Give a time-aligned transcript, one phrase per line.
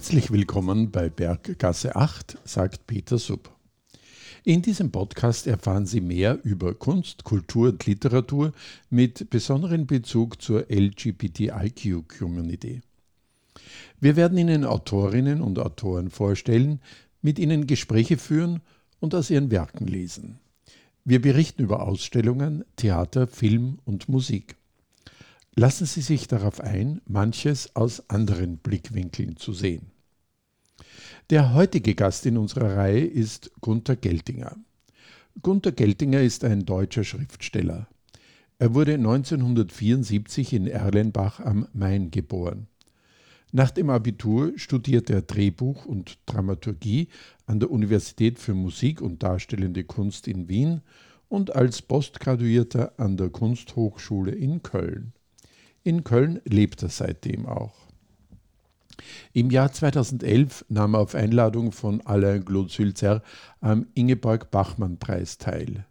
[0.00, 3.54] Herzlich willkommen bei Berggasse 8, sagt Peter Sub.
[4.44, 8.54] In diesem Podcast erfahren Sie mehr über Kunst, Kultur und Literatur
[8.88, 12.80] mit besonderem Bezug zur LGBTIQ-Community.
[14.00, 16.80] Wir werden Ihnen Autorinnen und Autoren vorstellen,
[17.20, 18.62] mit ihnen Gespräche führen
[19.00, 20.38] und aus ihren Werken lesen.
[21.04, 24.56] Wir berichten über Ausstellungen, Theater, Film und Musik.
[25.56, 29.90] Lassen Sie sich darauf ein, manches aus anderen Blickwinkeln zu sehen.
[31.30, 34.56] Der heutige Gast in unserer Reihe ist Gunther Geltinger.
[35.42, 37.88] Gunther Geltinger ist ein deutscher Schriftsteller.
[38.58, 42.68] Er wurde 1974 in Erlenbach am Main geboren.
[43.52, 47.08] Nach dem Abitur studierte er Drehbuch und Dramaturgie
[47.46, 50.82] an der Universität für Musik und Darstellende Kunst in Wien
[51.28, 55.12] und als Postgraduierter an der Kunsthochschule in Köln.
[55.82, 57.74] In Köln lebt er seitdem auch.
[59.32, 63.22] Im Jahr 2011 nahm er auf Einladung von Alain Claude
[63.60, 65.86] am Ingeborg-Bachmann-Preis teil.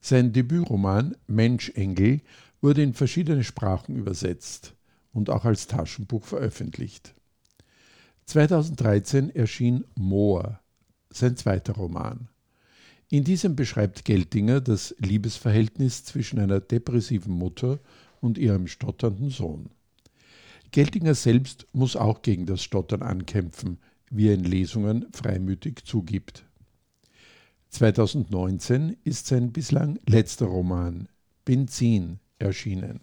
[0.00, 2.20] Sein Debütroman Menschengel
[2.60, 4.74] wurde in verschiedene Sprachen übersetzt
[5.12, 7.14] und auch als Taschenbuch veröffentlicht.
[8.26, 10.60] 2013 erschien Moor,
[11.10, 12.28] sein zweiter Roman.
[13.08, 17.78] In diesem beschreibt Geltinger das Liebesverhältnis zwischen einer depressiven Mutter
[18.26, 19.70] und ihrem stotternden Sohn.
[20.72, 23.78] Geltinger selbst muss auch gegen das Stottern ankämpfen,
[24.10, 26.44] wie er in Lesungen freimütig zugibt.
[27.70, 31.08] 2019 ist sein bislang letzter Roman
[31.44, 33.00] Benzin erschienen.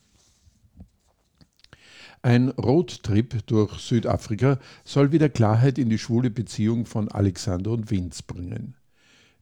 [2.21, 8.23] Ein Roadtrip durch Südafrika soll wieder Klarheit in die schwule Beziehung von Alexander und Vince
[8.25, 8.75] bringen.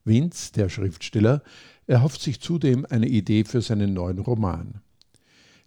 [0.03, 1.43] Vince, der Schriftsteller,
[1.85, 4.81] erhofft sich zudem eine Idee für seinen neuen Roman.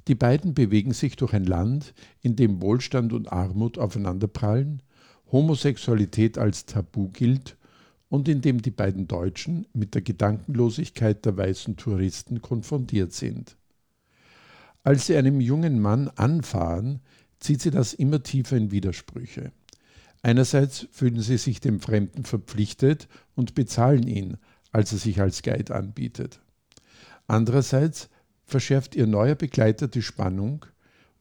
[0.09, 4.82] Die beiden bewegen sich durch ein Land, in dem Wohlstand und Armut aufeinanderprallen,
[5.32, 7.56] Homosexualität als Tabu gilt
[8.09, 13.56] und in dem die beiden Deutschen mit der Gedankenlosigkeit der weißen Touristen konfrontiert sind.
[14.82, 17.00] Als sie einem jungen Mann anfahren,
[17.41, 19.53] zieht sie das immer tiefer in Widersprüche.
[20.22, 24.36] Einerseits fühlen sie sich dem Fremden verpflichtet und bezahlen ihn,
[24.72, 26.41] als er sich als Guide anbietet.
[27.26, 28.10] Andererseits
[28.47, 30.66] verschärft ihr neuer Begleiter die Spannung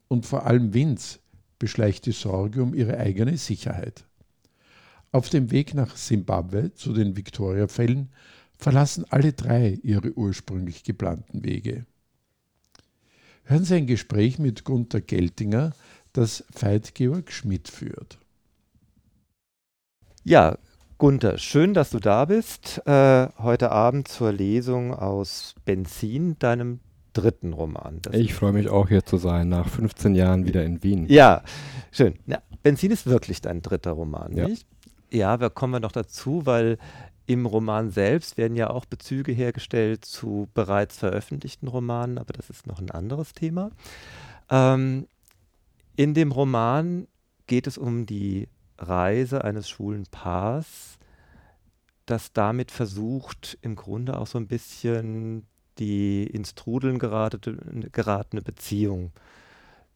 [0.07, 1.19] und vor allem Vince
[1.59, 4.05] beschleicht die Sorge um ihre eigene Sicherheit.
[5.11, 8.09] Auf dem Weg nach Simbabwe zu den Victoria-Fällen
[8.57, 11.85] verlassen alle drei ihre ursprünglich geplanten Wege.
[13.43, 15.73] Hören Sie ein Gespräch mit Gunther Geltinger,
[16.13, 18.17] das Veit Georg Schmidt führt.
[20.23, 20.57] Ja,
[20.97, 22.81] Gunther, schön, dass du da bist.
[22.87, 26.79] Äh, heute Abend zur Lesung aus Benzin, deinem
[27.13, 27.99] dritten Roman.
[28.01, 31.05] Das ich freue mich auch hier zu sein, nach 15 Jahren wieder in Wien.
[31.07, 31.43] Ja,
[31.91, 32.15] schön.
[32.25, 34.47] Ja, Benzin ist wirklich dein dritter Roman, ja.
[34.47, 34.67] nicht?
[35.11, 36.77] Ja, da kommen wir noch dazu, weil
[37.25, 42.67] im Roman selbst werden ja auch Bezüge hergestellt zu bereits veröffentlichten Romanen, aber das ist
[42.67, 43.71] noch ein anderes Thema.
[44.49, 45.07] Ähm,
[45.95, 47.07] in dem Roman
[47.47, 50.97] geht es um die Reise eines schwulen Paars,
[52.05, 55.45] das damit versucht, im Grunde auch so ein bisschen
[55.79, 57.57] die ins Trudeln geratete,
[57.91, 59.11] geratene Beziehung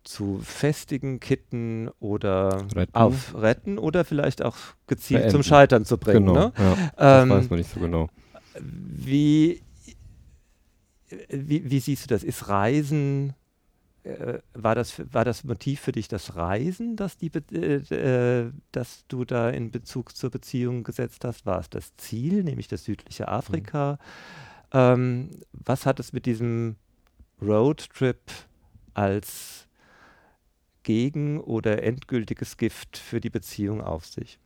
[0.08, 2.96] zu festigen, kitten oder retten.
[2.96, 4.56] aufretten oder vielleicht auch
[4.88, 5.32] gezielt Beenden.
[5.32, 6.28] zum Scheitern zu bringen.
[6.28, 6.54] Genau, ne?
[6.58, 8.10] ja, das ähm, weiß man nicht so genau.
[8.60, 9.62] Wie,
[11.30, 12.24] wie, wie, siehst du das?
[12.24, 13.34] Ist Reisen,
[14.04, 19.04] äh, war, das, war das Motiv für dich das Reisen, das, die, äh, äh, das
[19.10, 21.46] du da in Bezug zur Beziehung gesetzt hast?
[21.46, 23.94] War es das Ziel, nämlich das südliche Afrika?
[23.94, 24.48] Mhm.
[24.74, 26.76] Ähm, was hat es mit diesem
[27.42, 28.20] Roadtrip
[28.94, 29.68] als
[30.84, 34.40] gegen oder endgültiges Gift für die Beziehung auf sich?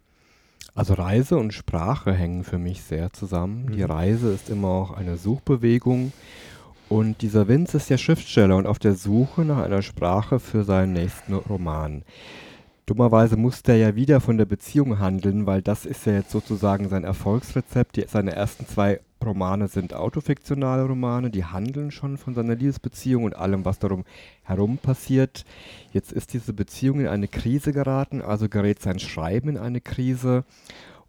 [0.73, 3.65] Also Reise und Sprache hängen für mich sehr zusammen.
[3.65, 3.71] Mhm.
[3.73, 6.13] Die Reise ist immer auch eine Suchbewegung
[6.91, 10.93] und dieser Vince ist ja Schriftsteller und auf der Suche nach einer Sprache für seinen
[10.93, 12.03] nächsten Roman.
[12.85, 16.89] Dummerweise muss der ja wieder von der Beziehung handeln, weil das ist ja jetzt sozusagen
[16.89, 17.95] sein Erfolgsrezept.
[17.95, 23.35] Die, seine ersten zwei Romane sind autofiktionale Romane, die handeln schon von seiner Liebesbeziehung und
[23.35, 24.03] allem, was darum
[24.43, 25.45] herum passiert.
[25.93, 30.43] Jetzt ist diese Beziehung in eine Krise geraten, also gerät sein Schreiben in eine Krise.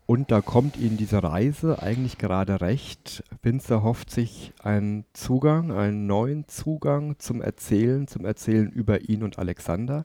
[0.04, 3.22] Und da kommt ihm diese Reise eigentlich gerade recht.
[3.42, 9.38] Winzer hofft sich einen Zugang, einen neuen Zugang zum Erzählen, zum Erzählen über ihn und
[9.38, 10.04] Alexander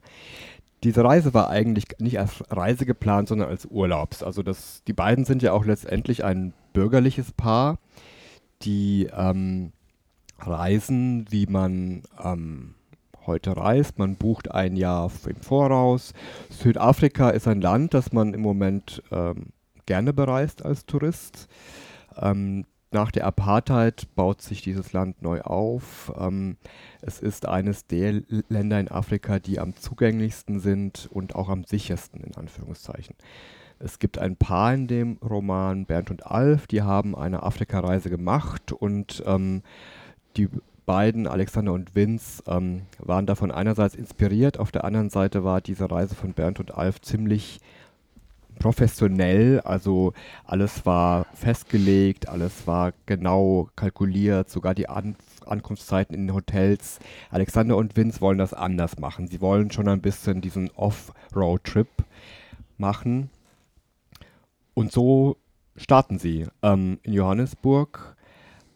[0.83, 4.21] diese Reise war eigentlich nicht als Reise geplant, sondern als Urlaubs.
[4.21, 7.79] Also das, die beiden sind ja auch letztendlich ein bürgerliches Paar,
[8.62, 9.71] die ähm,
[10.39, 12.75] reisen, wie man ähm,
[13.25, 13.97] heute reist.
[13.97, 16.13] Man bucht ein Jahr im Voraus.
[16.50, 19.47] Südafrika ist ein Land, das man im Moment ähm,
[19.85, 21.47] gerne bereist als Tourist.
[22.92, 26.13] Nach der Apartheid baut sich dieses Land neu auf.
[26.18, 26.56] Ähm,
[27.01, 32.22] es ist eines der Länder in Afrika, die am zugänglichsten sind und auch am sichersten,
[32.22, 33.16] in Anführungszeichen.
[33.80, 38.72] Es gibt ein Paar in dem Roman, Bernd und Alf, die haben eine Afrikareise gemacht
[38.72, 39.62] und ähm,
[40.36, 40.50] die
[40.86, 45.92] beiden, Alexander und Vince, ähm, waren davon einerseits inspiriert, auf der anderen Seite war diese
[45.92, 47.60] Reise von Bernd und Alf ziemlich
[48.57, 50.13] professionell, also
[50.45, 55.15] alles war festgelegt, alles war genau kalkuliert, sogar die An
[55.45, 57.00] Ankunftszeiten in den Hotels.
[57.30, 59.27] Alexander und Vince wollen das anders machen.
[59.27, 61.88] Sie wollen schon ein bisschen diesen Off-Road-Trip
[62.77, 63.30] machen.
[64.74, 65.38] Und so
[65.75, 68.15] starten sie ähm, in Johannesburg.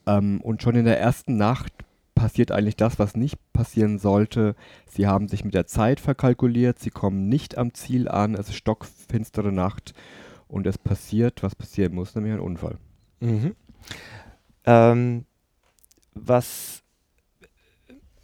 [0.07, 1.73] Ähm, und schon in der ersten Nacht
[2.15, 4.55] passiert eigentlich das, was nicht passieren sollte.
[4.87, 8.55] Sie haben sich mit der Zeit verkalkuliert, sie kommen nicht am Ziel an, es ist
[8.55, 9.93] stockfinstere Nacht
[10.47, 12.77] und es passiert, was passieren muss, nämlich ein Unfall.
[13.19, 13.55] Mhm.
[14.65, 15.25] Ähm,
[16.13, 16.83] was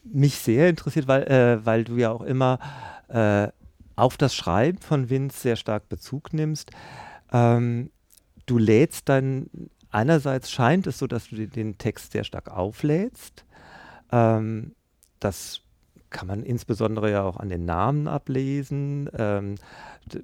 [0.04, 2.60] mich sehr interessiert, weil, äh, weil du ja auch immer
[3.08, 3.48] äh,
[3.96, 6.72] auf das Schreiben von Vince sehr stark Bezug nimmst.
[7.32, 7.90] Ähm,
[8.46, 9.50] du lädst dann,
[9.90, 13.47] einerseits scheint es so, dass du den Text sehr stark auflädst
[14.12, 14.74] ähm,
[15.20, 15.62] das
[16.10, 19.10] kann man insbesondere ja auch an den Namen ablesen.
[19.18, 19.56] Ähm,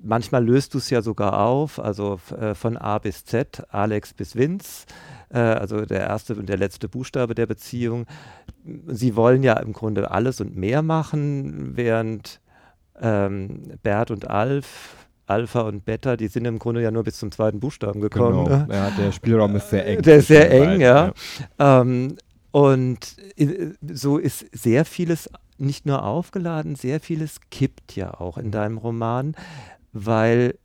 [0.02, 4.36] manchmal löst du es ja sogar auf, also äh, von A bis Z, Alex bis
[4.36, 4.86] Vince,
[5.30, 8.06] äh, also der erste und der letzte Buchstabe der Beziehung.
[8.88, 12.40] Sie wollen ja im Grunde alles und mehr machen, während
[13.02, 17.32] ähm, Bert und Alf Alpha und Beta, die sind im Grunde ja nur bis zum
[17.32, 18.44] zweiten Buchstaben gekommen.
[18.44, 18.66] Genau.
[18.70, 20.02] Ja, der Spielraum ist sehr eng.
[20.02, 21.14] Der ist sehr eng, ja.
[21.60, 21.82] ja.
[21.82, 22.18] Ähm,
[22.54, 25.28] und äh, so ist sehr vieles
[25.58, 29.36] nicht nur aufgeladen, sehr vieles kippt ja auch in deinem Roman,
[29.92, 30.60] weil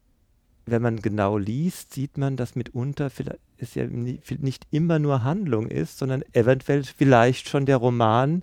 [0.66, 3.10] wenn man genau liest, sieht man, dass mitunter
[3.56, 8.42] es ja nicht immer nur Handlung ist, sondern eventuell vielleicht schon der Roman,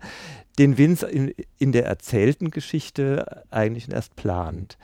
[0.57, 4.79] den Vince in, in der erzählten Geschichte eigentlich erst plant.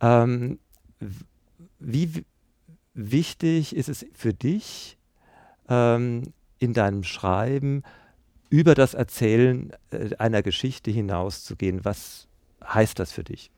[0.00, 0.60] Ähm,
[1.80, 2.24] wie
[2.94, 4.96] wichtig ist es für dich,
[5.68, 7.82] ähm, in deinem Schreiben
[8.50, 11.84] über das Erzählen äh, einer Geschichte hinauszugehen.
[11.84, 12.28] Was
[12.64, 13.50] heißt das für dich?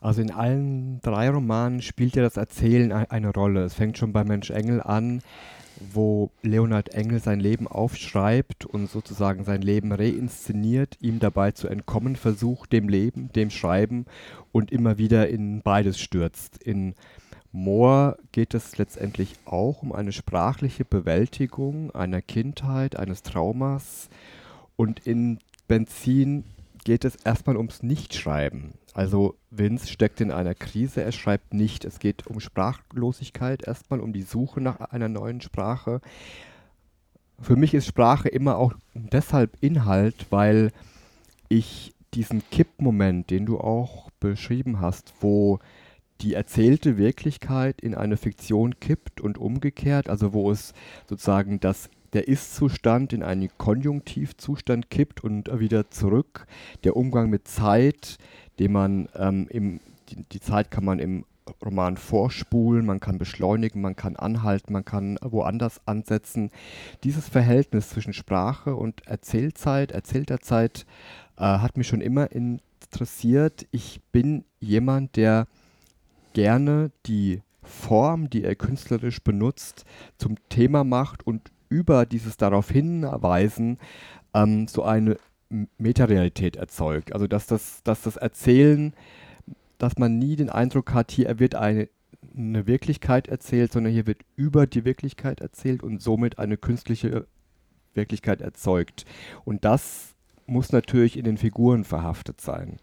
[0.00, 3.64] Also in allen drei Romanen spielt ja das Erzählen eine Rolle.
[3.64, 5.22] Es fängt schon bei Mensch Engel an,
[5.92, 12.16] wo Leonhard Engel sein Leben aufschreibt und sozusagen sein Leben reinszeniert, ihm dabei zu entkommen
[12.16, 14.06] versucht, dem Leben, dem Schreiben
[14.52, 16.62] und immer wieder in beides stürzt.
[16.62, 16.94] In
[17.52, 24.08] Moor geht es letztendlich auch um eine sprachliche Bewältigung einer Kindheit, eines Traumas.
[24.76, 26.44] Und in Benzin
[26.84, 28.74] geht es erstmal ums Nichtschreiben.
[28.94, 31.84] Also Vince steckt in einer Krise, er schreibt nicht.
[31.84, 36.00] Es geht um Sprachlosigkeit, erstmal um die Suche nach einer neuen Sprache.
[37.40, 40.72] Für mich ist Sprache immer auch deshalb Inhalt, weil
[41.48, 45.60] ich diesen Kippmoment, den du auch beschrieben hast, wo
[46.20, 50.72] die erzählte Wirklichkeit in eine Fiktion kippt und umgekehrt, also wo es
[51.08, 56.46] sozusagen das der Ist-Zustand in einen Konjunktivzustand kippt und wieder zurück.
[56.84, 58.16] Der Umgang mit Zeit,
[58.58, 61.24] den man ähm, im, die, die, Zeit kann man im
[61.64, 66.50] Roman vorspulen, man kann beschleunigen, man kann anhalten, man kann woanders ansetzen.
[67.04, 70.86] Dieses Verhältnis zwischen Sprache und Erzählzeit, erzählter Zeit,
[71.36, 73.66] äh, hat mich schon immer interessiert.
[73.70, 75.46] Ich bin jemand, der
[76.32, 79.84] gerne die Form, die er künstlerisch benutzt,
[80.16, 83.78] zum Thema macht und über dieses darauf hinweisen
[84.34, 85.18] ähm, so eine
[85.78, 87.12] Metarealität erzeugt.
[87.12, 88.94] Also dass das, dass das Erzählen,
[89.78, 91.88] dass man nie den Eindruck hat, hier wird eine,
[92.36, 97.26] eine Wirklichkeit erzählt, sondern hier wird über die Wirklichkeit erzählt und somit eine künstliche
[97.94, 99.04] Wirklichkeit erzeugt.
[99.44, 100.14] Und das
[100.46, 102.78] muss natürlich in den Figuren verhaftet sein.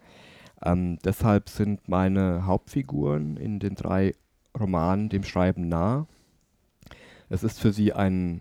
[0.62, 4.14] Ähm, deshalb sind meine Hauptfiguren in den drei
[4.58, 6.06] Romanen dem Schreiben nah.
[7.28, 8.40] Es ist für sie ein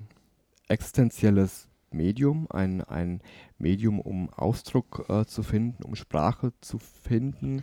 [0.67, 3.21] existenzielles Medium, ein, ein
[3.57, 7.61] Medium, um Ausdruck äh, zu finden, um Sprache zu finden.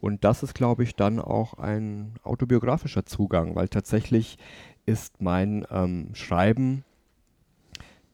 [0.00, 4.38] Und das ist, glaube ich, dann auch ein autobiografischer Zugang, weil tatsächlich
[4.86, 6.84] ist mein ähm, Schreiben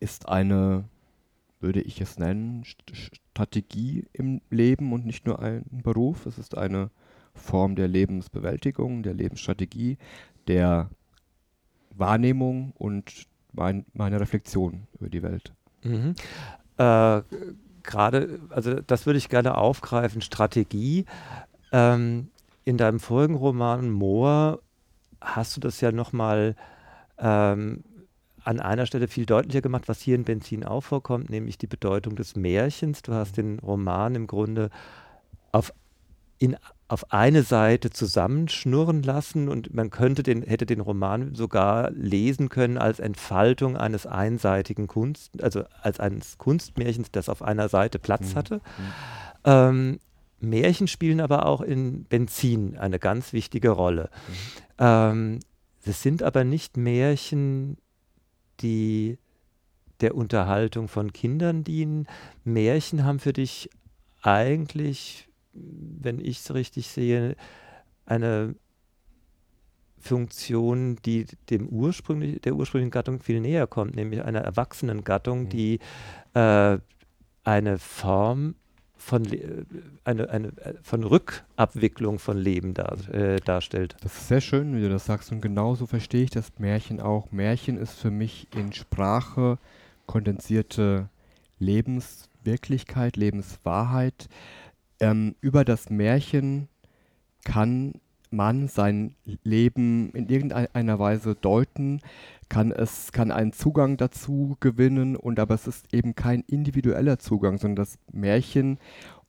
[0.00, 0.84] ist eine
[1.64, 6.26] würde ich es nennen, Strategie im Leben und nicht nur ein Beruf.
[6.26, 6.90] Es ist eine
[7.34, 9.96] Form der Lebensbewältigung, der Lebensstrategie,
[10.46, 10.90] der
[11.96, 15.54] Wahrnehmung und mein, meine Reflexion über die Welt.
[15.82, 16.14] Mhm.
[16.76, 17.22] Äh,
[17.82, 21.06] gerade, also das würde ich gerne aufgreifen, Strategie.
[21.72, 22.28] Ähm,
[22.64, 24.60] in deinem vorigen Roman Moor
[25.20, 26.56] hast du das ja nochmal
[27.18, 27.84] ähm,
[28.44, 32.14] an einer Stelle viel deutlicher gemacht, was hier in Benzin auch vorkommt, nämlich die Bedeutung
[32.14, 33.02] des Märchens.
[33.02, 34.70] Du hast den Roman im Grunde
[35.50, 35.72] auf,
[36.38, 36.56] in,
[36.88, 42.76] auf eine Seite zusammenschnurren lassen und man könnte den, hätte den Roman sogar lesen können
[42.76, 48.36] als Entfaltung eines einseitigen Kunst, also als eines Kunstmärchens, das auf einer Seite Platz mhm.
[48.36, 48.54] hatte.
[48.56, 48.60] Mhm.
[49.44, 50.00] Ähm,
[50.40, 54.10] Märchen spielen aber auch in Benzin eine ganz wichtige Rolle.
[54.28, 54.34] Mhm.
[54.78, 55.40] Ähm,
[55.86, 57.76] es sind aber nicht Märchen,
[58.60, 59.18] die
[60.00, 62.06] der Unterhaltung von Kindern dienen.
[62.44, 63.70] Märchen haben für dich
[64.22, 67.36] eigentlich, wenn ich es richtig sehe,
[68.06, 68.54] eine
[69.98, 75.48] Funktion, die dem ursprünglich, der ursprünglichen Gattung viel näher kommt, nämlich einer erwachsenen Gattung, mhm.
[75.48, 75.78] die
[76.34, 76.78] äh,
[77.44, 78.56] eine Form
[79.04, 79.26] von,
[80.04, 83.96] eine, eine, äh, von Rückabwicklung von Leben dar, äh, darstellt.
[84.00, 85.30] Das ist sehr schön, wie du das sagst.
[85.30, 87.30] Und genauso verstehe ich das Märchen auch.
[87.30, 89.58] Märchen ist für mich in Sprache
[90.06, 91.10] kondensierte
[91.58, 94.28] Lebenswirklichkeit, Lebenswahrheit.
[95.00, 96.68] Ähm, über das Märchen
[97.44, 98.00] kann
[98.34, 102.00] man sein Leben in irgendeiner Weise deuten,
[102.48, 107.58] kann es kann einen Zugang dazu gewinnen und aber es ist eben kein individueller Zugang,
[107.58, 108.78] sondern das Märchen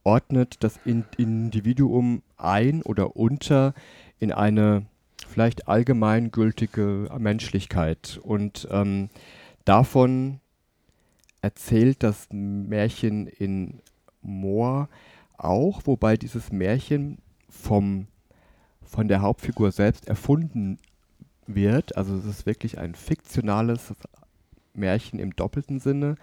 [0.03, 3.73] ordnet das Individuum ein oder unter
[4.19, 4.85] in eine
[5.27, 8.19] vielleicht allgemeingültige Menschlichkeit.
[8.21, 9.09] Und ähm,
[9.65, 10.39] davon
[11.41, 13.81] erzählt das Märchen in
[14.21, 14.89] Moor
[15.37, 17.17] auch, wobei dieses Märchen
[17.49, 18.07] vom
[18.95, 20.79] von der Hauptfigur selbst erfunden
[21.47, 21.97] wird.
[21.97, 23.93] Also es ist wirklich ein fiktionales
[24.73, 26.15] Märchen im doppelten Sinne,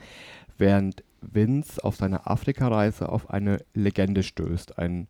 [0.57, 5.07] während Vince auf seiner Afrikareise auf eine Legende stößt, ein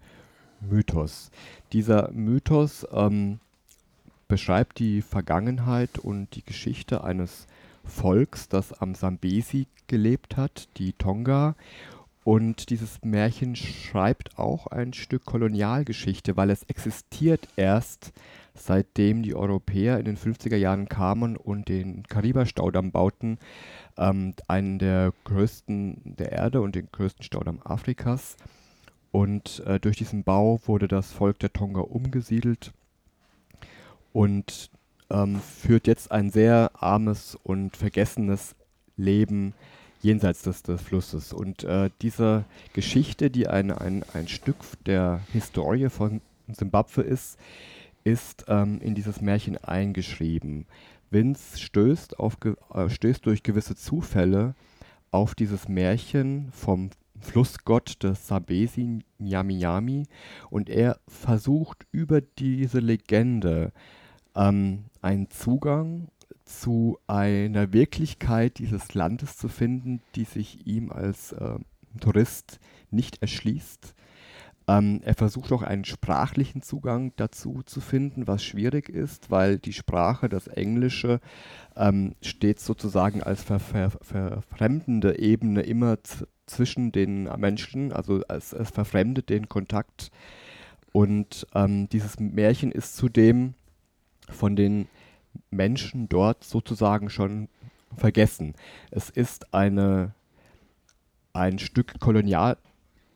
[0.61, 1.31] Mythos.
[1.73, 3.39] Dieser Mythos ähm,
[4.27, 7.47] beschreibt die Vergangenheit und die Geschichte eines
[7.85, 11.55] Volks, das am Sambesi gelebt hat, die Tonga.
[12.25, 18.13] Und dieses Märchen schreibt auch ein Stück Kolonialgeschichte, weil es existiert erst
[18.55, 23.39] seitdem die Europäer in den 50er Jahren kamen und den Kariba-Staudamm bauten,
[23.97, 28.37] ähm, einen der größten der Erde und den größten Staudamm Afrikas.
[29.11, 32.73] Und äh, durch diesen Bau wurde das Volk der Tonga umgesiedelt
[34.13, 34.71] und
[35.11, 38.55] ähm, führt jetzt ein sehr armes und vergessenes
[38.97, 39.55] Leben
[40.03, 41.33] jenseits des, des Flusses.
[41.33, 47.39] Und äh, diese Geschichte, die ein, ein, ein Stück der Historie von Simbabwe ist,
[48.05, 50.67] ist ähm, in dieses Märchen eingeschrieben.
[51.11, 52.37] Vince stößt, auf,
[52.75, 54.55] äh, stößt durch gewisse Zufälle
[55.11, 56.91] auf dieses Märchen vom
[57.21, 60.07] Flussgott des Sabesi Nyami Nyami
[60.51, 63.73] und er versucht über diese Legende
[64.35, 66.09] ähm, einen Zugang
[66.45, 71.59] zu einer Wirklichkeit dieses Landes zu finden, die sich ihm als äh,
[72.01, 72.59] Tourist
[72.91, 73.95] nicht erschließt
[74.69, 79.73] ähm, er versucht auch einen sprachlichen Zugang dazu zu finden, was schwierig ist, weil die
[79.73, 81.21] Sprache, das Englische,
[81.77, 85.99] ähm, steht sozusagen als ver ver verfremdende Ebene immer
[86.47, 90.11] zwischen den Menschen, also es, es verfremdet den Kontakt.
[90.93, 93.55] Und ähm, dieses Märchen ist zudem
[94.29, 94.89] von den
[95.51, 97.49] Menschen dort sozusagen schon
[97.97, 98.55] vergessen.
[98.91, 100.15] Es ist eine,
[101.33, 102.57] ein Stück Kolonial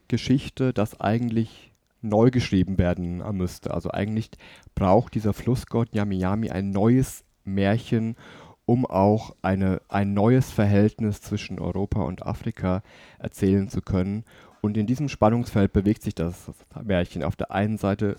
[0.08, 3.73] Geschichte, das eigentlich neu geschrieben werden müsste.
[3.73, 4.30] Also eigentlich
[4.75, 8.16] braucht dieser Flussgott Yami ein neues Märchen,
[8.64, 12.82] um auch eine, ein neues Verhältnis zwischen Europa und Afrika
[13.18, 14.25] erzählen zu können.
[14.61, 16.50] Und in diesem Spannungsfeld bewegt sich das
[16.82, 17.23] Märchen.
[17.23, 18.16] Auf der einen Seite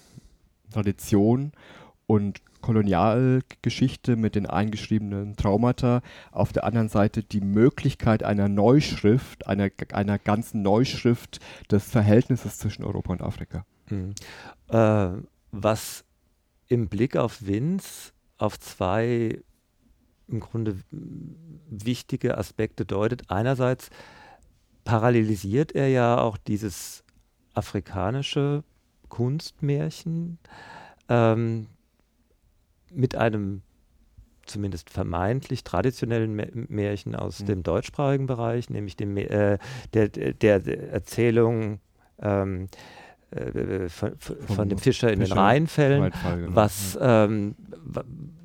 [0.72, 1.52] Tradition
[2.06, 6.02] und Kolonialgeschichte mit den eingeschriebenen Traumata,
[6.34, 11.40] auf der anderen Seite die Möglichkeit einer Neuschrift, einer, einer ganzen Neuschrift
[11.72, 13.66] des Verhältnisses zwischen Europa und Afrika.
[13.90, 14.16] Mhm.
[14.68, 15.12] Äh,
[15.54, 16.04] was
[16.68, 19.40] im Blick auf Vince auf zwei
[20.28, 20.82] im Grunde
[21.70, 23.32] wichtige Aspekte deutet.
[23.32, 23.90] Einerseits
[24.84, 27.06] parallelisiert er ja auch dieses
[27.54, 28.66] afrikanische
[29.08, 30.38] Kunstmärchen,
[31.08, 31.68] ähm,
[32.98, 33.62] mit einem
[34.46, 37.46] zumindest vermeintlich traditionellen Märchen aus mhm.
[37.46, 39.58] dem deutschsprachigen Bereich, nämlich dem, äh,
[39.94, 41.80] der, der, der, Erzählung
[42.22, 42.68] ähm,
[43.32, 46.56] äh, von, von, dem Fischer in Fischer den Rheinfällen, genau.
[46.56, 47.56] was, ähm,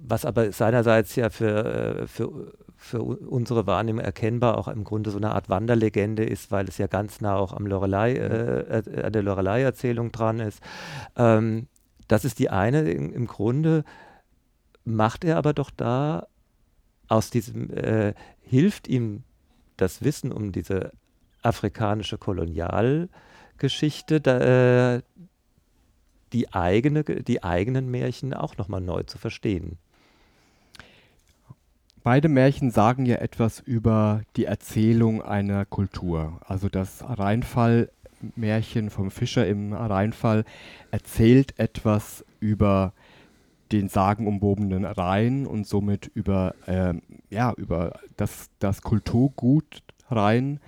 [0.02, 5.18] was aber seinerseits ja für, äh, für, für unsere Wahrnehmung erkennbar auch im Grunde so
[5.18, 9.22] eine Art Wanderlegende ist, weil es ja ganz nah auch am Lorelei, äh, äh, der
[9.22, 10.60] Lorelei-Erzählung dran ist.
[11.16, 11.68] Ähm,
[12.08, 12.90] das ist die eine.
[12.90, 13.84] Im, Im, Grunde
[14.84, 16.26] macht er aber doch da
[17.08, 19.22] aus diesem, äh, hilft ihm
[19.76, 20.92] das Wissen um diese
[21.42, 25.02] afrikanische Kolonialgeschichte, da, äh,
[26.32, 29.78] die, eigene, die eigenen Märchen auch nochmal neu zu verstehen.
[32.02, 36.40] Beide Märchen sagen ja etwas über die Erzählung einer Kultur.
[36.46, 40.44] Also das Rheinfall-Märchen vom Fischer im Rheinfall
[40.90, 42.92] erzählt etwas über
[43.72, 46.94] den sagenumwobenen Rhein und somit über, äh,
[47.30, 50.60] ja, über das, das Kulturgut Rhein.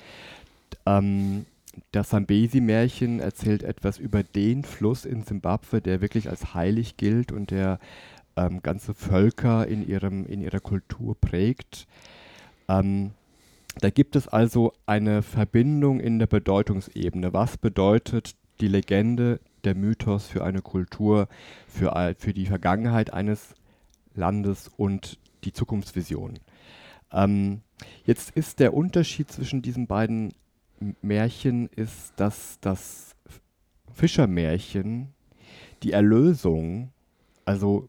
[0.87, 1.47] Ähm,
[1.93, 7.51] das Sambesi-Märchen erzählt etwas über den Fluss in Simbabwe, der wirklich als heilig gilt und
[7.51, 7.79] der
[8.37, 11.87] ähm, ganze Völker in, ihrem, in ihrer Kultur prägt.
[12.69, 13.11] Ähm,
[13.81, 17.33] da gibt es also eine Verbindung in der Bedeutungsebene.
[17.33, 21.29] Was bedeutet die Legende, der Mythos für eine Kultur,
[21.67, 23.55] für, für die Vergangenheit eines
[24.15, 26.39] Landes und die Zukunftsvision?
[27.13, 27.63] Ähm,
[28.05, 30.35] jetzt ist der Unterschied zwischen diesen beiden
[31.03, 33.15] Märchen, ist, dass das
[33.93, 35.15] Fischermärchen
[35.83, 36.91] die Erlösung,
[37.45, 37.89] also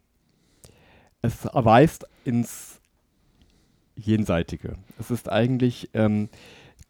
[1.21, 2.79] es weist ins
[3.95, 4.75] Jenseitige.
[4.99, 6.29] Es ist eigentlich, ähm,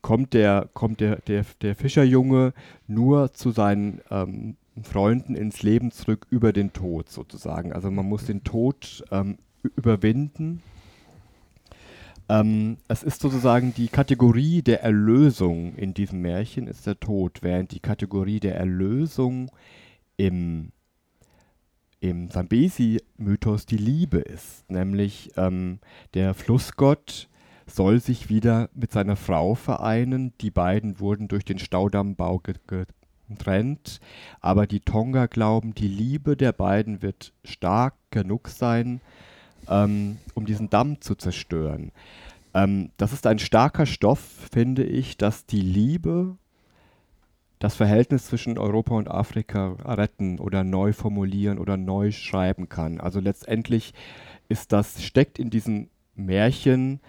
[0.01, 2.53] kommt, der, kommt der, der, der Fischerjunge
[2.87, 7.73] nur zu seinen ähm, Freunden ins Leben zurück über den Tod sozusagen.
[7.73, 9.37] Also man muss den Tod ähm,
[9.75, 10.61] überwinden.
[12.27, 17.71] Ähm, es ist sozusagen die Kategorie der Erlösung in diesem Märchen ist der Tod, während
[17.71, 19.51] die Kategorie der Erlösung
[20.17, 20.71] im
[22.01, 25.79] im Sambesi-Mythos die Liebe ist, nämlich ähm,
[26.13, 27.27] der Flussgott
[27.65, 30.33] soll sich wieder mit seiner Frau vereinen.
[30.39, 32.39] Die beiden wurden durch den Staudammbau
[33.29, 33.99] getrennt,
[34.41, 39.01] aber die Tonga glauben, die Liebe der beiden wird stark genug sein,
[39.69, 41.91] ähm, um diesen Damm zu zerstören.
[42.53, 44.19] Ähm, das ist ein starker Stoff,
[44.51, 46.37] finde ich, dass die Liebe
[47.59, 52.99] das Verhältnis zwischen Europa und Afrika retten oder neu formulieren oder neu schreiben kann.
[52.99, 53.93] Also letztendlich
[54.49, 56.99] ist das, steckt in diesem Märchen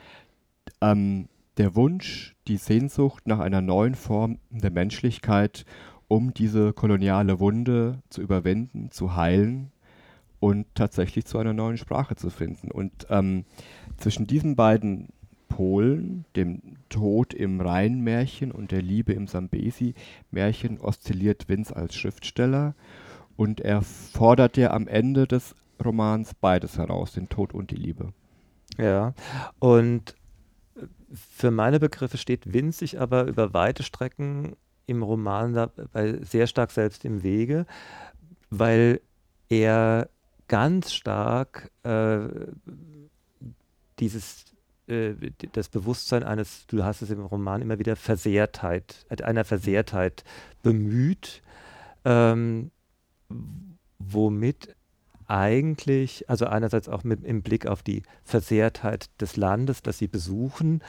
[0.81, 5.65] ähm, der Wunsch, die Sehnsucht nach einer neuen Form der Menschlichkeit,
[6.09, 9.73] um diese koloniale Wunde zu überwinden, zu heilen
[10.41, 12.71] und tatsächlich zu einer neuen Sprache zu finden.
[12.71, 13.45] Und ähm,
[13.97, 15.09] zwischen diesen beiden
[15.49, 22.75] Polen, dem Tod im Rhein-Märchen und der Liebe im Sambesi-Märchen, oszilliert Vince als Schriftsteller
[23.37, 28.13] und er fordert ja am Ende des Romans beides heraus, den Tod und die Liebe.
[28.79, 29.15] Ja,
[29.59, 30.15] und
[31.13, 36.71] für meine Begriffe steht Vince sich aber über weite Strecken im Roman dabei sehr stark
[36.71, 37.67] selbst im Wege,
[38.51, 39.01] weil
[39.49, 40.09] er
[40.49, 42.29] ganz stark äh,
[43.99, 44.45] dieses
[44.87, 45.15] äh,
[45.53, 50.25] das Bewusstsein eines, du hast es im Roman immer wieder Versehrtheit, einer Versehrtheit
[50.63, 51.43] bemüht,
[52.05, 52.71] ähm,
[53.99, 54.75] womit
[55.29, 60.83] eigentlich, also einerseits auch mit im Blick auf die Versehrtheit des Landes, das sie besuchen,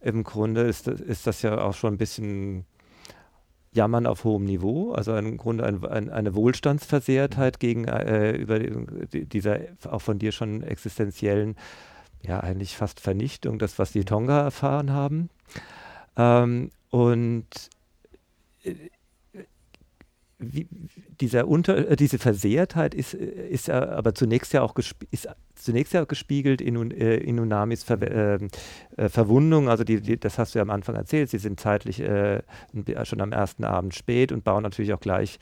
[0.00, 2.66] im Grunde ist, ist das ja auch schon ein bisschen
[3.74, 9.58] Jammern auf hohem Niveau, also im Grunde ein, ein, eine Wohlstandsversehrtheit gegen äh, dieser
[9.90, 11.56] auch von dir schon existenziellen
[12.22, 15.28] ja eigentlich fast Vernichtung, das, was die Tonga erfahren haben.
[16.16, 17.46] Ähm, und
[18.62, 18.74] äh,
[20.38, 20.68] wie,
[21.20, 24.74] dieser Unter, äh, diese Versehrtheit ist, ist ja aber zunächst ja auch,
[25.10, 28.38] ist zunächst ja gespiegelt in, äh, in Unamis Ver, äh,
[28.96, 29.68] äh, Verwundung.
[29.68, 31.30] Also die, die, das hast du ja am Anfang erzählt.
[31.30, 32.42] Sie sind zeitlich äh,
[33.04, 35.38] schon am ersten Abend spät und bauen natürlich auch gleich,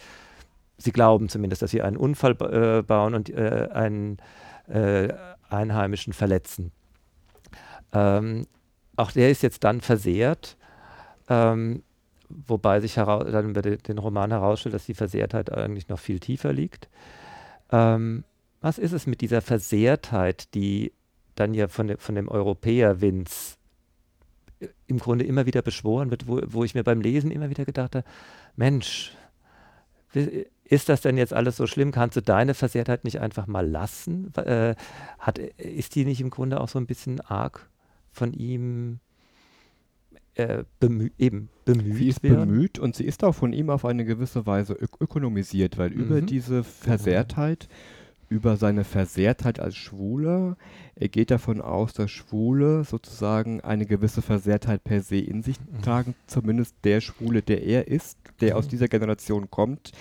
[0.79, 4.17] sie glauben zumindest, dass sie einen Unfall bauen und einen
[5.49, 6.73] Einheimischen verletzen.
[7.93, 8.47] Ähm,
[8.97, 10.57] auch der ist jetzt dann versehrt,
[11.29, 11.83] ähm,
[12.47, 16.89] wobei sich dann über den Roman herausstellt, dass die Versehrtheit eigentlich noch viel tiefer liegt.
[17.71, 18.25] Ähm,
[18.61, 20.93] was ist es mit dieser Versehrtheit, die
[21.35, 23.57] dann ja von, de, von dem Europäer Vince
[24.87, 27.97] im Grunde immer wieder beschworen wird, wo, wo ich mir beim Lesen immer wieder gedacht
[27.97, 28.07] habe,
[28.55, 29.17] Mensch,
[30.65, 31.91] ist das denn jetzt alles so schlimm?
[31.91, 34.33] Kannst du deine Versehrtheit nicht einfach mal lassen?
[34.37, 34.75] Äh,
[35.19, 37.69] hat, ist die nicht im Grunde auch so ein bisschen arg
[38.11, 39.01] von ihm
[40.35, 42.49] äh, bemü eben bemüht Sie ist werden?
[42.49, 46.01] bemüht und sie ist auch von ihm auf eine gewisse Weise ök ökonomisiert, weil mhm.
[46.01, 47.69] über diese Versehrtheit,
[48.29, 50.57] über seine Versehrtheit als Schwuler.
[50.95, 55.83] Er geht davon aus, dass Schwule sozusagen eine gewisse Versehrtheit per se in sich mhm.
[55.83, 58.57] tragen, zumindest der Schwule, der er ist, der mhm.
[58.57, 59.93] aus dieser Generation kommt,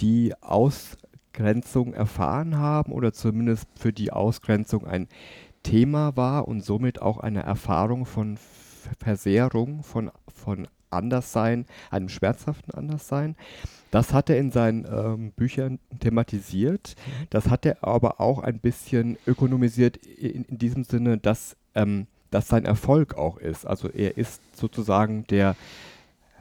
[0.00, 5.06] die Ausgrenzung erfahren haben oder zumindest für die Ausgrenzung ein
[5.62, 8.38] Thema war und somit auch eine Erfahrung von
[8.98, 13.36] Versehrung, von, von Anderssein, einem schmerzhaften Anderssein.
[13.90, 16.94] Das hat er in seinen ähm, Büchern thematisiert.
[17.30, 22.48] Das hat er aber auch ein bisschen ökonomisiert in, in diesem Sinne, dass ähm, das
[22.48, 23.66] sein Erfolg auch ist.
[23.66, 25.56] Also er ist sozusagen der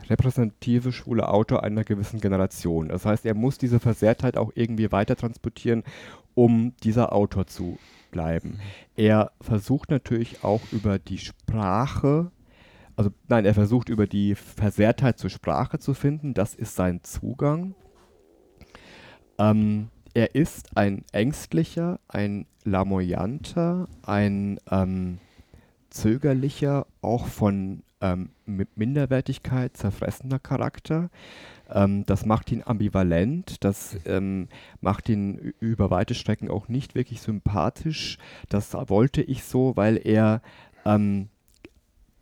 [0.10, 2.89] repräsentative schwule Autor einer gewissen Generation.
[2.89, 5.83] Das heißt, er muss diese Versehrtheit auch irgendwie weiter transportieren,
[6.36, 7.77] um dieser Autor zu
[8.12, 8.60] bleiben.
[8.95, 12.31] Er versucht natürlich auch über die Sprache
[12.97, 16.33] also nein, er versucht über die Versehrtheit zur Sprache zu finden.
[16.33, 17.75] Das ist sein Zugang.
[19.38, 25.19] Ähm, er ist ein ängstlicher, ein lamoyanter, ein ähm,
[25.91, 31.12] zögerlicher, auch von ähm, Minderwertigkeit zerfressener Charakter.
[31.69, 34.47] Ähm, das macht ihn ambivalent, das ähm,
[34.81, 38.17] macht ihn über weite Strecken auch nicht wirklich sympathisch.
[38.49, 40.41] Das wollte ich so, weil er
[40.83, 41.29] ähm,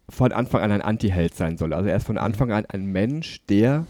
[0.09, 1.73] von Anfang an ein Anti-Held sein soll.
[1.73, 3.85] Also er ist von Anfang an ein Mensch, der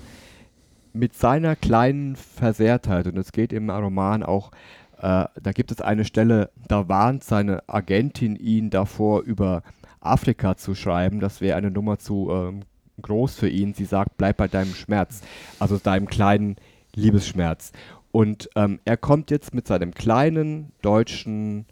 [0.94, 4.52] mit seiner kleinen Versehrtheit, und es geht im Roman auch,
[4.98, 9.62] äh, da gibt es eine Stelle, da warnt seine Agentin ihn davor, über
[10.00, 11.20] Afrika zu schreiben.
[11.20, 12.62] Das wäre eine Nummer zu ähm,
[13.02, 13.74] groß für ihn.
[13.74, 15.22] Sie sagt, bleib bei deinem Schmerz,
[15.60, 16.56] also deinem kleinen
[16.96, 17.74] Liebesschmerz.
[18.12, 21.66] Und ähm, er kommt jetzt mit seinem kleinen deutschen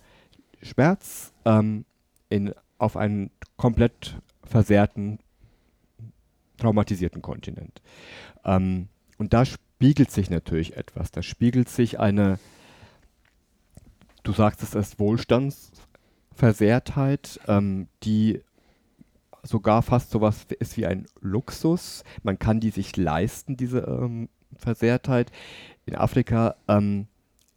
[0.61, 1.85] Schmerz ähm,
[2.27, 5.19] in, auf einen komplett versehrten,
[6.57, 7.81] traumatisierten Kontinent.
[8.45, 11.11] Ähm, und da spiegelt sich natürlich etwas.
[11.11, 12.39] Da spiegelt sich eine,
[14.23, 18.41] du sagst es als Wohlstandsversehrtheit, ähm, die
[19.43, 22.03] sogar fast sowas ist wie ein Luxus.
[22.23, 25.31] Man kann die sich leisten, diese ähm, Versehrtheit.
[25.85, 27.07] In Afrika ähm,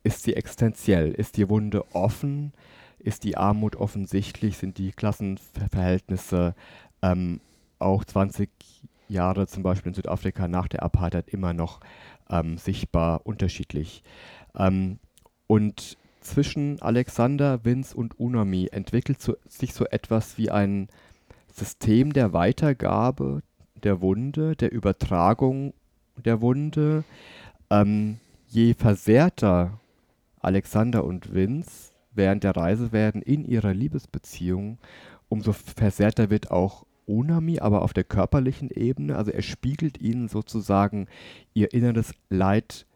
[0.03, 2.53] ist sie existenziell, ist die Wunde offen,
[3.07, 6.55] ist die Armut offensichtlich, sind die Klassenverhältnisse
[7.03, 7.41] ähm,
[7.79, 8.51] auch 20
[9.09, 11.79] Jahre zum Beispiel in Südafrika nach der Apartheid immer noch
[12.29, 14.03] ähm, sichtbar unterschiedlich.
[14.59, 14.99] Ähm,
[15.47, 20.89] und zwischen Alexander, Vince und Unami entwickelt so, sich so etwas wie ein
[21.55, 23.43] System der Weitergabe
[23.85, 25.75] der Wunde, der Übertragung
[26.17, 27.05] der Wunde.
[27.71, 29.79] Ähm, je versehrter
[30.41, 34.79] Alexander und Vince während der Reise werden in ihrer Liebesbeziehung,
[35.29, 39.17] umso versehrter wird auch Onami, aber auf der körperlichen Ebene.
[39.17, 41.07] Also er spiegelt ihnen sozusagen
[41.55, 42.87] ihr inneres Leid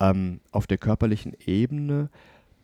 [0.00, 2.10] ähm, auf der körperlichen Ebene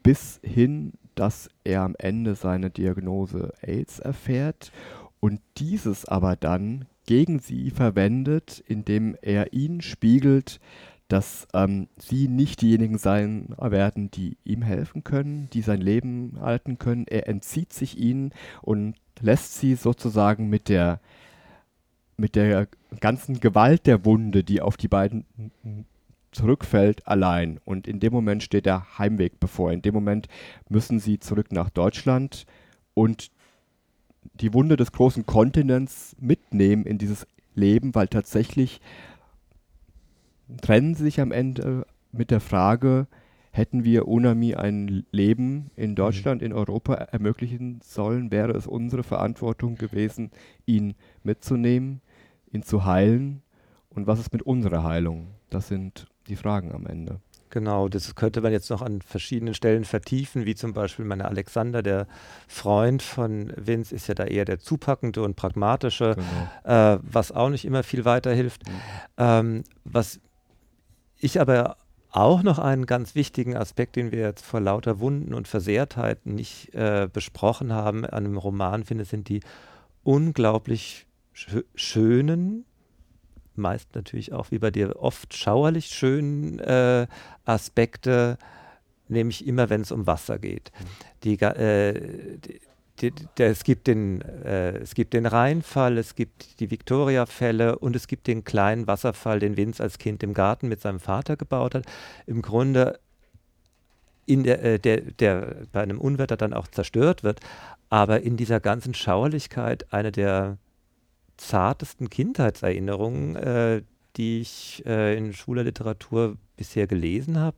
[0.02, 4.72] bis hin, dass er am Ende seine Diagnose AIDS erfährt
[5.20, 10.60] und dieses aber dann gegen sie verwendet, indem er ihnen spiegelt,
[11.08, 16.78] dass ähm, sie nicht diejenigen sein werden, die ihm helfen können, die sein Leben halten
[16.78, 17.06] können.
[17.06, 21.00] Er entzieht sich ihnen und lässt sie sozusagen mit der,
[22.16, 22.68] mit der
[23.00, 25.24] ganzen Gewalt der Wunde, die auf die beiden
[26.32, 27.60] zurückfällt, allein.
[27.64, 29.72] Und in dem Moment steht der Heimweg bevor.
[29.72, 30.28] In dem Moment
[30.68, 32.46] müssen sie zurück nach Deutschland
[32.94, 33.30] und
[34.34, 38.80] die Wunde des großen Kontinents mitnehmen in dieses Leben, weil tatsächlich
[40.60, 43.06] trennen sich am Ende mit der Frage,
[43.50, 45.96] hätten wir UNAMI ein Leben in mhm.
[45.96, 50.30] Deutschland, in Europa ermöglichen sollen, wäre es unsere Verantwortung gewesen,
[50.66, 52.00] ihn mitzunehmen,
[52.52, 53.42] ihn zu heilen.
[53.90, 55.28] Und was ist mit unserer Heilung?
[55.50, 57.20] Das sind die Fragen am Ende.
[57.50, 61.84] Genau, das könnte man jetzt noch an verschiedenen Stellen vertiefen, wie zum Beispiel meine Alexander,
[61.84, 62.08] der
[62.48, 66.94] Freund von Vince, ist ja da eher der zupackende und pragmatische, genau.
[66.94, 68.66] äh, was auch nicht immer viel weiterhilft.
[68.66, 68.72] Mhm.
[69.18, 70.18] Ähm, was
[71.24, 71.76] ich aber
[72.10, 76.72] auch noch einen ganz wichtigen Aspekt, den wir jetzt vor lauter Wunden und Versehrtheiten nicht
[76.74, 79.40] äh, besprochen haben an einem Roman, finde, sind die
[80.04, 82.64] unglaublich sch schönen,
[83.56, 87.08] meist natürlich auch wie bei dir oft schauerlich schönen äh,
[87.44, 88.38] Aspekte,
[89.08, 90.70] nämlich immer, wenn es um Wasser geht.
[91.24, 92.60] Die, äh, die,
[93.38, 98.26] es, gibt den, äh, es gibt den Rheinfall, es gibt die Victoria-Fälle und es gibt
[98.26, 101.84] den kleinen Wasserfall, den Vince als Kind im Garten mit seinem Vater gebaut hat.
[102.26, 103.00] Im Grunde
[104.26, 107.40] in der, äh, der, der bei einem Unwetter dann auch zerstört wird,
[107.90, 110.58] aber in dieser ganzen Schauerlichkeit eine der
[111.36, 113.82] zartesten Kindheitserinnerungen, äh,
[114.16, 117.56] die ich äh, in schwuler Literatur bisher gelesen habe.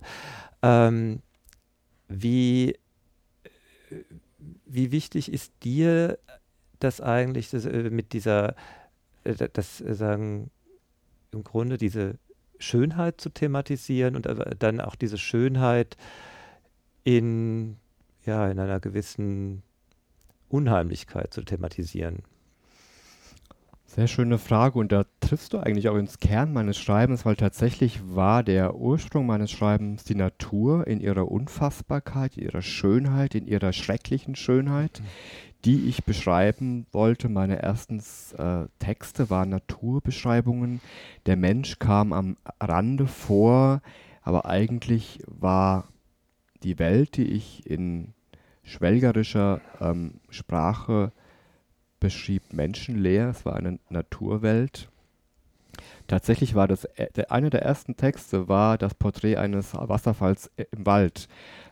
[0.62, 1.20] Ähm,
[2.08, 2.76] wie,
[4.64, 6.18] wie wichtig ist dir
[6.78, 8.54] das eigentlich das, äh, mit dieser,
[9.24, 10.50] äh, das äh, sagen,
[11.32, 12.18] im Grunde diese
[12.58, 14.26] Schönheit zu thematisieren und
[14.58, 15.96] dann auch diese Schönheit
[17.04, 17.76] in,
[18.24, 19.62] ja, in einer gewissen
[20.48, 22.22] Unheimlichkeit zu thematisieren?
[23.96, 27.98] Sehr schöne Frage und da triffst du eigentlich auch ins Kern meines Schreibens, weil tatsächlich
[28.04, 33.72] war der Ursprung meines Schreibens die Natur in ihrer Unfassbarkeit, in ihrer Schönheit, in ihrer
[33.72, 35.06] schrecklichen Schönheit, mhm.
[35.64, 37.30] die ich beschreiben wollte.
[37.30, 38.02] Meine ersten
[38.36, 40.82] äh, Texte waren Naturbeschreibungen.
[41.24, 43.80] Der Mensch kam am Rande vor,
[44.20, 45.88] aber eigentlich war
[46.62, 48.12] die Welt, die ich in
[48.62, 51.12] schwelgerischer ähm, Sprache
[52.00, 53.30] beschrieb, menschenleer.
[53.30, 54.88] Es war eine Naturwelt.
[56.06, 60.64] Tatsächlich war das äh, der, einer der ersten Texte war das Porträt eines Wasserfalls äh,
[60.70, 61.28] im Wald.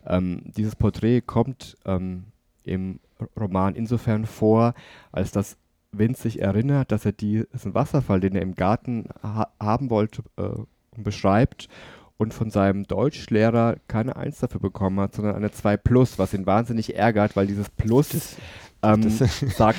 [0.07, 2.25] Ähm, dieses Porträt kommt ähm,
[2.65, 3.01] im
[3.39, 4.75] Roman insofern vor,
[5.13, 5.57] als dass
[5.93, 10.49] Vince sich erinnert, dass er diesen Wasserfall, den er im Garten ha haben wollte, äh,
[10.97, 11.69] beschreibt
[12.17, 16.47] und von seinem Deutschlehrer keine Eins dafür bekommen hat, sondern eine 2 Plus, was ihn
[16.47, 18.37] wahnsinnig ärgert, weil dieses Plus
[18.83, 19.09] ähm,
[19.57, 19.79] sagt,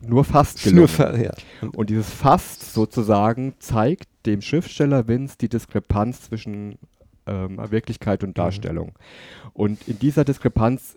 [0.00, 0.80] nur fast gelungen.
[0.80, 1.32] Nur fa ja.
[1.74, 6.78] Und dieses fast sozusagen zeigt dem Schriftsteller Vince die Diskrepanz zwischen
[7.26, 8.34] ähm, Wirklichkeit und mhm.
[8.34, 8.88] Darstellung.
[8.88, 9.50] Mhm.
[9.52, 10.96] Und in dieser Diskrepanz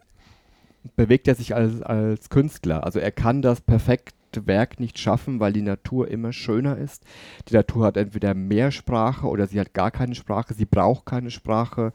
[0.95, 2.83] bewegt er sich als, als Künstler.
[2.83, 7.03] Also er kann das perfekt Werk nicht schaffen, weil die Natur immer schöner ist.
[7.49, 11.31] Die Natur hat entweder mehr Sprache oder sie hat gar keine Sprache, sie braucht keine
[11.31, 11.91] Sprache.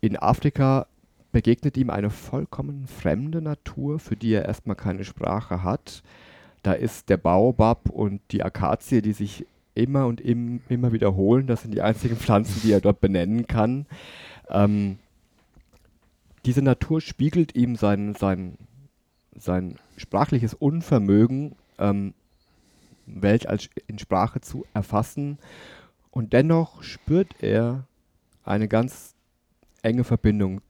[0.00, 0.86] In Afrika
[1.32, 6.04] begegnet ihm eine vollkommen fremde Natur, für die er erstmal keine Sprache hat.
[6.64, 11.46] Da ist der Baobab und die Akazie, die sich immer und im, immer wiederholen.
[11.46, 13.86] Das sind die einzigen Pflanzen, die er dort benennen kann.
[14.48, 14.98] Ähm,
[16.46, 18.56] diese Natur spiegelt ihm sein, sein,
[19.36, 22.14] sein sprachliches Unvermögen, ähm,
[23.04, 25.38] Welt als in Sprache zu erfassen.
[26.10, 27.86] Und dennoch spürt er
[28.42, 29.14] eine ganz
[29.82, 30.62] enge Verbindung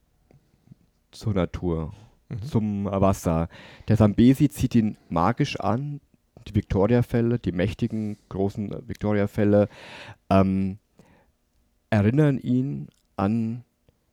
[1.11, 1.93] zur Natur,
[2.29, 2.43] mhm.
[2.43, 3.49] zum Wasser.
[3.87, 6.01] Der Sambesi zieht ihn magisch an.
[6.47, 9.67] Die Victoria-Fälle, die mächtigen, großen Victoria-Fälle,
[10.29, 10.77] ähm,
[11.89, 13.63] erinnern ihn an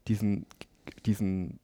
[0.08, 0.46] diesen,
[1.04, 1.58] diesen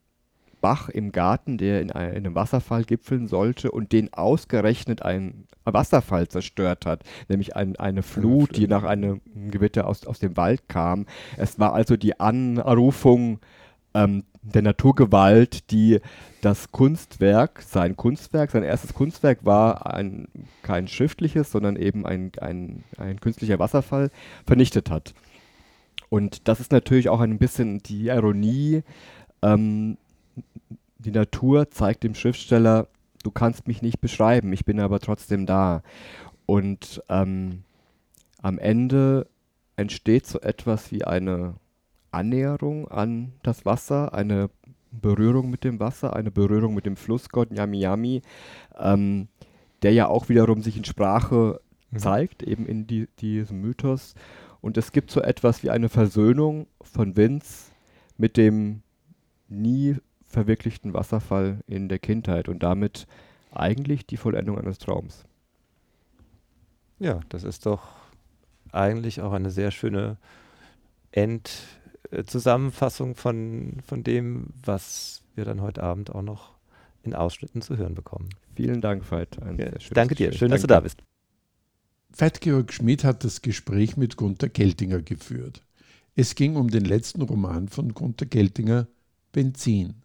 [0.61, 6.87] Bach im Garten, der in einem Wasserfall gipfeln sollte und den ausgerechnet ein Wasserfall zerstört
[6.87, 11.07] hat, nämlich ein, eine Flut, die nach einem Gewitter aus, aus dem Wald kam.
[11.37, 13.39] Es war also die Anrufung
[13.95, 16.01] ähm, der Naturgewalt, die
[16.41, 20.29] das Kunstwerk, sein Kunstwerk, sein erstes Kunstwerk war ein,
[20.63, 24.11] kein schriftliches, sondern eben ein, ein, ein künstlicher Wasserfall,
[24.47, 25.15] vernichtet hat.
[26.11, 28.83] Und das ist natürlich auch ein bisschen die Ironie
[29.43, 29.99] ähm,
[30.99, 32.89] die Natur zeigt dem Schriftsteller,
[33.23, 35.83] du kannst mich nicht beschreiben, ich bin aber trotzdem da.
[36.47, 37.63] Und ähm,
[38.43, 39.27] am Ende
[39.77, 41.55] entsteht so etwas wie eine
[42.11, 44.51] Annäherung an das Wasser, eine
[44.91, 48.23] Berührung mit dem Wasser, eine Berührung mit dem Flussgott Yami Yami,
[48.79, 49.29] ähm,
[49.83, 51.99] der ja auch wiederum sich in Sprache mhm.
[51.99, 54.15] zeigt, eben in die, diesem Mythos.
[54.61, 57.71] Und es gibt so etwas wie eine Versöhnung von Vince
[58.17, 58.83] mit dem
[59.49, 63.07] nie verwirklichten Wasserfall in der Kindheit und damit
[63.53, 65.25] eigentlich die Vollendung eines Traums.
[66.99, 67.89] Ja, das ist doch
[68.73, 70.19] eigentlich auch eine sehr schöne
[72.11, 76.59] Endzusammenfassung von, von dem, was wir dann heute Abend auch noch
[77.03, 78.29] in Ausschnitten zu hören bekommen.
[78.57, 79.37] Vielen Dank, Veit.
[79.37, 81.03] Ja, danke dir, schön, dass du da bist.
[82.11, 85.63] Veit-Georg Schmidt hat das Gespräch mit Gunther Geltinger geführt.
[86.17, 88.89] Es ging um den letzten Roman von Gunther Geltinger,
[89.31, 90.03] Benzin.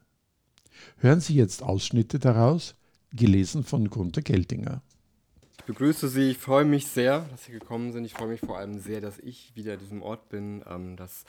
[0.97, 2.75] Hören Sie jetzt Ausschnitte daraus,
[3.11, 4.83] gelesen von Gunther Geltinger.
[5.57, 8.05] Ich begrüße Sie, ich freue mich sehr, dass Sie gekommen sind.
[8.05, 10.63] Ich freue mich vor allem sehr, dass ich wieder an diesem Ort bin.
[10.69, 11.23] Ähm, dass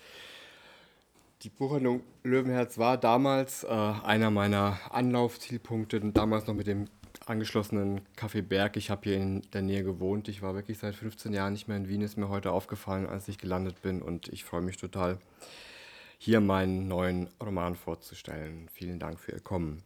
[1.42, 6.88] die Buchhandlung Löwenherz war damals äh, einer meiner Anlaufzielpunkte, damals noch mit dem
[7.26, 8.76] angeschlossenen Café Berg.
[8.76, 10.28] Ich habe hier in der Nähe gewohnt.
[10.28, 13.28] Ich war wirklich seit 15 Jahren nicht mehr in Wien, ist mir heute aufgefallen, als
[13.28, 15.18] ich gelandet bin und ich freue mich total,
[16.18, 18.68] hier meinen neuen Roman vorzustellen.
[18.72, 19.82] Vielen Dank für Ihr Kommen.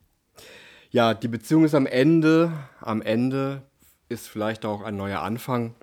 [0.91, 2.53] Ja, die Beziehung ist am Ende.
[2.81, 3.63] Am Ende
[4.09, 5.75] ist vielleicht auch ein neuer Anfang.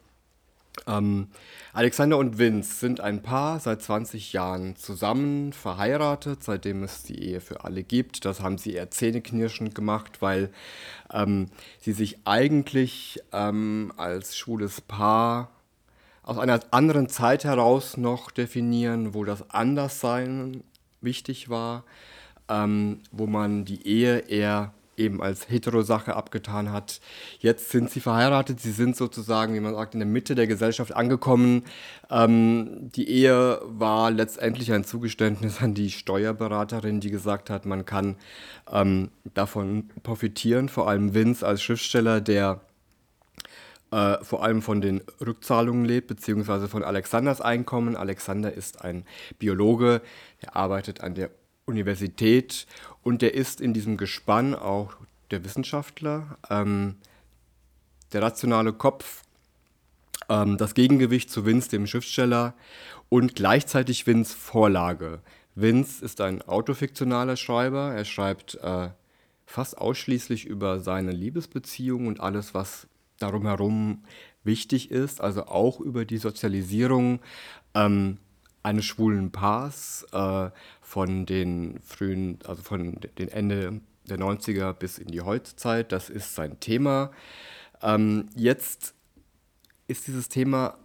[0.88, 1.28] Ähm,
[1.74, 7.42] Alexander und Vince sind ein Paar seit 20 Jahren zusammen, verheiratet, seitdem es die Ehe
[7.42, 8.26] für alle gibt.
[8.26, 10.52] Das haben sie eher zähneknirschend gemacht, weil
[11.12, 11.48] ähm,
[11.80, 15.52] sie sich eigentlich ähm, als schwules Paar
[16.24, 20.64] aus einer anderen Zeit heraus noch definieren, wo das Anderssein
[21.02, 21.84] wichtig war.
[22.50, 27.00] ähm, wo man die Ehe eher eben als Heterosache abgetan hat.
[27.40, 30.96] Jetzt sind sie verheiratet, sie sind sozusagen, wie man sagt, in der Mitte der Gesellschaft
[30.96, 31.64] angekommen.
[32.10, 38.16] Ähm, die Ehe war letztendlich ein Zugeständnis an die Steuerberaterin, die gesagt hat, man kann
[38.72, 42.62] ähm, davon profitieren, vor allem Vince als Schriftsteller, der
[43.92, 47.96] äh, vor allem von den Rückzahlungen lebt, beziehungsweise von Alexanders Einkommen.
[47.96, 49.06] Alexander ist ein
[49.40, 50.02] Biologe,
[50.42, 51.30] der arbeitet an der
[51.66, 52.68] Universität
[53.06, 54.96] und der ist in diesem Gespann auch
[55.30, 56.96] der Wissenschaftler, ähm,
[58.14, 59.22] der rationale Kopf,
[60.28, 62.56] ähm, das Gegengewicht zu Vince, dem Schriftsteller
[63.08, 65.20] und gleichzeitig Vince Vorlage.
[65.54, 68.90] Vince ist ein autofiktionaler Schreiber, er schreibt äh,
[69.46, 72.88] fast ausschließlich über seine Liebesbeziehung und alles, was
[73.20, 74.04] darum herum
[74.44, 77.20] wichtig ist, also auch über die Sozialisierung
[77.76, 78.18] ähm,
[78.64, 80.50] eines schwulen Paars äh,
[80.86, 85.92] von den frühen, also von den Ende der 90er bis in die Heutezeit.
[85.92, 87.10] Das ist sein Thema.
[87.82, 88.94] Ähm, jetzt
[89.88, 90.78] ist dieses Thema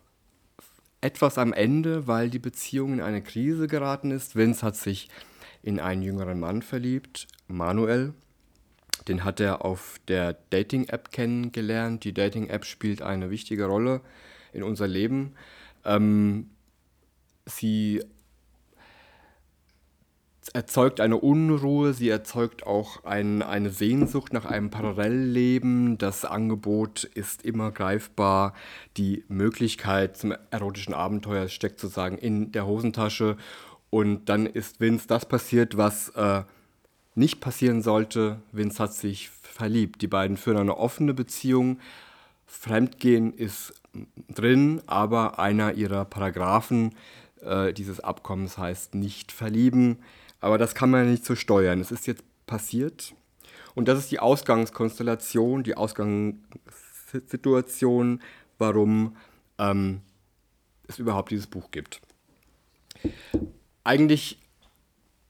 [1.02, 4.36] etwas am Ende, weil die Beziehung in eine Krise geraten ist.
[4.36, 5.10] Vince hat sich
[5.62, 8.14] in einen jüngeren Mann verliebt, Manuel.
[9.06, 12.04] Den hat er auf der Dating-App kennengelernt.
[12.04, 14.00] Die Dating-App spielt eine wichtige Rolle
[14.54, 15.34] in unser Leben.
[15.84, 16.48] Ähm,
[17.44, 18.02] sie
[20.52, 25.98] erzeugt eine Unruhe, sie erzeugt auch ein, eine Sehnsucht nach einem Parallelleben.
[25.98, 28.54] Das Angebot ist immer greifbar.
[28.96, 33.36] Die Möglichkeit zum erotischen Abenteuer steckt sozusagen in der Hosentasche.
[33.90, 36.42] Und dann ist Vince das passiert, was äh,
[37.14, 38.40] nicht passieren sollte.
[38.52, 40.02] Vince hat sich verliebt.
[40.02, 41.78] Die beiden führen eine offene Beziehung.
[42.46, 43.74] Fremdgehen ist
[44.28, 46.94] drin, aber einer ihrer Paragraphen
[47.42, 49.98] äh, dieses Abkommens heißt nicht verlieben.
[50.40, 51.80] Aber das kann man nicht so steuern.
[51.80, 53.14] Es ist jetzt passiert.
[53.74, 58.20] Und das ist die Ausgangskonstellation, die Ausgangssituation,
[58.58, 59.16] warum
[59.58, 60.00] ähm,
[60.88, 62.00] es überhaupt dieses Buch gibt.
[63.84, 64.38] Eigentlich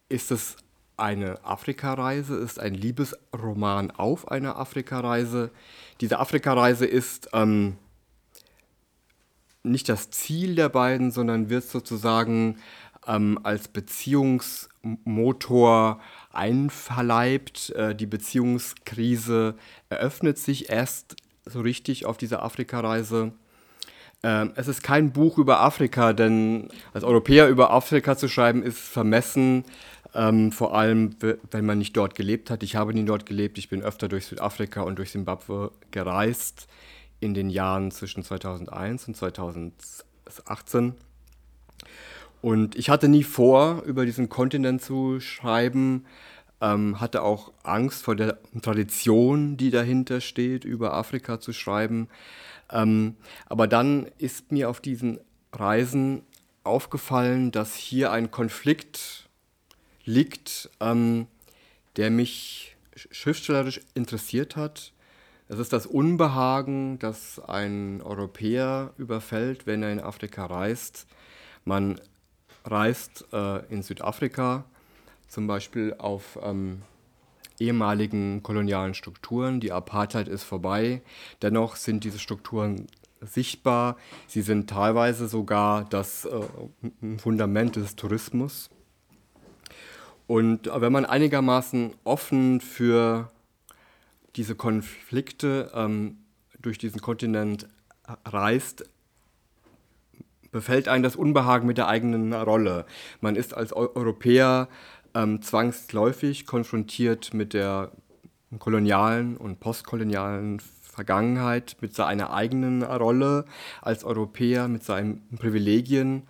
[0.08, 0.56] ist es
[0.96, 5.50] eine Afrikareise, ist ein Liebesroman auf einer Afrikareise.
[6.00, 7.76] Diese Afrikareise ist ähm,
[9.62, 12.58] nicht das Ziel der beiden, sondern wird sozusagen
[13.06, 16.00] ähm, als Beziehungsmotor
[16.32, 17.70] einverleibt.
[17.70, 19.54] Äh, die Beziehungskrise
[19.88, 23.32] eröffnet sich erst so richtig auf dieser Afrikareise.
[24.22, 28.78] Ähm, es ist kein Buch über Afrika, denn als Europäer über Afrika zu schreiben ist
[28.78, 29.64] vermessen,
[30.14, 31.16] ähm, vor allem
[31.50, 32.62] wenn man nicht dort gelebt hat.
[32.62, 36.68] Ich habe nie dort gelebt, ich bin öfter durch Südafrika und durch Simbabwe gereist
[37.20, 40.94] in den Jahren zwischen 2001 und 2018.
[42.42, 46.07] Und ich hatte nie vor, über diesen Kontinent zu schreiben,
[46.61, 52.09] ähm, hatte auch Angst vor der Tradition, die dahinter steht, über Afrika zu schreiben.
[52.70, 55.20] Ähm, aber dann ist mir auf diesen
[55.53, 56.22] Reisen
[56.64, 59.29] aufgefallen, dass hier ein Konflikt
[60.05, 61.26] liegt, ähm,
[61.96, 62.76] der mich
[63.11, 64.92] schriftstellerisch interessiert hat
[65.53, 71.09] es ist das Unbehagen, das ein Europäer überfällt, wenn er in Afrika reist.
[71.64, 72.00] Man
[72.64, 74.64] reist äh, in Südafrika
[75.28, 76.82] zum Beispiel auf ähm,
[77.58, 79.60] ehemaligen kolonialen Strukturen.
[79.60, 81.02] Die Apartheid ist vorbei.
[81.42, 82.86] Dennoch sind diese Strukturen
[83.20, 83.96] sichtbar.
[84.26, 86.40] Sie sind teilweise sogar das äh,
[87.18, 88.70] Fundament des Tourismus.
[90.26, 93.30] Und wenn man einigermaßen offen für
[94.36, 96.18] diese Konflikte ähm,
[96.60, 97.68] durch diesen Kontinent
[98.24, 98.88] reist,
[100.52, 102.86] befällt einen das Unbehagen mit der eigenen Rolle.
[103.20, 104.68] Man ist als Europäer
[105.14, 107.92] ähm, zwangsläufig konfrontiert mit der
[108.59, 113.44] kolonialen und postkolonialen Vergangenheit, mit seiner eigenen Rolle
[113.80, 116.24] als Europäer, mit seinen Privilegien.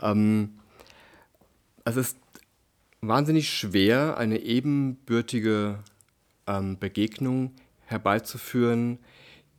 [0.00, 0.58] Ähm,
[1.84, 2.18] es ist
[3.00, 5.78] wahnsinnig schwer, eine ebenbürtige
[6.46, 7.52] ähm, Begegnung
[7.86, 8.98] herbeizuführen,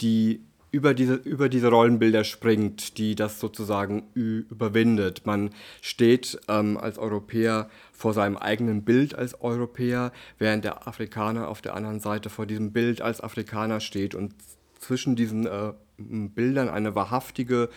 [0.02, 0.42] die
[0.74, 5.24] über diese, über diese Rollenbilder springt, die das sozusagen überwindet.
[5.24, 5.52] Man
[5.82, 11.76] steht ähm, als Europäer vor seinem eigenen Bild als Europäer, während der Afrikaner auf der
[11.76, 14.34] anderen Seite vor diesem Bild als Afrikaner steht und
[14.80, 17.70] zwischen diesen äh, Bildern eine wahrhaftige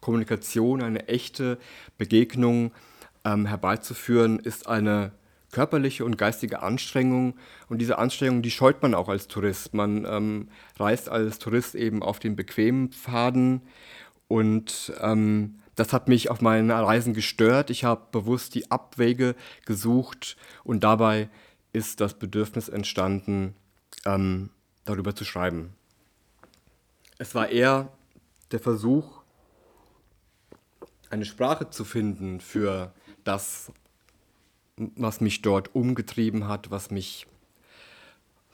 [0.00, 1.58] Kommunikation, eine echte
[1.98, 2.70] Begegnung
[3.24, 5.10] ähm, herbeizuführen, ist eine
[5.54, 7.34] körperliche und geistige Anstrengung.
[7.68, 9.72] Und diese Anstrengung, die scheut man auch als Tourist.
[9.72, 10.48] Man ähm,
[10.78, 13.62] reist als Tourist eben auf den bequemen Pfaden.
[14.28, 17.70] Und ähm, das hat mich auf meinen Reisen gestört.
[17.70, 21.28] Ich habe bewusst die Abwege gesucht und dabei
[21.72, 23.54] ist das Bedürfnis entstanden,
[24.04, 24.50] ähm,
[24.84, 25.74] darüber zu schreiben.
[27.18, 27.92] Es war eher
[28.50, 29.22] der Versuch,
[31.10, 32.92] eine Sprache zu finden für
[33.22, 33.72] das,
[34.76, 37.26] was mich dort umgetrieben hat, was mich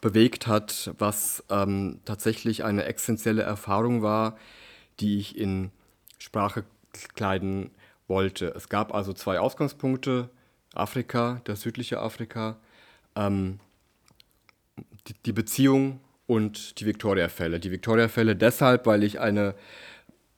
[0.00, 4.36] bewegt hat, was ähm, tatsächlich eine essentielle Erfahrung war,
[4.98, 5.70] die ich in
[6.18, 6.64] Sprache
[7.14, 7.70] kleiden
[8.08, 8.48] wollte.
[8.56, 10.30] Es gab also zwei Ausgangspunkte,
[10.74, 12.56] Afrika, das südliche Afrika,
[13.16, 13.60] ähm,
[15.06, 17.60] die, die, Beziehung und die Victoria-Fälle.
[17.60, 19.54] Die Victoria-Fälle deshalb, weil ich eine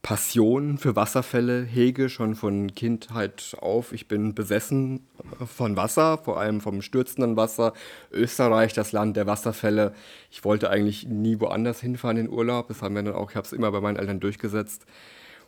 [0.03, 3.93] Passion für Wasserfälle hege, schon von Kindheit auf.
[3.93, 5.07] Ich bin besessen
[5.47, 7.73] von Wasser, vor allem vom stürzenden Wasser.
[8.11, 9.95] Österreich, das Land der Wasserfälle.
[10.29, 12.67] Ich wollte eigentlich nie woanders hinfahren in Urlaub.
[12.67, 14.87] Das haben wir dann auch, ich habe es immer bei meinen Eltern durchgesetzt.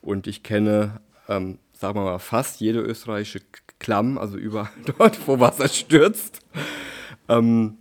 [0.01, 3.41] Und ich kenne, ähm, sagen wir mal, fast jede österreichische
[3.81, 6.41] Klamm, also überall dort, wo Wasser stürzt.
[7.29, 7.79] Ähm,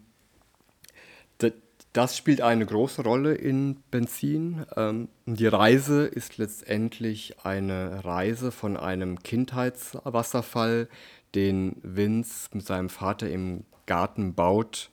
[1.93, 4.65] das spielt eine große Rolle in Benzin.
[4.75, 10.89] Ähm, die Reise ist letztendlich eine Reise von einem Kindheitswasserfall,
[11.35, 14.89] den Vince mit seinem Vater im Garten baut,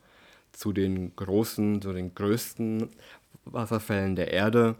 [0.52, 2.90] zu den großen, zu den größten
[3.46, 4.76] Wasserfällen der Erde.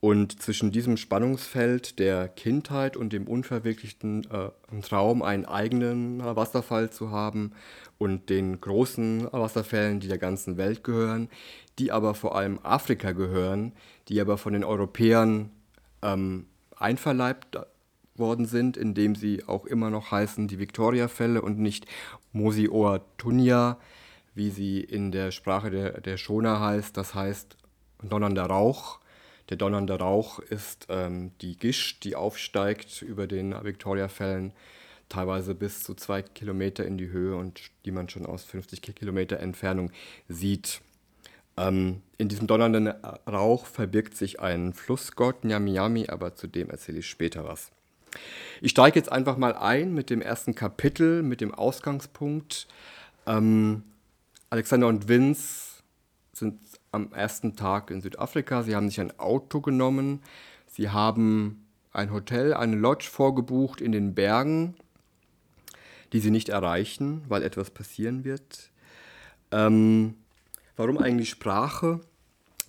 [0.00, 7.10] Und zwischen diesem Spannungsfeld der Kindheit und dem unverwirklichten äh, Traum, einen eigenen Wasserfall zu
[7.10, 7.52] haben
[7.98, 11.28] und den großen Wasserfällen, die der ganzen Welt gehören,
[11.78, 13.72] die aber vor allem Afrika gehören,
[14.08, 15.50] die aber von den Europäern
[16.02, 16.46] ähm,
[16.76, 17.58] einverleibt
[18.16, 21.86] worden sind, indem sie auch immer noch heißen die Victoria-Fälle und nicht
[22.32, 23.78] Mosi Oa Tunya,
[24.34, 27.56] wie sie in der Sprache der, der Shona heißt, das heißt
[28.02, 29.00] donnernder Rauch.
[29.50, 34.52] Der donnernde Rauch ist ähm, die Gischt, die aufsteigt über den Victoria-Fällen,
[35.08, 39.40] teilweise bis zu zwei Kilometer in die Höhe und die man schon aus 50 Kilometer
[39.40, 39.90] Entfernung
[40.28, 40.80] sieht.
[41.56, 42.88] Ähm, in diesem donnernden
[43.28, 47.70] Rauch verbirgt sich ein Flussgott, Nyami aber zu dem erzähle ich später was.
[48.60, 52.66] Ich steige jetzt einfach mal ein mit dem ersten Kapitel, mit dem Ausgangspunkt.
[53.26, 53.82] Ähm,
[54.50, 55.82] Alexander und Vince
[56.32, 56.60] sind
[56.92, 58.62] am ersten Tag in Südafrika.
[58.62, 60.22] Sie haben sich ein Auto genommen.
[60.66, 64.74] Sie haben ein Hotel, eine Lodge vorgebucht in den Bergen,
[66.12, 68.70] die sie nicht erreichen, weil etwas passieren wird.
[69.50, 70.14] Ähm,
[70.76, 72.00] warum eigentlich Sprache?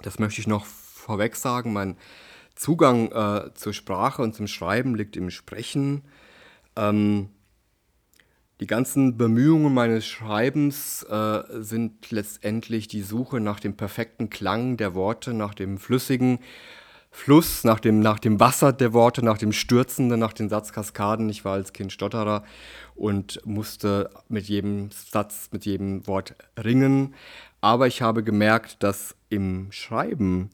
[0.02, 1.74] Das möchte ich noch vorweg sagen.
[1.74, 1.98] Mein
[2.56, 6.04] Zugang äh, zur Sprache und zum Schreiben liegt im Sprechen.
[6.76, 7.30] Ähm,
[8.60, 14.94] die ganzen Bemühungen meines Schreibens äh, sind letztendlich die Suche nach dem perfekten Klang der
[14.94, 16.40] Worte, nach dem flüssigen
[17.20, 21.30] Fluss, nach dem, nach dem Wasser der Worte, nach dem Stürzenden, nach den Satzkaskaden.
[21.30, 22.44] Ich war als Kind Stotterer
[22.96, 27.14] und musste mit jedem Satz, mit jedem Wort ringen.
[27.62, 30.50] Aber ich habe gemerkt, dass im Schreiben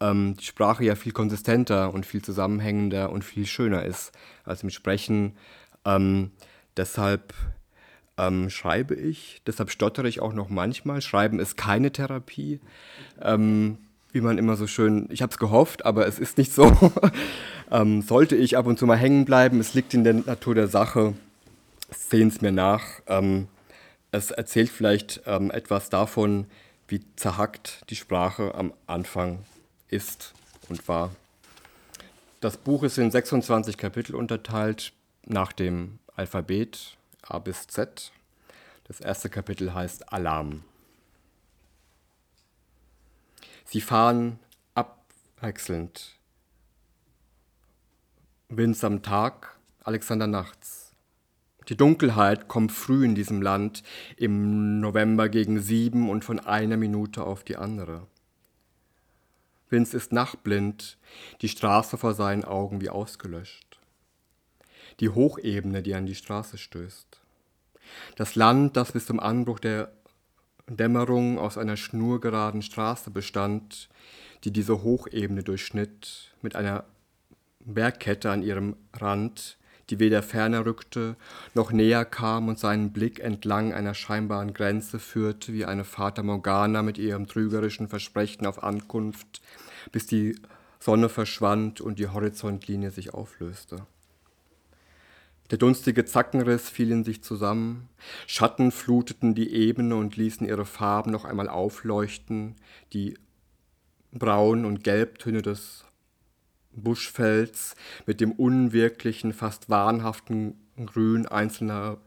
[0.00, 4.12] ähm, die Sprache ja viel konsistenter und viel zusammenhängender und viel schöner ist
[4.44, 5.36] als im Sprechen.
[5.84, 6.32] Ähm,
[6.78, 7.34] Deshalb
[8.16, 11.02] ähm, schreibe ich, deshalb stottere ich auch noch manchmal.
[11.02, 12.60] Schreiben ist keine Therapie,
[13.20, 13.78] ähm,
[14.12, 16.72] wie man immer so schön, ich habe es gehofft, aber es ist nicht so.
[17.70, 20.68] ähm, sollte ich ab und zu mal hängen bleiben, es liegt in der Natur der
[20.68, 21.14] Sache,
[21.90, 22.84] sehen es mir nach.
[23.06, 23.48] Ähm,
[24.10, 26.46] es erzählt vielleicht ähm, etwas davon,
[26.86, 29.40] wie zerhackt die Sprache am Anfang
[29.88, 30.32] ist
[30.68, 31.10] und war.
[32.40, 34.92] Das Buch ist in 26 Kapitel unterteilt
[35.26, 38.12] nach dem Alphabet A bis Z.
[38.84, 40.62] Das erste Kapitel heißt Alarm.
[43.68, 44.38] Sie fahren
[44.74, 46.16] abwechselnd.
[48.48, 50.92] Vince am Tag, Alexander nachts.
[51.68, 53.82] Die Dunkelheit kommt früh in diesem Land,
[54.16, 58.06] im November gegen sieben und von einer Minute auf die andere.
[59.68, 60.96] Vince ist nachtblind,
[61.42, 63.68] die Straße vor seinen Augen wie ausgelöscht
[65.00, 67.20] die Hochebene, die an die Straße stößt.
[68.16, 69.92] Das Land, das bis zum Anbruch der
[70.68, 73.88] Dämmerung aus einer schnurgeraden Straße bestand,
[74.44, 76.84] die diese Hochebene durchschnitt, mit einer
[77.60, 79.58] Bergkette an ihrem Rand,
[79.90, 81.16] die weder ferner rückte,
[81.54, 86.82] noch näher kam und seinen Blick entlang einer scheinbaren Grenze führte, wie eine Fata Morgana
[86.82, 89.40] mit ihrem trügerischen Versprechen auf Ankunft,
[89.90, 90.36] bis die
[90.78, 93.86] Sonne verschwand und die Horizontlinie sich auflöste.
[95.50, 97.88] Der dunstige Zackenriss fiel in sich zusammen,
[98.26, 102.56] Schatten fluteten die Ebene und ließen ihre Farben noch einmal aufleuchten,
[102.92, 103.16] die
[104.12, 105.84] Braun- und Gelbtöne des
[106.72, 107.76] Buschfelds
[108.06, 111.98] mit dem unwirklichen, fast wahnhaften Grün einzelner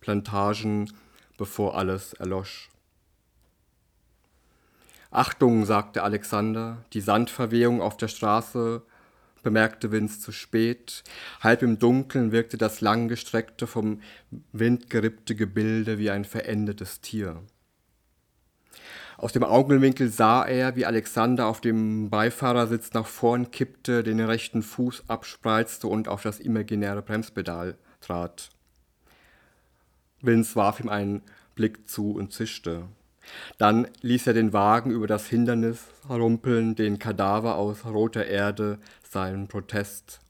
[0.00, 0.92] Plantagen,
[1.36, 2.68] bevor alles erlosch.
[5.10, 8.82] Achtung, sagte Alexander, die Sandverwehung auf der Straße
[9.48, 11.02] bemerkte Vince zu spät.
[11.40, 14.02] Halb im Dunkeln wirkte das langgestreckte, vom
[14.52, 17.40] Wind gerippte Gebilde wie ein verendetes Tier.
[19.16, 24.62] Aus dem Augenwinkel sah er, wie Alexander auf dem Beifahrersitz nach vorn kippte, den rechten
[24.62, 28.50] Fuß abspreizte und auf das imaginäre Bremspedal trat.
[30.20, 31.22] Vince warf ihm einen
[31.54, 32.86] Blick zu und zischte.
[33.58, 39.48] Dann ließ er den Wagen über das Hindernis rumpeln, den Kadaver aus roter Erde, seinen
[39.48, 40.20] Protest.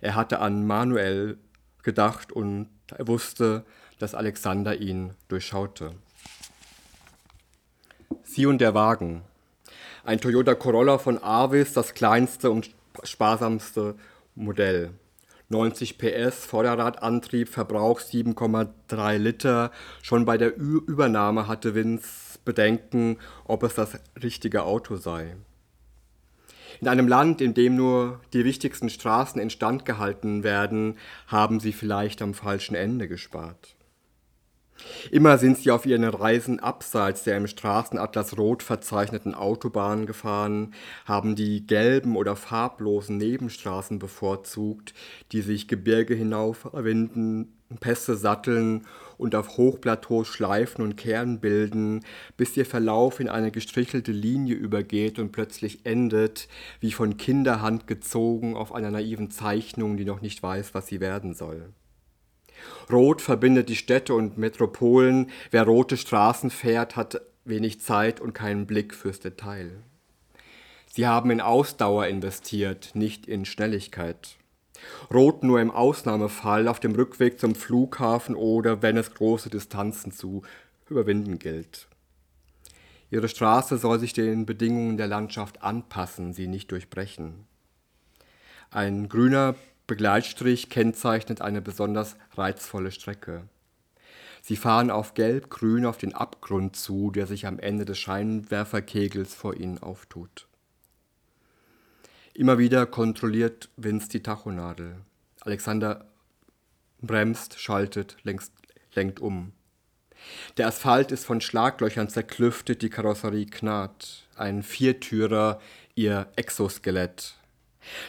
[0.00, 1.38] Er hatte an Manuel
[1.82, 3.64] gedacht und wusste,
[3.98, 5.94] dass Alexander ihn durchschaute.
[8.24, 9.22] Sie und der Wagen.
[10.04, 12.70] Ein Toyota Corolla von Avis, das kleinste und
[13.04, 13.94] sparsamste
[14.34, 14.90] Modell.
[15.48, 19.70] 90 PS, Vorderradantrieb, Verbrauch 7,3 Liter.
[20.02, 25.36] Schon bei der Ü Übernahme hatte Vince Bedenken, ob es das richtige Auto sei.
[26.80, 30.96] In einem Land, in dem nur die wichtigsten Straßen instand gehalten werden,
[31.28, 33.76] haben sie vielleicht am falschen Ende gespart.
[35.10, 40.74] Immer sind sie auf ihren Reisen abseits der im Straßenatlas rot verzeichneten Autobahnen gefahren,
[41.04, 44.94] haben die gelben oder farblosen Nebenstraßen bevorzugt,
[45.30, 48.86] die sich Gebirge hinaufwinden, Pässe satteln
[49.22, 52.04] und auf Hochplateaus schleifen und Kern bilden,
[52.36, 56.48] bis ihr Verlauf in eine gestrichelte Linie übergeht und plötzlich endet,
[56.80, 61.34] wie von Kinderhand gezogen auf einer naiven Zeichnung, die noch nicht weiß, was sie werden
[61.34, 61.72] soll.
[62.90, 65.30] Rot verbindet die Städte und Metropolen.
[65.50, 69.70] Wer rote Straßen fährt, hat wenig Zeit und keinen Blick fürs Detail.
[70.88, 74.36] Sie haben in Ausdauer investiert, nicht in Schnelligkeit.
[75.12, 80.42] Rot nur im Ausnahmefall auf dem Rückweg zum Flughafen oder wenn es große Distanzen zu
[80.88, 81.88] überwinden gilt.
[83.10, 87.46] Ihre Straße soll sich den Bedingungen der Landschaft anpassen, sie nicht durchbrechen.
[88.70, 89.54] Ein grüner
[89.86, 93.42] Begleitstrich kennzeichnet eine besonders reizvolle Strecke.
[94.40, 99.56] Sie fahren auf gelb-grün auf den Abgrund zu, der sich am Ende des Scheinwerferkegels vor
[99.56, 100.48] ihnen auftut.
[102.34, 104.96] Immer wieder kontrolliert Vince die Tachonadel.
[105.42, 106.06] Alexander
[107.02, 108.52] bremst, schaltet, längst,
[108.94, 109.52] lenkt um.
[110.56, 114.28] Der Asphalt ist von Schlaglöchern zerklüftet, die Karosserie knarrt.
[114.34, 115.60] Ein Viertürer,
[115.94, 117.34] ihr Exoskelett.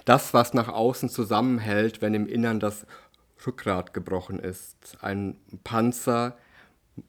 [0.06, 2.86] Das, was nach außen zusammenhält, wenn im Innern das
[3.46, 4.98] Rückgrat gebrochen ist.
[5.02, 6.38] Ein Panzer,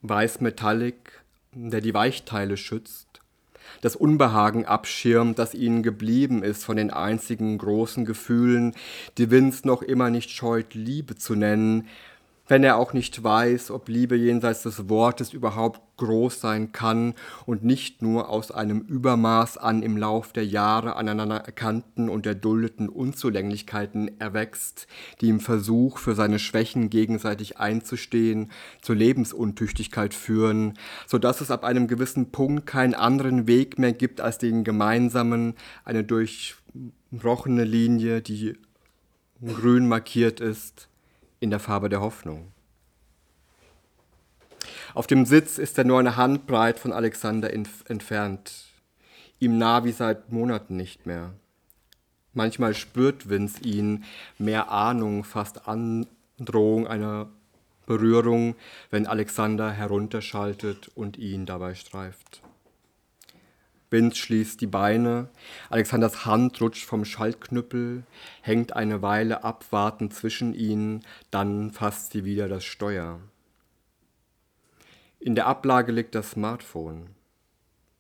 [0.03, 3.14] weiß-metallic, der die Weichteile schützt
[3.81, 8.75] das Unbehagen abschirmt, das ihnen geblieben ist von den einzigen großen Gefühlen,
[9.19, 11.89] die Vince noch immer nicht scheut, Liebe zu nennen,
[12.47, 17.15] wenn er auch nicht weiß, ob Liebe jenseits des Wortes überhaupt groß sein kann
[17.47, 22.89] und nicht nur aus einem Übermaß an im Lauf der Jahre aneinander erkannten und erduldeten
[22.89, 24.89] Unzulänglichkeiten erwächst,
[25.21, 28.51] die im Versuch, für seine Schwächen gegenseitig einzustehen,
[28.83, 30.75] zur Lebensuntüchtigkeit führen,
[31.07, 35.55] so dass es ab einem gewissen Punkt keinen anderen Weg mehr gibt als den gemeinsamen,
[35.85, 38.55] eine durchbrochene Linie, die
[39.47, 40.89] grün markiert ist,
[41.45, 42.51] in der Farbe der Hoffnung.
[44.95, 48.65] Auf dem Sitz ist er nur eine Handbreit von Alexander entfernt,
[49.41, 51.35] ihm nah wie seit Monaten nicht mehr.
[52.33, 54.05] Manchmal spürt Vince ihn,
[54.39, 57.29] mehr Ahnung, fast Androhung einer
[57.87, 58.55] Berührung,
[58.91, 62.44] wenn Alexander herunterschaltet und ihn dabei streift.
[63.95, 65.29] Vince schließt die Beine,
[65.71, 68.03] Alexanders Hand rutscht vom Schaltknüppel,
[68.43, 73.21] hängt eine Weile abwartend zwischen ihnen, dann fasst sie wieder das Steuer.
[75.21, 77.11] In der Ablage liegt das Smartphone.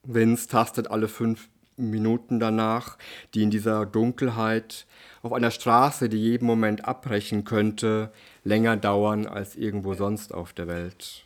[0.03, 2.99] Vince tastet alle fünf Minuten danach,
[3.33, 4.87] die in dieser Dunkelheit
[5.23, 10.67] auf einer Straße, die jeden Moment abbrechen könnte, länger dauern als irgendwo sonst auf der
[10.67, 11.24] Welt.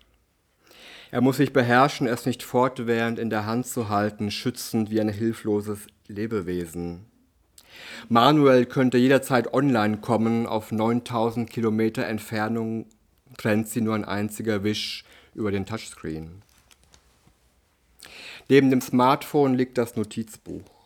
[1.11, 5.09] Er muss sich beherrschen, es nicht fortwährend in der Hand zu halten, schützend wie ein
[5.09, 7.07] hilfloses Lebewesen.
[8.09, 12.87] Manuel könnte jederzeit online kommen, auf 9000 Kilometer Entfernung
[13.37, 15.05] trennt sie nur ein einziger Wisch
[15.35, 16.43] über den Touchscreen.
[18.49, 20.78] Neben dem Smartphone liegt das Notizbuch.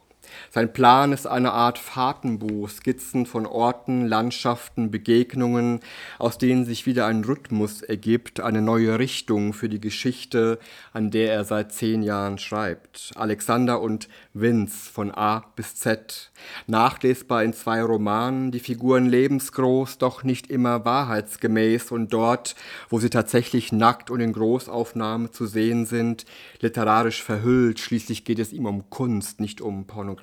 [0.51, 5.81] Sein Plan ist eine Art Fahrtenbuch, Skizzen von Orten, Landschaften, Begegnungen,
[6.19, 10.59] aus denen sich wieder ein Rhythmus ergibt, eine neue Richtung für die Geschichte,
[10.93, 13.13] an der er seit zehn Jahren schreibt.
[13.15, 16.31] Alexander und Vince von A bis Z.
[16.67, 22.55] Nachlesbar in zwei Romanen, die Figuren lebensgroß, doch nicht immer wahrheitsgemäß und dort,
[22.89, 26.25] wo sie tatsächlich nackt und in Großaufnahmen zu sehen sind,
[26.61, 27.81] literarisch verhüllt.
[27.81, 30.22] Schließlich geht es ihm um Kunst, nicht um Pornografie.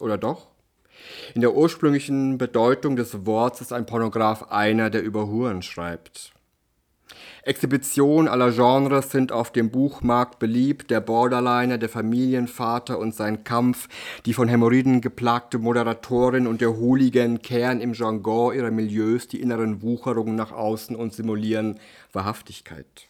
[0.00, 0.48] Oder doch?
[1.34, 6.32] In der ursprünglichen Bedeutung des Wortes ist ein Pornograph einer, der über Huren schreibt.
[7.42, 10.90] Exhibitionen aller Genres sind auf dem Buchmarkt beliebt.
[10.90, 13.88] Der Borderliner, der Familienvater und sein Kampf,
[14.26, 19.82] die von Hämorrhoiden geplagte Moderatorin und der Hooligan kehren im Jargon ihrer Milieus die inneren
[19.82, 21.80] Wucherungen nach außen und simulieren
[22.12, 23.07] Wahrhaftigkeit.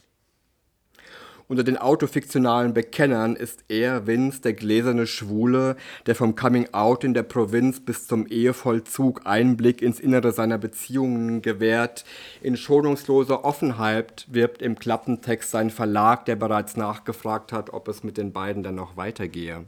[1.48, 7.22] Unter den autofiktionalen Bekennern ist er, Vince, der gläserne Schwule, der vom Coming-out in der
[7.22, 12.04] Provinz bis zum Ehevollzug Einblick ins Innere seiner Beziehungen gewährt.
[12.42, 18.18] In schonungsloser Offenheit wirbt im Klappentext sein Verlag, der bereits nachgefragt hat, ob es mit
[18.18, 19.64] den beiden dann noch weitergehe.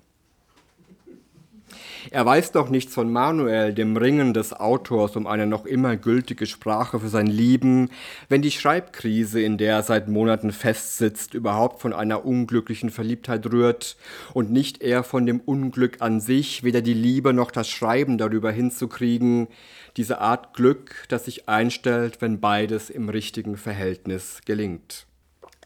[2.11, 6.47] Er weiß doch nichts von Manuel, dem Ringen des Autors um eine noch immer gültige
[6.47, 7.91] Sprache für sein Lieben,
[8.29, 13.97] wenn die Schreibkrise, in der er seit Monaten festsitzt, überhaupt von einer unglücklichen Verliebtheit rührt
[14.33, 18.51] und nicht eher von dem Unglück an sich, weder die Liebe noch das Schreiben darüber
[18.51, 19.49] hinzukriegen,
[19.97, 25.07] diese Art Glück, das sich einstellt, wenn beides im richtigen Verhältnis gelingt.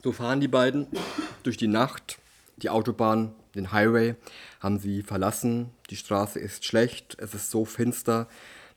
[0.03, 0.87] So fahren die beiden
[1.45, 2.19] durch die Nacht,
[2.57, 4.15] die Autobahn, den Highway,
[4.61, 5.71] haben sie verlassen.
[5.91, 8.29] Die Straße ist schlecht, es ist so finster,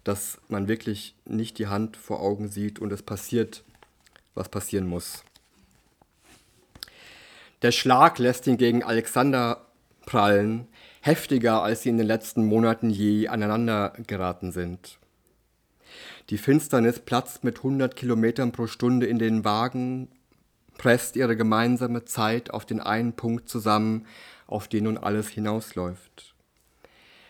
[0.03, 3.63] dass man wirklich nicht die Hand vor Augen sieht und es passiert,
[4.35, 5.23] was passieren muss.
[7.61, 9.65] Der Schlag lässt ihn gegen Alexander
[10.05, 10.67] prallen,
[11.01, 14.99] heftiger als sie in den letzten Monaten je aneinander geraten sind.
[16.29, 20.09] Die Finsternis platzt mit 100 Kilometern pro Stunde in den Wagen,
[20.77, 24.05] presst ihre gemeinsame Zeit auf den einen Punkt zusammen,
[24.47, 26.33] auf den nun alles hinausläuft.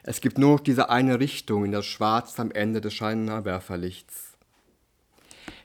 [0.03, 4.37] Es gibt nur noch diese eine Richtung in das Schwarz am Ende des Scheinwerferlichts.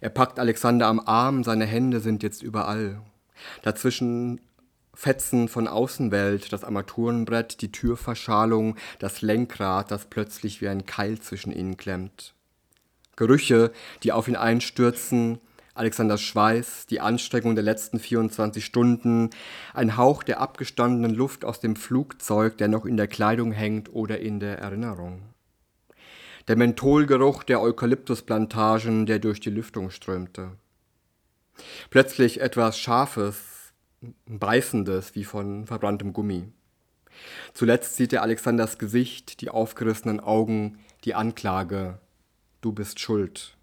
[0.00, 3.00] Er packt Alexander am Arm, seine Hände sind jetzt überall.
[3.62, 4.40] Dazwischen
[4.94, 11.52] Fetzen von Außenwelt, das Armaturenbrett, die Türverschalung, das Lenkrad, das plötzlich wie ein Keil zwischen
[11.52, 12.34] ihnen klemmt.
[13.16, 13.72] Gerüche,
[14.02, 15.38] die auf ihn einstürzen,
[15.74, 19.30] Alexanders Schweiß, die Anstrengung der letzten 24 Stunden,
[19.72, 24.20] ein Hauch der abgestandenen Luft aus dem Flugzeug, der noch in der Kleidung hängt oder
[24.20, 25.22] in der Erinnerung.
[26.48, 30.50] Der Mentholgeruch der Eukalyptusplantagen, der durch die Lüftung strömte.
[31.88, 33.72] Plötzlich etwas Scharfes,
[34.26, 36.48] Beißendes wie von verbranntem Gummi.
[37.54, 41.98] Zuletzt sieht er Alexanders Gesicht, die aufgerissenen Augen, die Anklage.
[42.60, 43.56] Du bist schuld.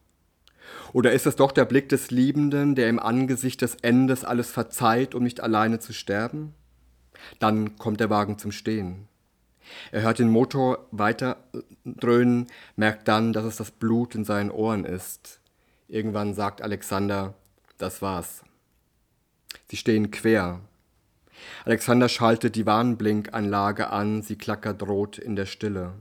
[0.93, 5.15] Oder ist es doch der Blick des Liebenden, der im Angesicht des Endes alles verzeiht,
[5.15, 6.53] um nicht alleine zu sterben?
[7.39, 9.07] Dann kommt der Wagen zum Stehen.
[9.91, 11.37] Er hört den Motor weiter
[11.85, 15.39] dröhnen, merkt dann, dass es das Blut in seinen Ohren ist.
[15.87, 17.33] Irgendwann sagt Alexander,
[17.77, 18.43] das war's.
[19.69, 20.61] Sie stehen quer.
[21.65, 25.93] Alexander schaltet die Warnblinkanlage an, sie klackert rot in der Stille.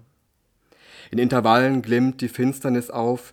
[1.10, 3.32] In Intervallen glimmt die Finsternis auf,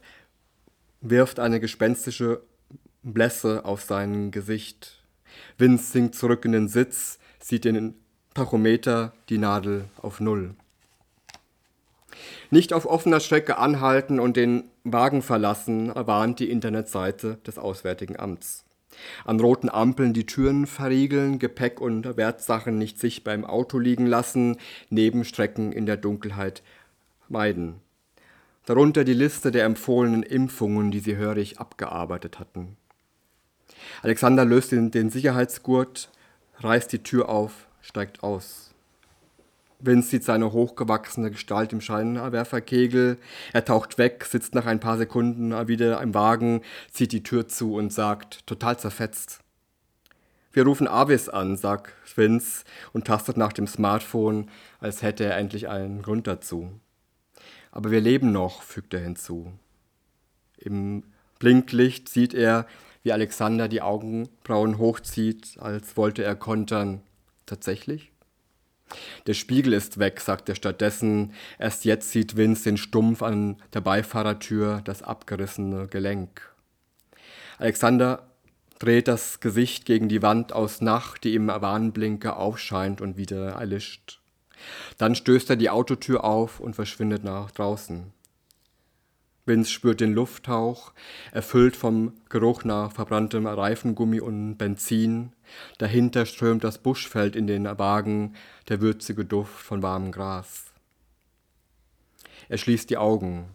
[1.10, 2.42] wirft eine gespenstische
[3.04, 5.04] Blässe auf sein Gesicht.
[5.58, 7.96] Vince sinkt zurück in den Sitz, sieht den
[8.34, 10.56] Tachometer, die Nadel auf Null.
[12.50, 18.66] Nicht auf offener Strecke anhalten und den Wagen verlassen, erwarnt die Internetseite des Auswärtigen Amts.
[19.26, 24.58] An roten Ampeln die Türen verriegeln, Gepäck und Wertsachen nicht sichtbar im Auto liegen lassen,
[24.90, 26.64] Nebenstrecken in der Dunkelheit
[27.28, 27.82] meiden.
[28.66, 32.78] Darunter die Liste der empfohlenen Impfungen, die sie hörig abgearbeitet hatten.
[34.02, 36.10] Alexander löst den, den Sicherheitsgurt,
[36.60, 38.74] reißt die Tür auf, steigt aus.
[39.80, 43.18] Vince sieht seine hochgewachsene Gestalt im Scheinwerferkegel.
[43.54, 46.62] Er taucht weg, sitzt nach ein paar Sekunden wieder im Wagen,
[46.92, 49.42] zieht die Tür zu und sagt, total zerfetzt.
[50.54, 52.64] Wir rufen Avis an, sagt Vince
[52.94, 54.50] und tastet nach dem Smartphone,
[54.80, 56.80] als hätte er endlich einen Grund dazu.
[57.76, 59.52] Aber wir leben noch, fügt er hinzu.
[60.58, 61.04] Im
[61.40, 62.68] Blinklicht sieht er,
[63.04, 67.02] wie Alexander die Augenbrauen hochzieht, als wollte er kontern.
[67.46, 68.14] Tatsächlich?
[69.28, 71.34] Der Spiegel ist weg, sagt er stattdessen.
[71.60, 76.56] Erst jetzt sieht Vince den Stumpf an der Beifahrertür, das abgerissene Gelenk.
[77.58, 78.32] Alexander
[78.80, 84.22] dreht das Gesicht gegen die Wand aus Nacht, die im Warnblinker aufscheint und wieder erlischt.
[84.98, 88.12] Dann stößt er die Autotür auf und verschwindet nach draußen.
[89.46, 90.92] Vince spürt den Lufthauch,
[91.32, 95.34] erfüllt vom Geruch nach verbranntem Reifengummi und Benzin.
[95.78, 98.36] Dahinter strömt das Buschfeld in den Wagen,
[98.70, 100.66] der würzige Duft von warmem Gras.
[102.50, 103.55] Er schließt die Augen.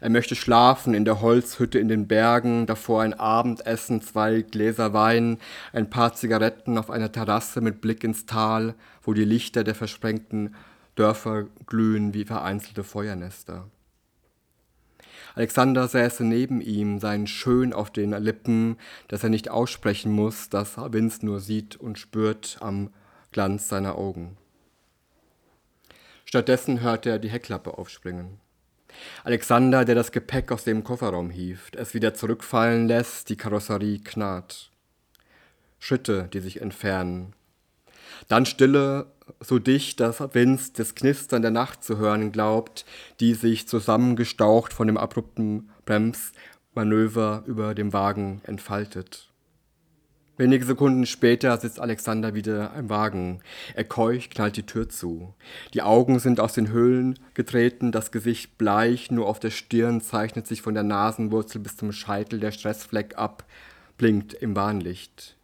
[0.00, 5.38] Er möchte schlafen in der Holzhütte in den Bergen, davor ein Abendessen, zwei Gläser Wein,
[5.72, 10.54] ein paar Zigaretten auf einer Terrasse mit Blick ins Tal, wo die Lichter der versprengten
[10.94, 13.68] Dörfer glühen wie vereinzelte Feuernester.
[15.34, 18.78] Alexander säße neben ihm, sein Schön auf den Lippen,
[19.08, 22.90] das er nicht aussprechen muss, das Vince nur sieht und spürt am
[23.32, 24.38] Glanz seiner Augen.
[26.24, 28.40] Stattdessen hört er die Heckklappe aufspringen.
[29.24, 34.70] Alexander, der das Gepäck aus dem Kofferraum hieft, es wieder zurückfallen lässt, die Karosserie knarrt.
[35.78, 37.34] Schritte, die sich entfernen.
[38.28, 39.06] Dann Stille
[39.40, 42.84] so dicht, dass Vince das Knistern der Nacht zu hören glaubt,
[43.20, 49.28] die sich zusammengestaucht von dem abrupten Bremsmanöver über dem Wagen entfaltet.
[50.38, 53.40] Wenige Sekunden später sitzt Alexander wieder im Wagen.
[53.74, 55.32] Er keucht, knallt die Tür zu.
[55.72, 60.46] Die Augen sind aus den Höhlen getreten, das Gesicht bleich, nur auf der Stirn zeichnet
[60.46, 63.44] sich von der Nasenwurzel bis zum Scheitel der Stressfleck ab,
[63.96, 65.36] blinkt im Warnlicht.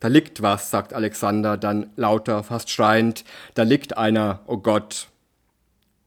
[0.00, 3.24] Da liegt was, sagt Alexander dann lauter, fast schreiend.
[3.52, 5.08] Da liegt einer, oh Gott.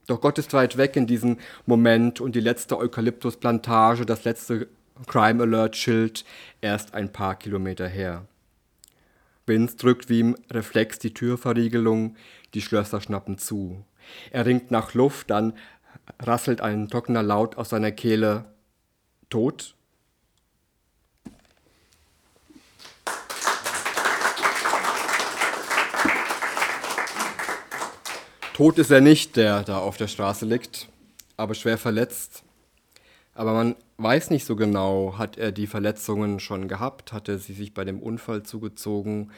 [0.07, 1.37] Doch Gott ist weit weg in diesem
[1.67, 4.67] Moment und die letzte Eukalyptusplantage, das letzte
[5.05, 6.25] Crime Alert Schild
[6.59, 8.25] erst ein paar Kilometer her.
[9.45, 12.15] Vince drückt wie im Reflex die Türverriegelung,
[12.53, 13.83] die Schlösser schnappen zu.
[14.31, 15.53] Er ringt nach Luft, dann
[16.19, 18.45] rasselt ein trockener Laut aus seiner Kehle.
[19.29, 19.75] Tot?
[28.53, 30.87] Tot ist er nicht, der da auf der Straße liegt,
[31.35, 32.43] aber schwer verletzt.
[33.34, 37.53] Aber man weiß nicht so genau, hat er die Verletzungen schon gehabt, hat er sie
[37.53, 39.32] sich bei dem Unfall zugezogen.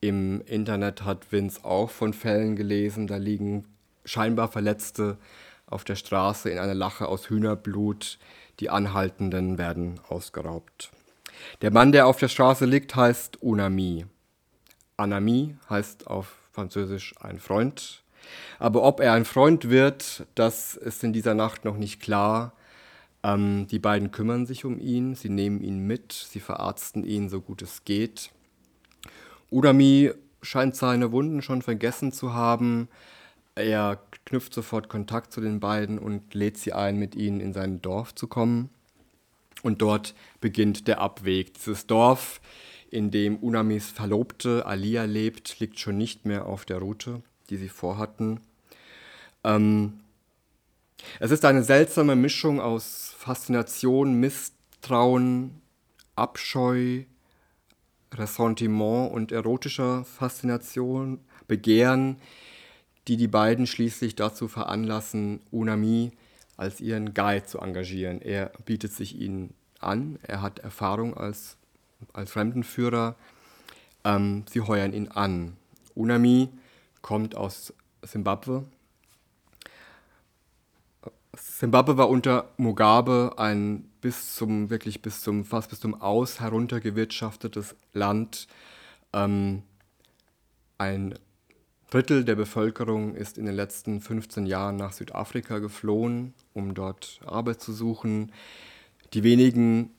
[0.00, 3.64] Im Internet hat Vince auch von Fällen gelesen, da liegen
[4.04, 5.18] scheinbar Verletzte
[5.66, 8.18] auf der Straße in einer Lache aus Hühnerblut,
[8.60, 10.90] die Anhaltenden werden ausgeraubt.
[11.62, 14.06] Der Mann, der auf der Straße liegt, heißt Unami.
[14.96, 18.02] Anami heißt auf Französisch ein Freund.
[18.58, 22.52] Aber ob er ein Freund wird, das ist in dieser Nacht noch nicht klar.
[23.22, 27.40] Ähm, die beiden kümmern sich um ihn, sie nehmen ihn mit, sie verarzten ihn so
[27.40, 28.30] gut es geht.
[29.50, 30.12] Udami
[30.42, 32.88] scheint seine Wunden schon vergessen zu haben.
[33.54, 37.82] Er knüpft sofort Kontakt zu den beiden und lädt sie ein, mit ihnen in sein
[37.82, 38.70] Dorf zu kommen.
[39.62, 41.54] Und dort beginnt der Abweg.
[41.54, 42.40] Dieses Dorf,
[42.90, 47.68] in dem Unamis Verlobte Alia lebt, liegt schon nicht mehr auf der Route die sie
[47.68, 48.40] vorhatten.
[49.44, 50.00] Ähm,
[51.20, 55.60] es ist eine seltsame Mischung aus Faszination, Misstrauen,
[56.16, 57.04] Abscheu,
[58.14, 62.16] Ressentiment und erotischer Faszination, Begehren,
[63.06, 66.12] die die beiden schließlich dazu veranlassen, Unami
[66.56, 68.20] als ihren Guide zu engagieren.
[68.20, 71.56] Er bietet sich ihnen an, er hat Erfahrung als,
[72.12, 73.16] als Fremdenführer,
[74.04, 75.56] ähm, sie heuern ihn an.
[75.94, 76.48] Unami
[77.00, 77.72] kommt aus
[78.02, 78.64] Simbabwe.
[81.36, 87.76] Simbabwe war unter Mugabe ein bis zum, wirklich bis zum, fast bis zum Aus heruntergewirtschaftetes
[87.92, 88.46] Land.
[89.12, 89.62] Ähm,
[90.78, 91.18] ein
[91.90, 97.60] Drittel der Bevölkerung ist in den letzten 15 Jahren nach Südafrika geflohen, um dort Arbeit
[97.60, 98.32] zu suchen.
[99.14, 99.90] Die wenigen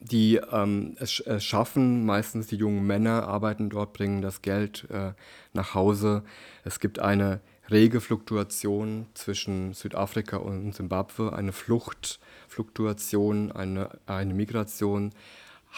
[0.00, 2.06] die ähm, es, es, schaffen.
[2.06, 5.12] Meistens die jungen Männer arbeiten dort, bringen das Geld äh,
[5.52, 6.22] nach Hause.
[6.64, 7.40] Es gibt eine
[7.70, 15.12] rege Fluktuation zwischen Südafrika und Simbabwe, eine Fluchtfluktuation, eine, eine Migration,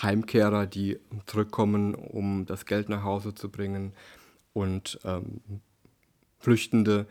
[0.03, 3.93] Heimkehrer, die zurückkommen, um das Geld nach Hause zu bringen
[4.53, 5.41] und ähm,
[6.38, 7.07] Flüchtende,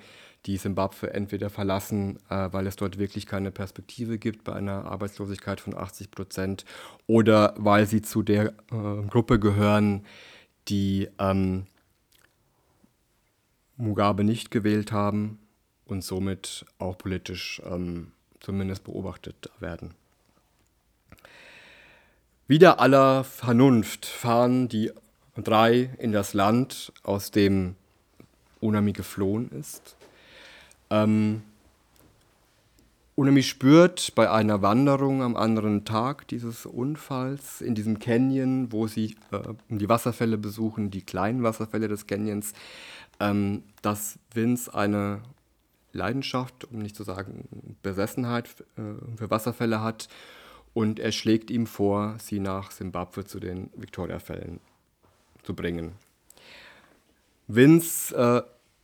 [0.46, 5.60] die Simbabwe entweder verlassen, äh, weil es dort wirklich keine Perspektive gibt bei einer Arbeitslosigkeit
[5.60, 6.66] von 80 Prozent
[7.08, 10.06] oder weil sie zu der äh, Gruppe gehören,
[10.70, 11.66] die ähm,
[13.80, 15.40] Mugabe nicht gewählt haben
[15.86, 19.96] und somit auch politisch ähm, zumindest beobachtet werden.
[22.48, 24.92] Wider aller Vernunft fahren die
[25.36, 27.76] drei in das Land, aus dem
[28.60, 29.96] Unami geflohen ist.
[30.90, 31.44] Ähm,
[33.16, 39.18] Unami spürt bei einer Wanderung am anderen Tag dieses Unfalls in diesem Canyon, wo sie
[39.32, 42.54] äh, die Wasserfälle besuchen, die kleinen Wasserfälle des Canyons,
[43.20, 45.22] ähm, dass Vince eine
[45.92, 50.08] Leidenschaft, um nicht zu sagen Besessenheit äh, für Wasserfälle hat
[50.74, 54.60] und er schlägt ihm vor, sie nach Simbabwe zu den Victoria-Fällen
[55.44, 55.94] zu bringen.
[57.48, 58.42] Vince äh,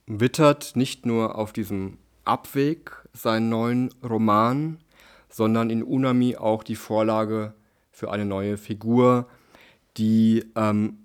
[0.08, 4.80] wittert nicht nur auf diesem Abweg seinen neuen Roman,
[5.30, 7.54] sondern in Unami auch die Vorlage
[7.92, 9.28] für eine neue Figur,
[9.98, 10.98] die ähm,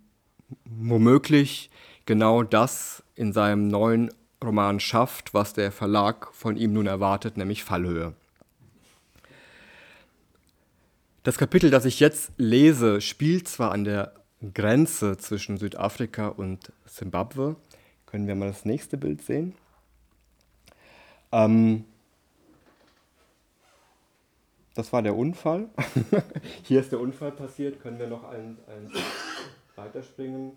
[0.64, 1.70] womöglich
[2.06, 4.10] genau das in seinem neuen
[4.42, 8.14] Roman schafft, was der Verlag von ihm nun erwartet, nämlich Fallhöhe.
[11.22, 14.14] Das Kapitel, das ich jetzt lese, spielt zwar an der
[14.54, 17.56] Grenze zwischen Südafrika und Simbabwe.
[18.06, 19.54] Können wir mal das nächste Bild sehen?
[21.30, 21.84] Ähm,
[24.74, 25.68] das war der Unfall.
[26.62, 27.82] Hier ist der Unfall passiert.
[27.82, 28.90] Können wir noch einen, einen
[29.80, 30.52] weiterspringen?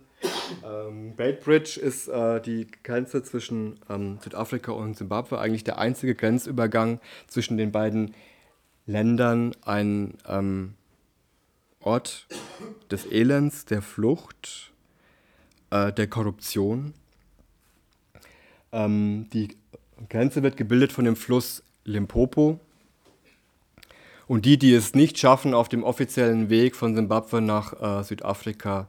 [0.63, 6.99] Ähm, Bridge ist äh, die Grenze zwischen ähm, Südafrika und Simbabwe, eigentlich der einzige Grenzübergang
[7.27, 8.13] zwischen den beiden
[8.85, 9.55] Ländern.
[9.63, 10.75] Ein ähm,
[11.79, 12.27] Ort
[12.91, 14.71] des Elends, der Flucht,
[15.69, 16.93] äh, der Korruption.
[18.71, 19.57] Ähm, die
[20.09, 22.59] Grenze wird gebildet von dem Fluss Limpopo.
[24.25, 28.87] Und die, die es nicht schaffen, auf dem offiziellen Weg von Simbabwe nach äh, Südafrika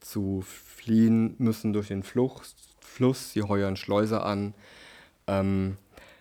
[0.00, 3.32] zu fliehen, müssen durch den Flucht, Fluss.
[3.32, 4.54] Sie heuern Schleuser an.
[5.26, 5.76] Ähm,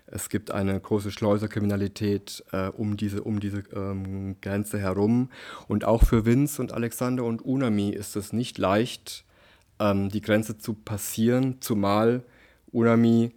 [0.07, 5.29] es gibt eine große Schleuserkriminalität äh, um diese, um diese ähm, Grenze herum.
[5.67, 9.25] Und auch für Vince und Alexander und Unami ist es nicht leicht,
[9.79, 12.23] ähm, die Grenze zu passieren, zumal
[12.71, 13.31] Unami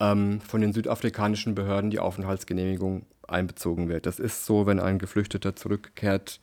[0.00, 4.06] ähm, von den südafrikanischen Behörden die Aufenthaltsgenehmigung einbezogen wird.
[4.06, 6.40] Das ist so, wenn ein Geflüchteter zurückkehrt,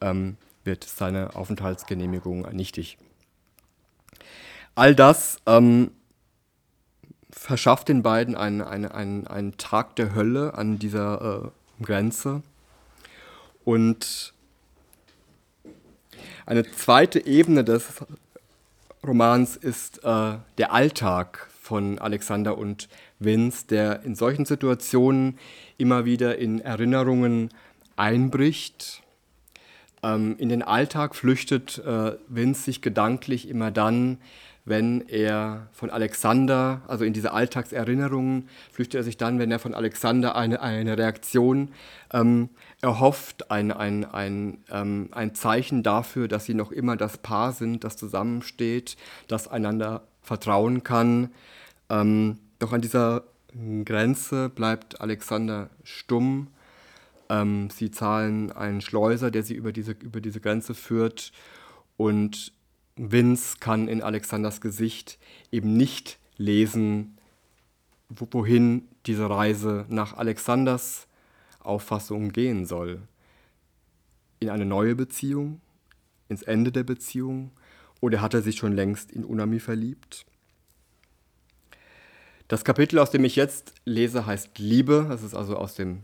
[0.00, 0.36] ähm,
[0.68, 2.98] wird seine Aufenthaltsgenehmigung nichtig.
[4.76, 5.90] All das ähm,
[7.32, 11.50] verschafft den beiden einen, einen, einen, einen Tag der Hölle an dieser
[11.80, 12.42] äh, Grenze.
[13.64, 14.34] Und
[16.46, 17.86] eine zweite Ebene des
[19.04, 22.88] Romans ist äh, der Alltag von Alexander und
[23.18, 25.38] Vince, der in solchen Situationen
[25.76, 27.50] immer wieder in Erinnerungen
[27.96, 29.02] einbricht.
[30.02, 34.18] Ähm, in den Alltag flüchtet äh, Vince sich gedanklich immer dann,
[34.68, 39.74] wenn er von Alexander, also in diese Alltagserinnerungen, flüchtet er sich dann, wenn er von
[39.74, 41.70] Alexander eine, eine Reaktion
[42.12, 42.50] ähm,
[42.82, 47.82] erhofft, ein, ein, ein, ähm, ein Zeichen dafür, dass sie noch immer das Paar sind,
[47.82, 48.96] das zusammensteht,
[49.26, 51.30] das einander vertrauen kann.
[51.88, 53.24] Ähm, doch an dieser
[53.84, 56.48] Grenze bleibt Alexander stumm.
[57.28, 61.32] Ähm, sie zahlen einen Schleuser, der sie über diese, über diese Grenze führt.
[61.96, 62.52] Und
[62.96, 65.18] Vince kann in Alexanders Gesicht
[65.52, 67.18] eben nicht lesen,
[68.08, 71.06] wohin diese Reise nach Alexanders
[71.60, 73.02] Auffassung gehen soll.
[74.40, 75.60] In eine neue Beziehung,
[76.28, 77.50] ins Ende der Beziehung
[78.00, 80.24] oder hat er sich schon längst in Unami verliebt?
[82.46, 85.06] Das Kapitel, aus dem ich jetzt lese, heißt Liebe.
[85.08, 86.02] Das ist also aus, dem,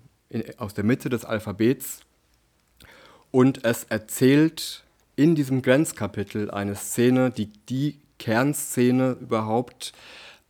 [0.59, 2.01] aus der Mitte des Alphabets.
[3.31, 4.85] Und es erzählt
[5.17, 9.93] in diesem Grenzkapitel eine Szene, die die Kernszene überhaupt,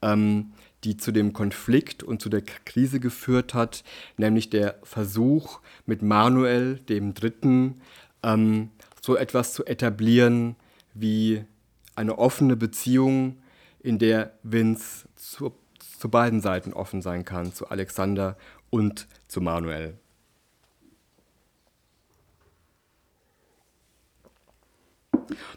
[0.02, 0.52] ähm,
[0.84, 3.84] die zu dem Konflikt und zu der Krise geführt hat,
[4.16, 7.80] nämlich der Versuch mit Manuel, dem Dritten,
[8.22, 8.70] ähm,
[9.00, 10.56] so etwas zu etablieren
[10.92, 11.44] wie
[11.96, 13.38] eine offene Beziehung,
[13.80, 15.52] in der Vince zu,
[15.98, 18.36] zu beiden Seiten offen sein kann, zu Alexander
[18.70, 19.98] und zu Manuel.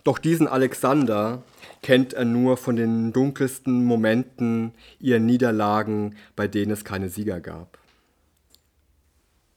[0.04, 1.44] Doch diesen Alexander
[1.84, 7.78] kennt er nur von den dunkelsten Momenten ihrer Niederlagen, bei denen es keine Sieger gab.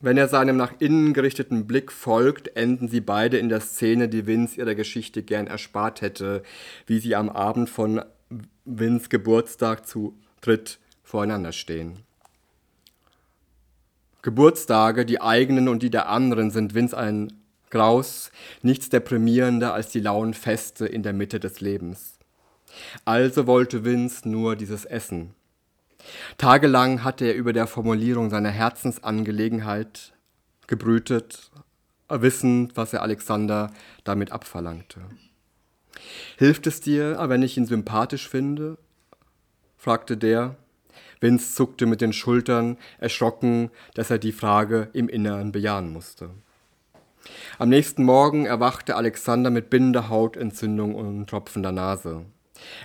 [0.02, 4.26] Wenn er seinem nach innen gerichteten Blick folgt, enden sie beide in der Szene, die
[4.26, 6.42] Vince ihrer Geschichte gern erspart hätte,
[6.86, 8.02] wie sie am Abend von
[8.64, 11.98] Vince Geburtstag zu dritt voreinander stehen.
[14.22, 17.32] Geburtstage, die eigenen und die der anderen, sind Vince ein
[17.70, 18.30] Graus,
[18.62, 22.18] nichts deprimierender als die lauen Feste in der Mitte des Lebens.
[23.04, 25.34] Also wollte Vince nur dieses Essen.
[26.38, 30.12] Tagelang hatte er über der Formulierung seiner Herzensangelegenheit
[30.66, 31.50] gebrütet,
[32.08, 33.72] wissend, was er Alexander
[34.04, 35.00] damit abverlangte.
[36.38, 38.78] Hilft es dir, wenn ich ihn sympathisch finde?
[39.76, 40.56] fragte der.
[41.20, 46.30] Vince zuckte mit den Schultern, erschrocken, dass er die Frage im Inneren bejahen musste.
[47.58, 52.24] Am nächsten Morgen erwachte Alexander mit Bindehautentzündung und tropfender Nase.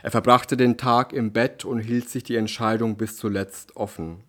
[0.04, 4.24] Er verbrachte den Tag im Bett und hielt sich die Entscheidung bis zuletzt offen.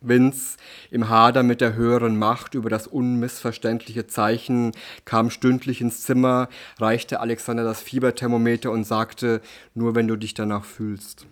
[0.00, 0.58] Vince,
[0.90, 4.72] im Hader mit der höheren Macht über das unmissverständliche Zeichen,
[5.04, 6.48] kam stündlich ins Zimmer,
[6.78, 9.40] reichte Alexander das Fieberthermometer und sagte,
[9.74, 11.26] nur wenn du dich danach fühlst.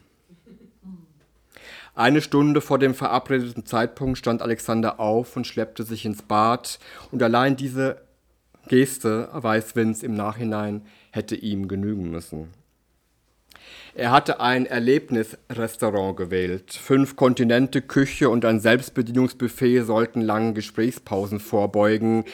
[1.95, 6.78] Eine Stunde vor dem verabredeten Zeitpunkt stand Alexander auf und schleppte sich ins Bad,
[7.11, 8.01] und allein diese
[8.68, 12.49] Geste, weiß Vince im Nachhinein, hätte ihm genügen müssen.
[13.95, 16.72] Er hatte ein Erlebnisrestaurant gewählt.
[16.72, 22.24] Fünf Kontinente, Küche und ein Selbstbedienungsbuffet sollten langen Gesprächspausen vorbeugen.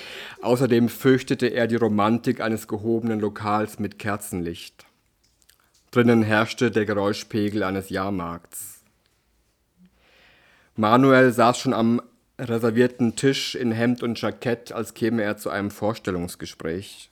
[0.40, 4.86] Außerdem fürchtete er die Romantik eines gehobenen Lokals mit Kerzenlicht.
[5.90, 8.77] Drinnen herrschte der Geräuschpegel eines Jahrmarkts.
[10.78, 12.00] Manuel saß schon am
[12.38, 17.10] reservierten Tisch in Hemd und Jackett, als käme er zu einem Vorstellungsgespräch.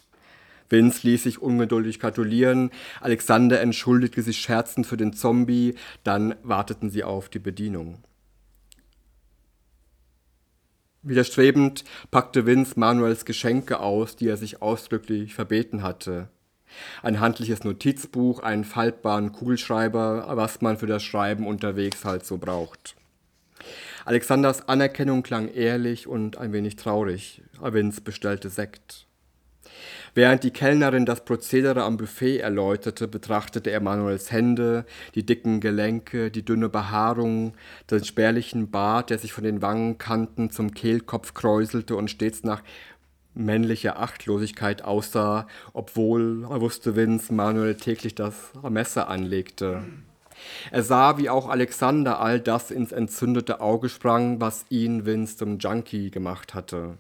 [0.69, 7.03] Vince ließ sich ungeduldig gratulieren, Alexander entschuldigte sich scherzend für den Zombie, dann warteten sie
[7.03, 8.05] auf die Bedienung.
[11.03, 16.29] Widerstrebend packte Vince Manuels Geschenke aus, die er sich ausdrücklich verbeten hatte.
[17.03, 22.95] Ein handliches Notizbuch, einen faltbaren Kugelschreiber, was man für das Schreiben unterwegs halt so braucht.
[24.07, 27.43] Alexanders Anerkennung klang ehrlich und ein wenig traurig.
[27.61, 29.05] Vince bestellte Sekt.
[30.15, 34.87] Während die Kellnerin das Prozedere am Buffet erläuterte, betrachtete er Manuels Hände,
[35.17, 37.55] die dicken Gelenke, die dünne Behaarung,
[37.91, 42.63] den spärlichen Bart, der sich von den Wangenkanten zum Kehlkopf kräuselte und stets nach
[43.35, 49.83] männlicher Achtlosigkeit aussah, obwohl, er wusste Vince, Manuel täglich das Messer anlegte.
[50.71, 55.59] Er sah, wie auch Alexander all das ins entzündete Auge sprang, was ihn Vince zum
[55.59, 56.99] Junkie gemacht hatte.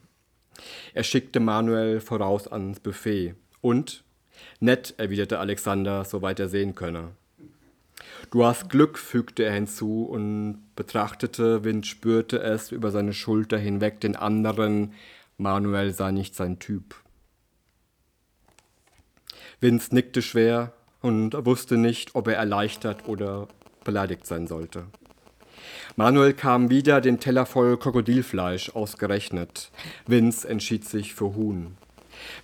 [0.94, 3.34] Er schickte Manuel voraus ans Buffet.
[3.60, 4.04] Und?
[4.60, 7.10] Nett, erwiderte Alexander, soweit er sehen könne.
[8.30, 14.00] Du hast Glück, fügte er hinzu und betrachtete, Wind spürte es über seine Schulter hinweg
[14.00, 14.92] den anderen.
[15.38, 16.96] Manuel sei nicht sein Typ.
[19.60, 20.72] Vince nickte schwer
[21.06, 23.46] und wusste nicht, ob er erleichtert oder
[23.84, 24.86] beleidigt sein sollte.
[25.94, 29.70] Manuel kam wieder, den Teller voll Krokodilfleisch ausgerechnet.
[30.08, 31.76] Vince entschied sich für Huhn.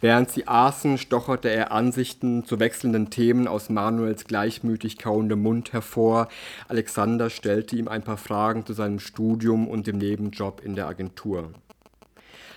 [0.01, 6.29] Während sie aßen, stocherte er Ansichten zu wechselnden Themen aus Manuels gleichmütig kauendem Mund hervor.
[6.69, 11.51] Alexander stellte ihm ein paar Fragen zu seinem Studium und dem Nebenjob in der Agentur.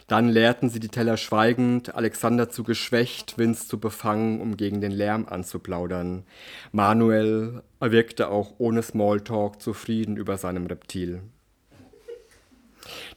[0.07, 4.91] Dann leerten sie die Teller schweigend, Alexander zu geschwächt, Vince zu befangen, um gegen den
[4.91, 6.25] Lärm anzuplaudern.
[6.71, 11.21] Manuel wirkte auch ohne Smalltalk zufrieden über seinem Reptil.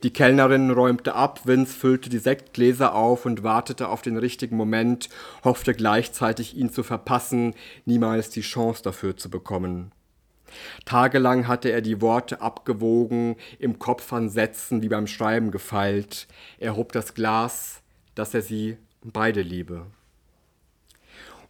[0.03, 5.11] Die Kellnerin räumte ab, Vince füllte die Sektgläser auf und wartete auf den richtigen Moment,
[5.45, 9.93] hoffte gleichzeitig ihn zu verpassen, niemals die Chance dafür zu bekommen.
[10.85, 16.29] Tagelang hatte er die Worte abgewogen, im Kopf an Sätzen wie beim Schreiben gefeilt.
[16.59, 17.83] Er hob das Glas,
[18.15, 19.87] dass er sie beide liebe.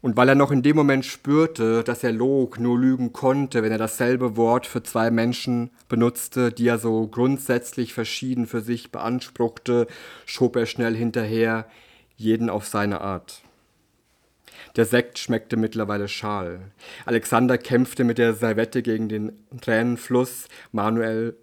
[0.01, 3.73] Und weil er noch in dem Moment spürte, dass er log, nur lügen konnte, wenn
[3.73, 9.89] er dasselbe Wort für zwei Menschen benutzte, die er so grundsätzlich verschieden für sich beanspruchte,
[10.25, 11.67] schob er schnell hinterher,
[12.17, 13.43] jeden auf seine Art.
[14.79, 16.61] Der Sekt schmeckte mittlerweile schal.
[17.05, 20.47] Alexander kämpfte mit der Servette gegen den Tränenfluss.
[20.71, 21.37] Manuel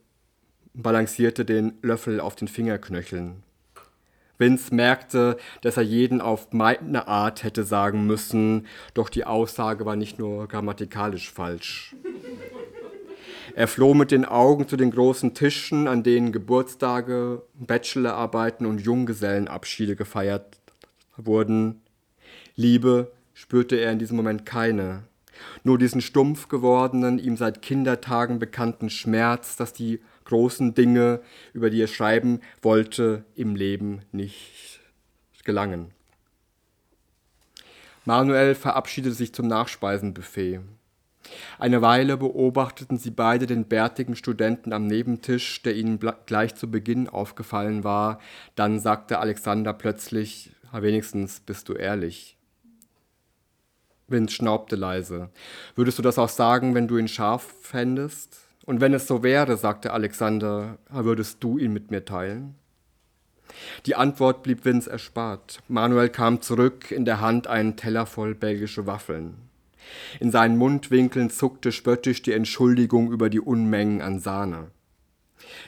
[0.73, 3.43] balancierte den Löffel auf den Fingerknöcheln.
[4.37, 9.97] Vince merkte, dass er jeden auf meine Art hätte sagen müssen, doch die Aussage war
[9.97, 11.93] nicht nur grammatikalisch falsch.
[13.53, 19.97] Er floh mit den Augen zu den großen Tischen, an denen Geburtstage, Bachelorarbeiten und Junggesellenabschiede
[19.97, 20.57] gefeiert
[21.17, 21.81] wurden.
[22.55, 25.03] Liebe spürte er in diesem Moment keine,
[25.63, 31.21] nur diesen stumpf gewordenen, ihm seit Kindertagen bekannten Schmerz, dass die großen Dinge,
[31.53, 34.79] über die er schreiben wollte, im Leben nicht
[35.43, 35.91] gelangen.
[38.05, 40.61] Manuel verabschiedete sich zum Nachspeisenbuffet.
[41.57, 47.09] Eine Weile beobachteten sie beide den bärtigen Studenten am Nebentisch, der ihnen gleich zu Beginn
[47.09, 48.19] aufgefallen war.
[48.55, 52.37] Dann sagte Alexander plötzlich, wenigstens bist du ehrlich.
[54.07, 55.29] Vince schnaubte leise.
[55.75, 58.39] Würdest du das auch sagen, wenn du ihn scharf fändest?
[58.65, 62.55] Und wenn es so wäre, sagte Alexander, würdest du ihn mit mir teilen?
[63.85, 65.59] Die Antwort blieb Vince erspart.
[65.67, 69.35] Manuel kam zurück, in der Hand einen Teller voll belgische Waffeln.
[70.19, 74.71] In seinen Mundwinkeln zuckte spöttisch die Entschuldigung über die Unmengen an Sahne.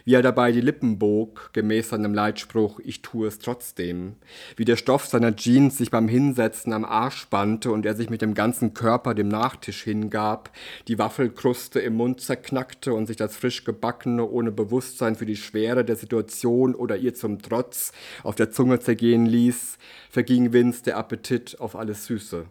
[0.08, 4.16] Wie er dabei die Lippen bog, gemäß seinem Leitspruch Ich tue es trotzdem,
[4.56, 8.22] wie der Stoff seiner Jeans sich beim Hinsetzen am Arsch spannte und er sich mit
[8.22, 10.52] dem ganzen Körper dem Nachtisch hingab,
[10.88, 15.84] die Waffelkruste im Mund zerknackte und sich das frisch gebackene ohne Bewusstsein für die Schwere
[15.84, 17.92] der Situation oder ihr zum Trotz
[18.24, 19.78] auf der Zunge zergehen ließ,
[20.10, 22.46] verging Vince der Appetit auf alles Süße.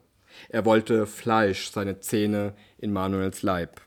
[0.50, 3.86] Er wollte Fleisch, seine Zähne in Manuels Leib.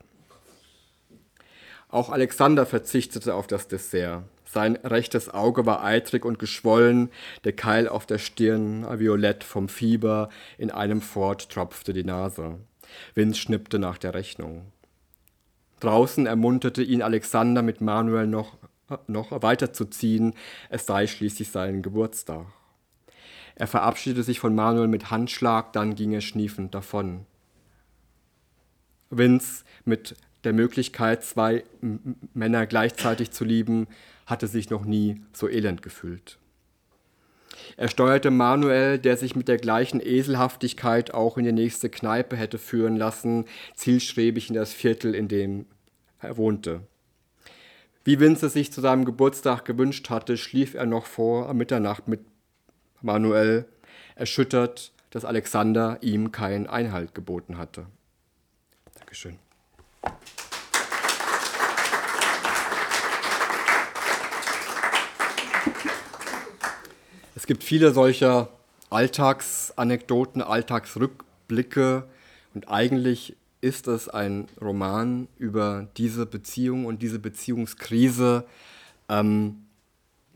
[1.89, 4.23] Auch Alexander verzichtete auf das Dessert.
[4.45, 7.09] Sein rechtes Auge war eitrig und geschwollen,
[7.43, 12.57] der Keil auf der Stirn violett vom Fieber, in einem fort tropfte die Nase.
[13.15, 14.71] Vince schnippte nach der Rechnung.
[15.79, 18.57] Draußen ermunterte ihn Alexander mit Manuel noch,
[19.07, 20.33] noch weiterzuziehen,
[20.69, 22.45] es sei schließlich sein Geburtstag.
[23.55, 27.25] Er verabschiedete sich von Manuel mit Handschlag, dann ging er schniefend davon.
[29.09, 31.63] Vince mit der Möglichkeit, zwei
[32.33, 33.87] Männer gleichzeitig zu lieben,
[34.25, 36.37] hatte sich noch nie so elend gefühlt.
[37.77, 42.57] Er steuerte Manuel, der sich mit der gleichen Eselhaftigkeit auch in die nächste Kneipe hätte
[42.57, 45.65] führen lassen, zielstrebig in das Viertel, in dem
[46.19, 46.81] er wohnte.
[48.03, 52.21] Wie Vince sich zu seinem Geburtstag gewünscht hatte, schlief er noch vor Mitternacht mit
[53.01, 53.65] Manuel,
[54.15, 57.87] erschüttert, dass Alexander ihm keinen Einhalt geboten hatte.
[58.95, 59.37] Dankeschön.
[67.35, 68.49] Es gibt viele solcher
[68.89, 72.03] Alltagsanekdoten, Alltagsrückblicke
[72.53, 78.45] und eigentlich ist es ein Roman über diese Beziehung und diese Beziehungskrise
[79.09, 79.65] ähm,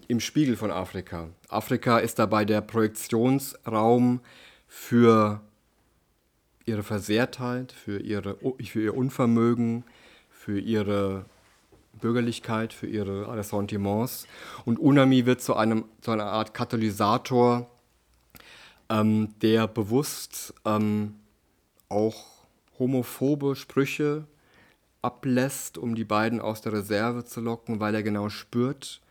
[0.07, 1.29] im Spiegel von Afrika.
[1.49, 4.19] Afrika ist dabei der Projektionsraum
[4.67, 5.41] für
[6.65, 9.83] ihre Versehrtheit, für, ihre, für ihr Unvermögen,
[10.29, 11.25] für ihre
[11.99, 14.27] Bürgerlichkeit, für ihre Ressentiments.
[14.65, 17.69] Und Unami wird zu, einem, zu einer Art Katalysator,
[18.89, 21.15] ähm, der bewusst ähm,
[21.89, 22.25] auch
[22.79, 24.25] homophobe Sprüche
[25.01, 29.01] ablässt, um die beiden aus der Reserve zu locken, weil er genau spürt,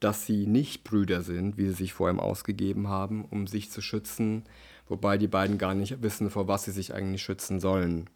[0.00, 3.80] dass sie nicht Brüder sind, wie sie sich vor ihm ausgegeben haben, um sich zu
[3.80, 4.44] schützen,
[4.88, 8.08] wobei die beiden gar nicht wissen, vor was sie sich eigentlich schützen sollen.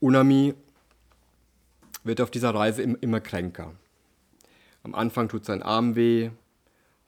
[0.00, 0.54] Unami
[2.02, 3.72] wird auf dieser Reise immer kränker.
[4.82, 6.30] Am Anfang tut sein Arm weh,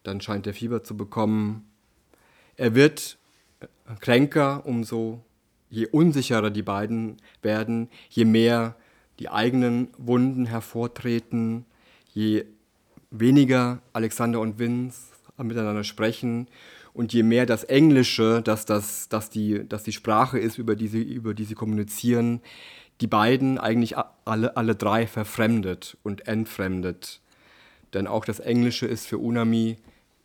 [0.03, 1.69] dann scheint er Fieber zu bekommen.
[2.57, 3.19] Er wird
[4.01, 5.23] kränker, umso
[5.69, 8.77] je unsicherer die beiden werden, je mehr
[9.19, 11.67] die eigenen Wunden hervortreten,
[12.15, 12.47] je
[13.11, 16.49] weniger Alexander und Vince miteinander sprechen
[16.97, 20.89] und je mehr das Englische, dass, das, dass, die, dass die Sprache ist, über die,
[20.89, 22.41] sie, über die sie kommunizieren,
[23.03, 27.21] die beiden eigentlich alle, alle drei verfremdet und entfremdet.
[27.93, 29.77] Denn auch das Englische ist für Unami,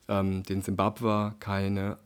[0.08, 1.98] ähm, den Simbabwe, keine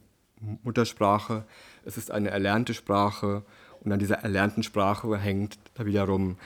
[0.63, 1.45] Muttersprache.
[1.85, 3.43] Es ist eine erlernte Sprache
[3.81, 6.37] und an dieser erlernten Sprache hängt da wiederum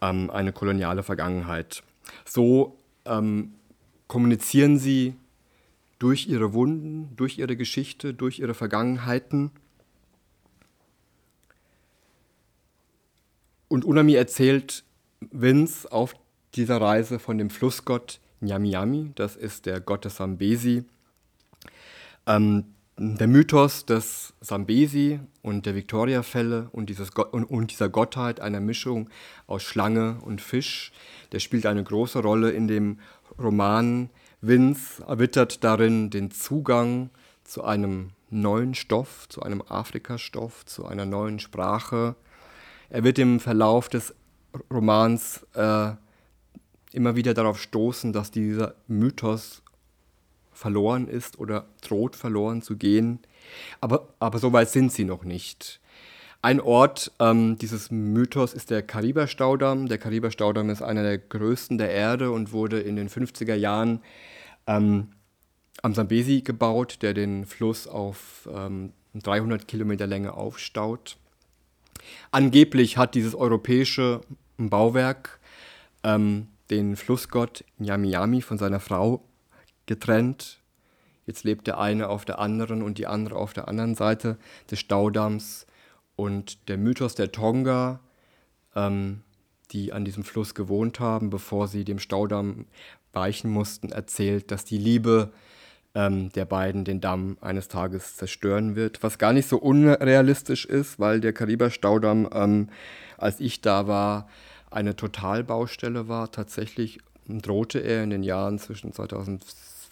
[0.00, 1.82] ähm, eine koloniale Vergangenheit.
[2.24, 3.52] So ähm,
[4.06, 5.14] kommunizieren sie
[5.98, 9.50] durch ihre Wunden, durch ihre Geschichte, durch ihre Vergangenheiten.
[13.68, 14.84] Und Unami erzählt
[15.20, 16.14] Vince auf
[16.54, 20.84] dieser Reise von dem Flussgott Nyami das ist der Gott des Sambesi.
[22.26, 22.64] Ähm,
[22.98, 26.90] der Mythos des Sambesi und der Victoria-Fälle und,
[27.32, 29.10] und, und, dieser Gottheit, einer Mischung
[29.46, 30.92] aus Schlange und Fisch,
[31.32, 32.98] der spielt eine große Rolle in dem
[33.38, 34.08] Roman
[34.40, 37.10] Vince erwittert darin den Zugang
[37.44, 42.16] zu einem neuen Stoff, zu einem Afrikastoff, zu einer neuen Sprache.
[42.90, 44.14] Er wird im Verlauf des
[44.70, 45.92] Romans äh,
[46.92, 49.62] immer wieder darauf stoßen, dass dieser Mythos
[50.52, 53.20] verloren ist oder droht verloren zu gehen.
[53.80, 55.80] Aber, aber so weit sind sie noch nicht.
[56.46, 59.88] Ein Ort ähm, dieses Mythos ist der Kariba-Staudamm.
[59.88, 64.00] Der Kariba-Staudamm ist einer der größten der Erde und wurde in den 50er Jahren
[64.68, 65.08] ähm,
[65.82, 71.16] am Sambesi gebaut, der den Fluss auf ähm, 300 Kilometer Länge aufstaut.
[72.30, 74.20] Angeblich hat dieses europäische
[74.56, 75.40] Bauwerk
[76.04, 79.24] ähm, den Flussgott Nyami von seiner Frau
[79.86, 80.60] getrennt.
[81.26, 84.38] Jetzt lebt der eine auf der anderen und die andere auf der anderen Seite
[84.70, 85.66] des Staudamms.
[86.16, 88.00] Und der Mythos der Tonga,
[88.74, 89.22] ähm,
[89.72, 92.66] die an diesem Fluss gewohnt haben, bevor sie dem Staudamm
[93.12, 95.32] weichen mussten, erzählt, dass die Liebe
[95.94, 100.98] ähm, der beiden den Damm eines Tages zerstören wird, was gar nicht so unrealistisch ist,
[100.98, 102.68] weil der Kariber-Staudamm, ähm,
[103.16, 104.28] als ich da war,
[104.70, 106.30] eine Totalbaustelle war.
[106.30, 106.98] Tatsächlich
[107.28, 108.92] drohte er in den Jahren zwischen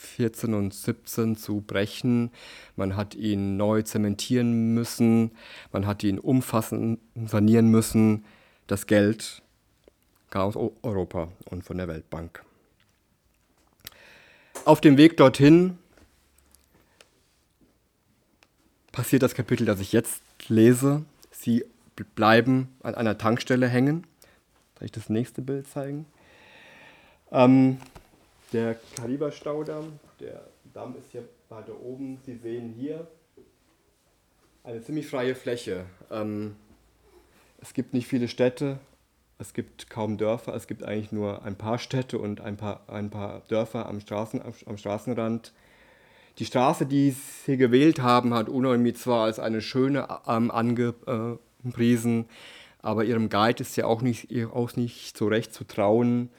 [0.04, 2.30] 2014 und 2017 zu brechen.
[2.76, 5.32] Man hat ihn neu zementieren müssen,
[5.72, 8.24] man hat ihn umfassend sanieren müssen.
[8.66, 9.42] Das Geld
[10.30, 12.44] kam aus Europa und von der Weltbank.
[14.64, 15.78] Auf dem Weg dorthin
[18.92, 21.04] passiert das Kapitel, das ich jetzt lese.
[21.30, 21.64] Sie
[22.14, 24.06] bleiben an einer Tankstelle hängen.
[24.78, 26.06] Soll ich das nächste Bild zeigen?
[27.30, 27.78] Ähm,
[28.52, 32.18] der Kariba-Staudamm, der Damm ist hier weiter oben.
[32.24, 33.06] Sie sehen hier
[34.64, 35.84] eine ziemlich freie Fläche.
[36.10, 36.56] Ähm,
[37.60, 38.78] es gibt nicht viele Städte,
[39.38, 43.10] es gibt kaum Dörfer, es gibt eigentlich nur ein paar Städte und ein paar, ein
[43.10, 45.52] paar Dörfer am, Straßen, am, am Straßenrand.
[46.38, 52.26] Die Straße, die sie gewählt haben, hat Unomi zwar als eine schöne ähm, angepriesen,
[52.82, 56.30] aber ihrem Guide ist ja auch nicht, auch nicht so recht zu trauen.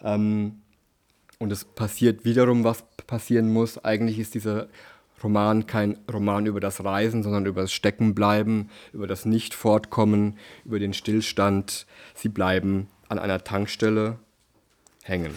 [0.00, 0.62] Ähm,
[1.38, 3.78] und es passiert wiederum, was passieren muss.
[3.84, 4.68] Eigentlich ist dieser
[5.22, 10.92] Roman kein Roman über das Reisen, sondern über das Steckenbleiben, über das Nicht-Fortkommen, über den
[10.92, 11.86] Stillstand.
[12.14, 14.18] Sie bleiben an einer Tankstelle
[15.02, 15.32] hängen.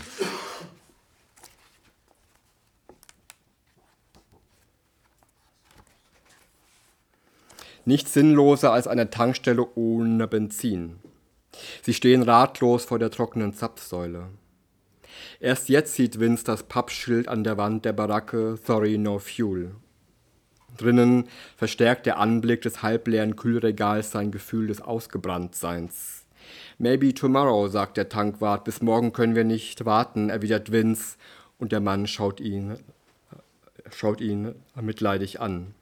[7.85, 10.97] Nichts sinnloser als eine Tankstelle ohne Benzin.
[11.81, 14.27] Sie stehen ratlos vor der trockenen Zapfsäule.
[15.39, 19.75] Erst jetzt sieht Vince das Pappschild an der Wand der Baracke Sorry No Fuel.
[20.77, 21.27] Drinnen
[21.57, 26.25] verstärkt der Anblick des halbleeren Kühlregals sein Gefühl des Ausgebranntseins.
[26.77, 31.17] Maybe tomorrow, sagt der Tankwart, bis morgen können wir nicht warten, erwidert Vince,
[31.57, 32.77] und der Mann schaut ihn,
[33.91, 35.75] schaut ihn mitleidig an.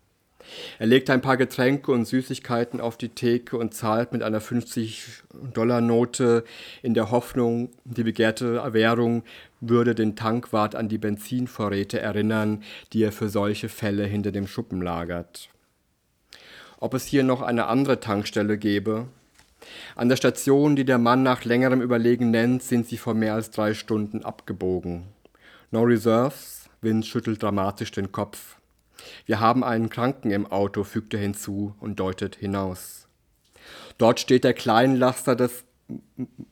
[0.79, 6.43] Er legt ein paar Getränke und Süßigkeiten auf die Theke und zahlt mit einer 50-Dollar-Note
[6.81, 9.23] in der Hoffnung, die begehrte Währung
[9.59, 12.63] würde den Tankwart an die Benzinvorräte erinnern,
[12.93, 15.49] die er für solche Fälle hinter dem Schuppen lagert.
[16.79, 19.07] Ob es hier noch eine andere Tankstelle gäbe?
[19.95, 23.49] An der Station, die der Mann nach längerem Überlegen nennt, sind sie vor mehr als
[23.49, 25.07] drei Stunden abgebogen.
[25.71, 26.69] No reserves?
[26.81, 28.56] Vince schüttelt dramatisch den Kopf.
[29.25, 33.07] Wir haben einen Kranken im Auto, fügt er hinzu und deutet hinaus.
[33.97, 35.63] Dort steht der Kleinlaster des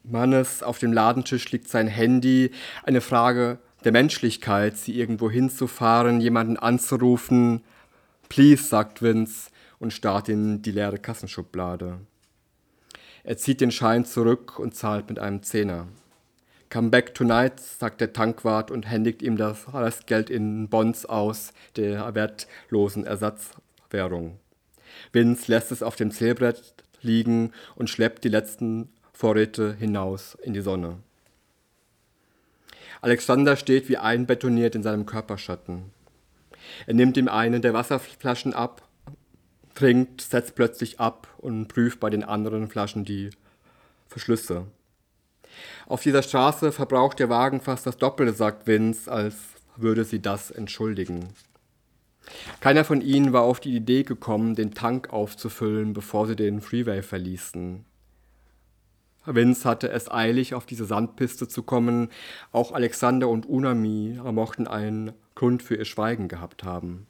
[0.02, 2.50] Mannes, auf dem Ladentisch liegt sein Handy,
[2.82, 7.62] eine Frage der Menschlichkeit, sie irgendwo hinzufahren, jemanden anzurufen.
[8.28, 12.00] Please, sagt Vince und starrt in die leere Kassenschublade.
[13.22, 15.88] Er zieht den Schein zurück und zahlt mit einem Zehner.
[16.68, 22.14] Come back tonight, sagt der Tankwart und händigt ihm das Restgeld in Bonds aus, der
[22.14, 24.38] wertlosen Ersatzwährung.
[25.12, 30.60] Vince lässt es auf dem Zählbrett liegen und schleppt die letzten Vorräte hinaus in die
[30.60, 30.98] Sonne.
[33.00, 35.92] Alexander steht wie einbetoniert in seinem Körperschatten.
[36.86, 38.82] Er nimmt ihm eine der Wasserflaschen ab,
[39.74, 43.30] trinkt, setzt plötzlich ab und prüft bei den anderen Flaschen die
[44.08, 44.66] Verschlüsse.
[45.86, 49.36] Auf dieser Straße verbraucht der Wagen fast das Doppelte, sagt Vince, als
[49.76, 51.28] würde sie das entschuldigen.
[52.60, 57.02] Keiner von ihnen war auf die Idee gekommen, den Tank aufzufüllen, bevor sie den Freeway
[57.02, 57.84] verließen.
[59.26, 62.10] Vince hatte es eilig, auf diese Sandpiste zu kommen.
[62.52, 67.06] Auch Alexander und Unami mochten einen Grund für ihr Schweigen gehabt haben.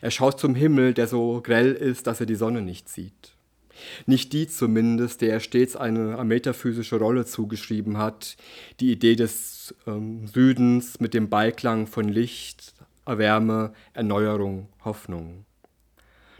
[0.00, 3.31] Er schaut zum Himmel, der so grell ist, dass er die Sonne nicht sieht.
[4.06, 8.36] Nicht die zumindest, der er stets eine metaphysische Rolle zugeschrieben hat,
[8.80, 12.74] die Idee des ähm, Südens mit dem Beiklang von Licht,
[13.06, 15.44] Wärme, Erneuerung, Hoffnung.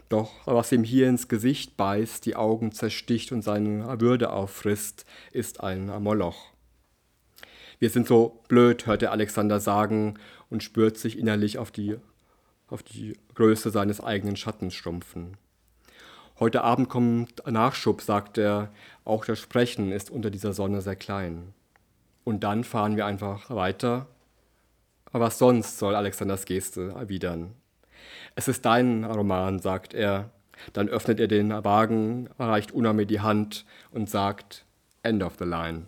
[0.09, 5.61] Doch was ihm hier ins Gesicht beißt, die Augen zersticht und seine Würde auffrisst, ist
[5.61, 6.51] ein Moloch.
[7.79, 10.13] Wir sind so blöd, hört er Alexander sagen
[10.49, 11.97] und spürt sich innerlich auf die,
[12.67, 15.37] auf die Größe seines eigenen Schattens schrumpfen.
[16.43, 18.69] Heute Abend kommt Nachschub, sagt er.
[19.05, 21.53] Auch das Sprechen ist unter dieser Sonne sehr klein.
[22.25, 24.07] Und dann fahren wir einfach weiter.
[25.05, 27.53] Aber was sonst soll Alexanders Geste erwidern?
[28.35, 30.31] Es ist dein Roman, sagt er.
[30.73, 34.65] Dann öffnet er den Wagen, reicht Unami die Hand und sagt
[35.01, 35.83] End of the line.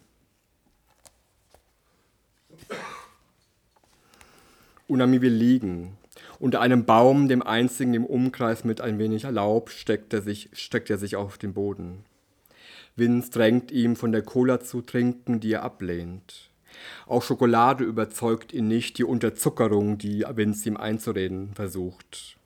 [4.88, 5.98] Unami will liegen.
[6.40, 10.90] Unter einem Baum, dem einzigen im Umkreis mit ein wenig Laub, steckt er sich, steckt
[10.90, 12.04] er sich auf den Boden.
[12.96, 16.50] Vince drängt ihm, von der Cola zu trinken, die er ablehnt.
[17.08, 22.38] Auch Schokolade überzeugt ihn nicht, die Unterzuckerung, die Vince ihm einzureden versucht.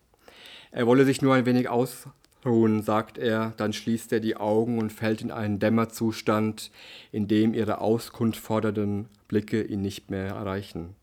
[0.71, 2.07] Er wolle sich nur ein wenig aus,
[2.45, 6.71] ruhen, sagt er, dann schließt er die Augen und fällt in einen Dämmerzustand,
[7.11, 10.95] in dem ihre Auskunft fordernden Blicke ihn nicht mehr erreichen.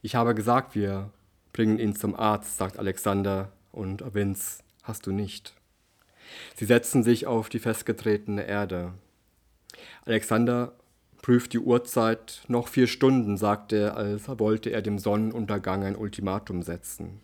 [0.00, 1.10] Ich habe gesagt, wir
[1.52, 5.54] bringen ihn zum Arzt, sagt Alexander, und Vince, hast du nicht.
[6.56, 8.92] Sie setzen sich auf die festgetretene Erde.
[10.04, 10.72] Alexander
[11.22, 12.42] prüft die Uhrzeit.
[12.48, 17.20] Noch vier Stunden, sagt er, als wollte er dem Sonnenuntergang ein Ultimatum setzen.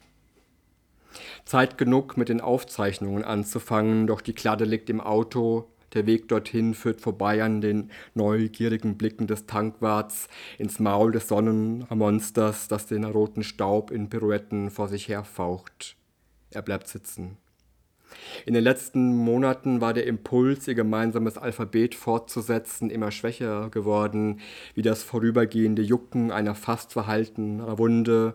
[1.45, 5.69] Zeit genug, mit den Aufzeichnungen anzufangen, doch die Kladde liegt im Auto.
[5.95, 10.29] Der Weg dorthin führt vorbei an den neugierigen Blicken des Tankwarts
[10.59, 15.97] ins Maul des Sonnenmonsters, das den roten Staub in Pirouetten vor sich herfaucht.
[16.51, 17.39] Er bleibt sitzen.
[18.47, 24.41] In den letzten Monaten war der Impuls, ihr gemeinsames Alphabet fortzusetzen, immer schwächer geworden,
[24.75, 28.35] wie das vorübergehende Jucken einer fast verhaltenen Wunde,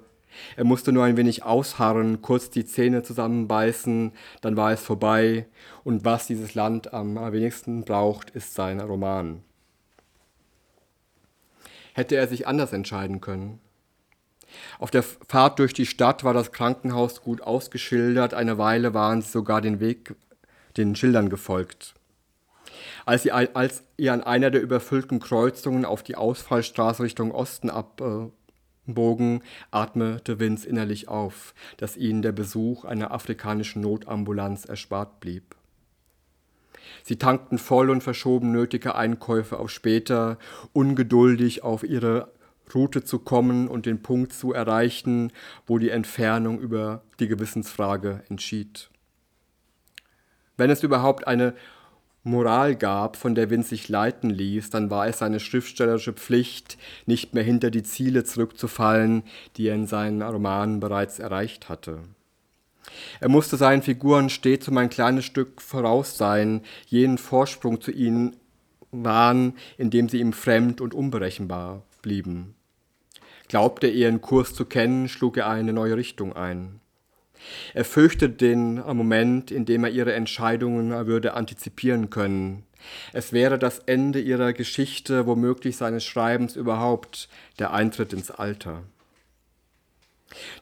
[0.55, 4.11] er musste nur ein wenig ausharren, kurz die Zähne zusammenbeißen,
[4.41, 5.47] dann war es vorbei.
[5.83, 9.43] Und was dieses Land am wenigsten braucht, ist sein Roman.
[11.93, 13.59] Hätte er sich anders entscheiden können?
[14.79, 19.29] Auf der Fahrt durch die Stadt war das Krankenhaus gut ausgeschildert, eine Weile waren sie
[19.29, 20.15] sogar den Weg
[20.77, 21.93] den Schildern gefolgt.
[23.05, 28.01] Als sie, als ihr an einer der überfüllten Kreuzungen auf die Ausfallstraße Richtung Osten ab,
[28.01, 28.29] äh,
[28.85, 29.41] Bogen
[29.71, 35.55] atmete Vince innerlich auf, dass ihnen der Besuch einer afrikanischen Notambulanz erspart blieb.
[37.03, 40.37] Sie tankten voll und verschoben nötige Einkäufe auf später,
[40.73, 42.31] ungeduldig auf ihre
[42.73, 45.31] Route zu kommen und den Punkt zu erreichen,
[45.65, 48.89] wo die Entfernung über die Gewissensfrage entschied.
[50.57, 51.55] Wenn es überhaupt eine
[52.23, 57.33] Moral gab, von der Wind sich leiten ließ, dann war es seine schriftstellerische Pflicht, nicht
[57.33, 59.23] mehr hinter die Ziele zurückzufallen,
[59.57, 61.99] die er in seinen Romanen bereits erreicht hatte.
[63.19, 68.37] Er musste seinen Figuren stets um ein kleines Stück voraus sein, jenen Vorsprung zu ihnen
[68.91, 72.55] wahren, indem sie ihm fremd und unberechenbar blieben.
[73.49, 76.79] Glaubte er ihren Kurs zu kennen, schlug er eine neue Richtung ein.
[77.73, 82.63] Er fürchtet den Moment, in dem er ihre Entscheidungen würde antizipieren können.
[83.13, 87.29] Es wäre das Ende ihrer Geschichte, womöglich seines Schreibens überhaupt,
[87.59, 88.83] der Eintritt ins Alter.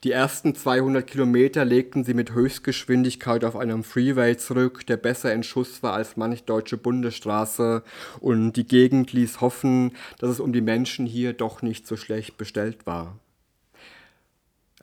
[0.04, 5.44] Die ersten 200 Kilometer legten sie mit Höchstgeschwindigkeit auf einem Freeway zurück, der besser in
[5.44, 7.84] Schuss war als manch deutsche Bundesstraße,
[8.20, 12.38] und die Gegend ließ hoffen, dass es um die Menschen hier doch nicht so schlecht
[12.38, 13.18] bestellt war.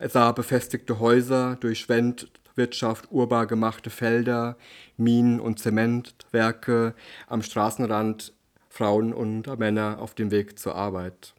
[0.01, 4.57] Er sah befestigte Häuser, durch Schwendwirtschaft urbar gemachte Felder,
[4.97, 6.95] Minen und Zementwerke,
[7.27, 8.33] am Straßenrand
[8.69, 11.35] Frauen und Männer auf dem Weg zur Arbeit.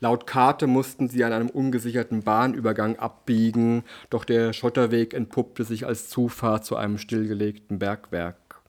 [0.00, 6.08] Laut Karte mussten sie an einem ungesicherten Bahnübergang abbiegen, doch der Schotterweg entpuppte sich als
[6.08, 8.62] Zufahrt zu einem stillgelegten Bergwerk.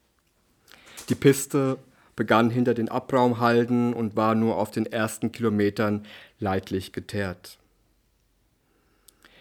[1.08, 1.78] Die Piste
[2.18, 6.06] begann hinter den Abraumhalden und war nur auf den ersten Kilometern
[6.40, 7.60] leidlich geteert.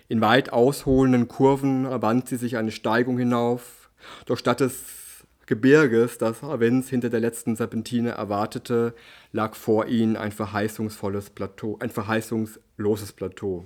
[0.09, 3.91] In weit ausholenden Kurven wand sie sich eine Steigung hinauf,
[4.27, 8.95] doch statt des Gebirges, das Vince hinter der letzten Serpentine erwartete,
[9.33, 13.65] lag vor ihnen ein verheißungsvolles Plateau, ein verheißungsloses Plateau.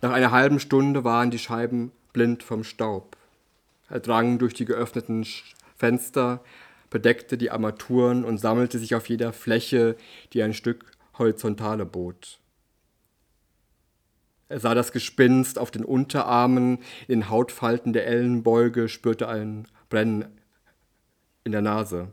[0.00, 3.16] Nach einer halben Stunde waren die Scheiben blind vom Staub.
[3.88, 5.26] Er drang durch die geöffneten
[5.76, 6.42] Fenster,
[6.90, 9.96] bedeckte die Armaturen und sammelte sich auf jeder Fläche,
[10.32, 10.84] die ein Stück
[11.18, 12.38] Horizontale bot.
[14.52, 20.26] Er sah das Gespinst auf den Unterarmen, in den Hautfalten der Ellenbeuge, spürte ein Brennen
[21.42, 22.08] in der Nase.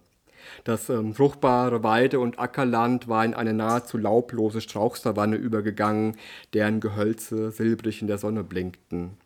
[0.63, 6.15] Das ähm, fruchtbare Weide- und Ackerland war in eine nahezu laublose Strauchsavanne übergegangen,
[6.53, 9.17] deren Gehölze silbrig in der Sonne blinkten.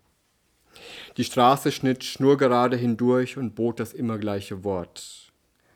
[1.17, 5.31] Die Straße schnitt schnurgerade hindurch und bot das immer gleiche Wort.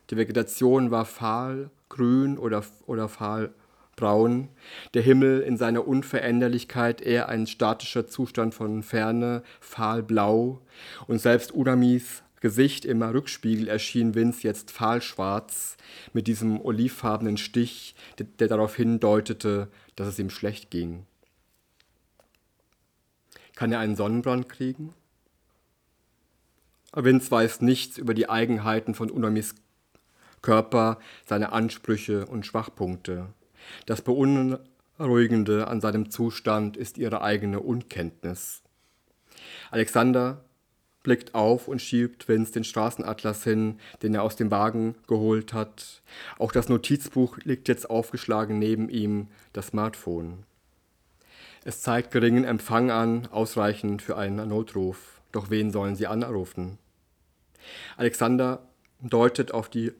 [0.09, 3.53] Die Vegetation war fahl, grün oder, oder fahl
[3.97, 4.47] braun,
[4.93, 10.61] der Himmel in seiner Unveränderlichkeit eher ein statischer Zustand von Ferne, fahlblau
[11.07, 15.75] und selbst Unamis Gesicht im Rückspiegel erschien Vince jetzt fahlschwarz
[16.13, 21.05] mit diesem olivfarbenen Stich, der, der darauf hindeutete, dass es ihm schlecht ging.
[23.55, 24.93] Kann er einen Sonnenbrand kriegen?
[26.93, 29.55] Vince weiß nichts über die Eigenheiten von Unamis
[30.43, 33.33] Körper, seine Ansprüche und Schwachpunkte.
[33.85, 38.61] Das Beunruhigende an seinem Zustand ist ihre eigene Unkenntnis.
[39.71, 40.43] Alexander
[41.03, 46.01] blickt auf und schiebt Vince den Straßenatlas hin, den er aus dem Wagen geholt hat.
[46.37, 50.43] Auch das Notizbuch liegt jetzt aufgeschlagen neben ihm, das Smartphone.
[51.63, 55.21] Es zeigt geringen Empfang an, ausreichend für einen Notruf.
[55.31, 56.77] Doch wen sollen sie anrufen?
[57.95, 58.67] Alexander
[59.01, 59.93] deutet auf die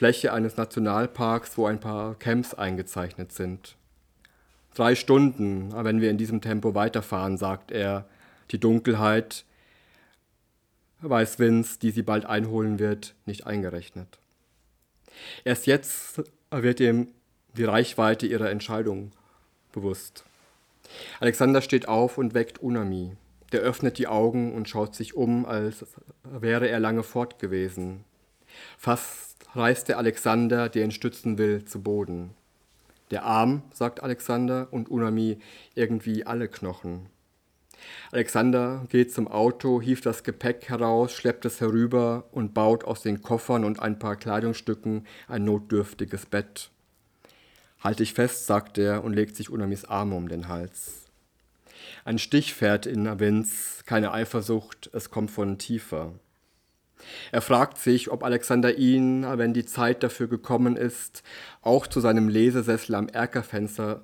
[0.00, 3.76] Fläche eines Nationalparks, wo ein paar Camps eingezeichnet sind.
[4.72, 8.06] Drei Stunden, wenn wir in diesem Tempo weiterfahren, sagt er.
[8.50, 9.44] Die Dunkelheit,
[11.02, 14.20] weiß Vince, die sie bald einholen wird, nicht eingerechnet.
[15.44, 17.08] Erst jetzt wird ihm
[17.58, 19.12] die Reichweite ihrer Entscheidung
[19.70, 20.24] bewusst.
[21.20, 23.18] Alexander steht auf und weckt Unami.
[23.52, 25.84] Der öffnet die Augen und schaut sich um, als
[26.24, 28.06] wäre er lange fort gewesen.
[28.78, 32.30] Fast reißt der Alexander, der ihn stützen will, zu Boden.
[33.10, 35.38] Der Arm, sagt Alexander, und Unami
[35.74, 37.06] irgendwie alle Knochen.
[38.12, 43.22] Alexander geht zum Auto, hieft das Gepäck heraus, schleppt es herüber und baut aus den
[43.22, 46.70] Koffern und ein paar Kleidungsstücken ein notdürftiges Bett.
[47.80, 51.06] Halt dich fest, sagt er und legt sich Unamis Arme um den Hals.
[52.04, 56.12] Ein Stich fährt in Avins, keine Eifersucht, es kommt von tiefer.
[57.32, 61.22] Er fragt sich, ob Alexander ihn, wenn die Zeit dafür gekommen ist,
[61.62, 64.02] auch zu seinem Lesesessel am Erkerfenster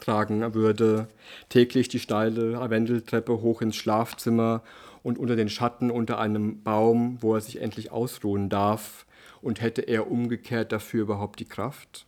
[0.00, 1.08] tragen würde,
[1.48, 4.62] täglich die steile Wendeltreppe hoch ins Schlafzimmer
[5.02, 9.06] und unter den Schatten unter einem Baum, wo er sich endlich ausruhen darf,
[9.40, 12.04] und hätte er umgekehrt dafür überhaupt die Kraft?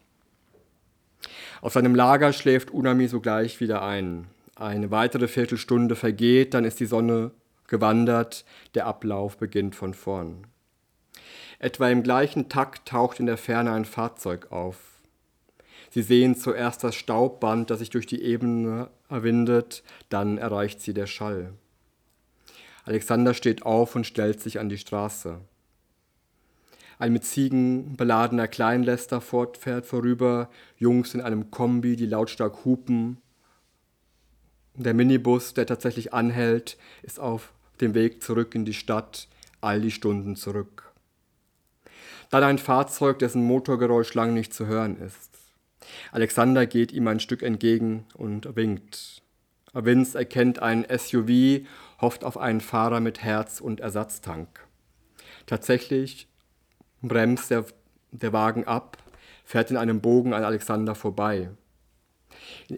[1.62, 4.26] Auf seinem Lager schläft Unami sogleich wieder ein.
[4.54, 7.32] Eine weitere Viertelstunde vergeht, dann ist die Sonne
[7.66, 10.46] gewandert, der Ablauf beginnt von vorn.
[11.58, 14.78] Etwa im gleichen Takt taucht in der Ferne ein Fahrzeug auf.
[15.90, 21.06] Sie sehen zuerst das Staubband, das sich durch die Ebene erwindet, dann erreicht sie der
[21.06, 21.54] Schall.
[22.84, 25.40] Alexander steht auf und stellt sich an die Straße.
[26.98, 33.18] Ein mit Ziegen beladener Kleinläster fährt vorüber, Jungs in einem Kombi, die lautstark hupen.
[34.76, 39.28] Der Minibus, der tatsächlich anhält, ist auf dem Weg zurück in die Stadt,
[39.60, 40.92] all die Stunden zurück.
[42.30, 45.30] Dann ein Fahrzeug, dessen Motorgeräusch lang nicht zu hören ist.
[46.10, 49.22] Alexander geht ihm ein Stück entgegen und winkt.
[49.72, 51.66] Vince erkennt ein SUV,
[52.00, 54.48] hofft auf einen Fahrer mit Herz und Ersatztank.
[55.46, 56.28] Tatsächlich
[57.02, 57.64] bremst der,
[58.12, 58.96] der Wagen ab,
[59.44, 61.50] fährt in einem Bogen an Alexander vorbei.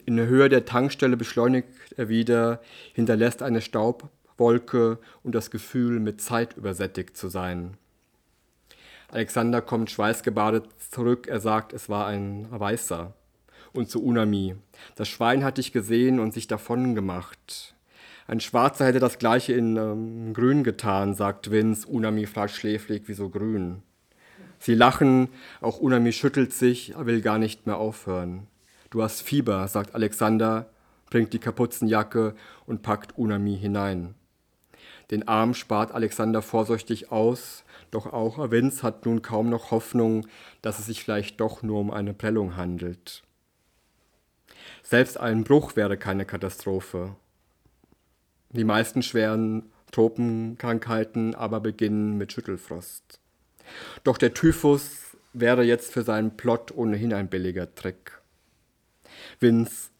[0.05, 2.61] In der Höhe der Tankstelle beschleunigt er wieder,
[2.95, 7.77] hinterlässt eine Staubwolke und das Gefühl, mit Zeit übersättigt zu sein.
[9.09, 11.29] Alexander kommt schweißgebadet zurück.
[11.29, 13.15] Er sagt, es war ein Weißer.
[13.73, 14.57] Und zu Unami.
[14.97, 17.75] Das Schwein hat dich gesehen und sich davon gemacht.
[18.27, 21.87] Ein Schwarzer hätte das gleiche in ähm, Grün getan, sagt Vince.
[21.87, 23.83] Unami fragt schläfrig, wieso grün?
[24.59, 25.29] Sie lachen,
[25.61, 28.47] auch Unami schüttelt sich, will gar nicht mehr aufhören.
[28.91, 30.71] Du hast Fieber, sagt Alexander,
[31.11, 32.35] bringt die Kapuzenjacke
[32.67, 34.15] und packt Unami hinein.
[35.11, 40.27] Den Arm spart Alexander vorsichtig aus, doch auch Vince hat nun kaum noch Hoffnung,
[40.63, 43.23] dass es sich vielleicht doch nur um eine Prellung handelt.
[44.83, 47.15] Selbst ein Bruch wäre keine Katastrophe.
[48.51, 53.21] Die meisten schweren Tropenkrankheiten aber beginnen mit Schüttelfrost.
[54.05, 58.21] Doch der Typhus wäre jetzt für seinen Plot ohnehin ein billiger Trick.
[59.41, 59.91] Vince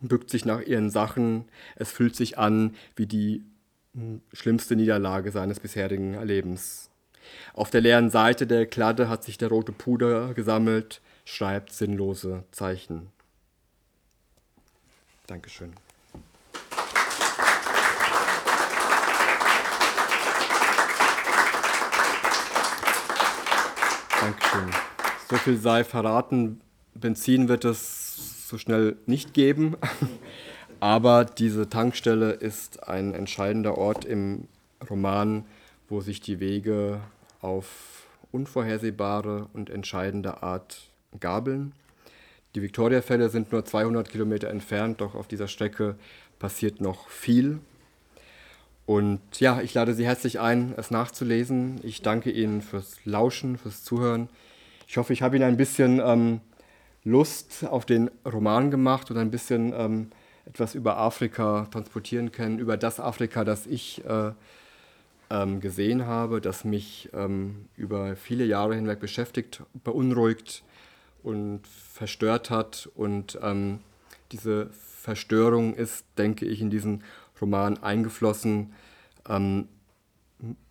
[0.00, 1.46] bückt sich nach ihren Sachen,
[1.76, 3.44] es fühlt sich an wie die
[4.32, 6.90] schlimmste Niederlage seines bisherigen Lebens.
[7.54, 13.08] Auf der leeren Seite der Kladde hat sich der rote Puder gesammelt, schreibt sinnlose Zeichen.
[15.26, 15.74] Dankeschön.
[24.20, 24.70] Dankeschön.
[25.28, 26.60] So viel sei verraten.
[26.94, 28.07] Benzin wird es
[28.48, 29.76] so schnell nicht geben.
[30.80, 34.48] Aber diese Tankstelle ist ein entscheidender Ort im
[34.88, 35.44] Roman,
[35.88, 37.00] wo sich die Wege
[37.40, 40.88] auf unvorhersehbare und entscheidende Art
[41.18, 41.72] gabeln.
[42.54, 45.96] Die Victoria-Fälle sind nur 200 Kilometer entfernt, doch auf dieser Strecke
[46.38, 47.58] passiert noch viel.
[48.86, 51.78] Und ja, ich lade Sie herzlich ein, es nachzulesen.
[51.82, 54.28] Ich danke Ihnen fürs Lauschen, fürs Zuhören.
[54.86, 56.40] Ich hoffe, ich habe Ihnen ein bisschen ähm,
[57.08, 60.10] Lust auf den Roman gemacht und ein bisschen ähm,
[60.46, 64.32] etwas über Afrika transportieren können, über das Afrika, das ich äh,
[65.30, 70.62] ähm, gesehen habe, das mich ähm, über viele Jahre hinweg beschäftigt, beunruhigt
[71.22, 72.88] und verstört hat.
[72.94, 73.80] Und ähm,
[74.32, 77.04] diese Verstörung ist, denke ich, in diesen
[77.40, 78.72] Roman eingeflossen.
[79.28, 79.68] Ähm,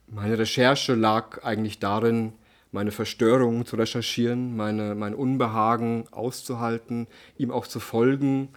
[0.08, 2.34] meine Recherche lag eigentlich darin,
[2.78, 8.50] meine Verstörung zu recherchieren, meine, mein Unbehagen auszuhalten, ihm auch zu folgen,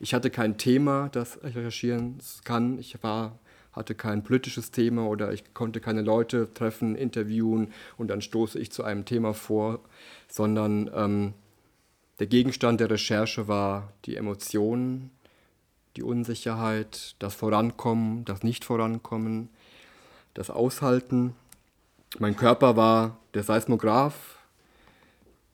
[0.00, 2.80] ich hatte kein Thema, das ich recherchieren kann.
[2.80, 3.38] Ich war,
[3.70, 8.72] hatte kein politisches Thema oder ich konnte keine Leute treffen, interviewen und dann stoße ich
[8.72, 9.78] zu einem Thema vor,
[10.28, 11.34] sondern ähm,
[12.18, 15.12] der Gegenstand der Recherche war die Emotionen,
[15.94, 19.50] die Unsicherheit, das Vorankommen, das Nicht-Vorankommen,
[20.34, 21.36] das Aushalten.
[22.18, 24.38] Mein Körper war der Seismograph,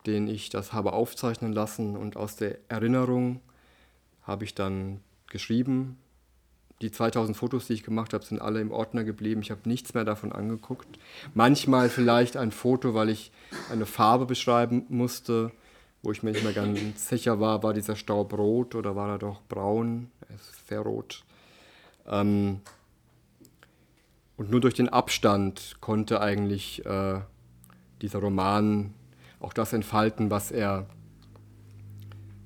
[0.05, 3.41] den ich das habe aufzeichnen lassen und aus der Erinnerung
[4.23, 5.97] habe ich dann geschrieben.
[6.81, 9.41] Die 2000 Fotos, die ich gemacht habe, sind alle im Ordner geblieben.
[9.41, 10.87] Ich habe nichts mehr davon angeguckt.
[11.33, 13.31] Manchmal vielleicht ein Foto, weil ich
[13.71, 15.51] eine Farbe beschreiben musste,
[16.03, 19.17] wo ich mir nicht mehr ganz sicher war, war dieser Staub rot oder war er
[19.17, 20.11] doch braun?
[20.29, 21.23] Es ist sehr rot.
[22.07, 22.61] Ähm,
[24.37, 27.21] und nur durch den Abstand konnte eigentlich äh,
[28.01, 28.93] dieser Roman
[29.39, 30.87] auch das entfalten, was er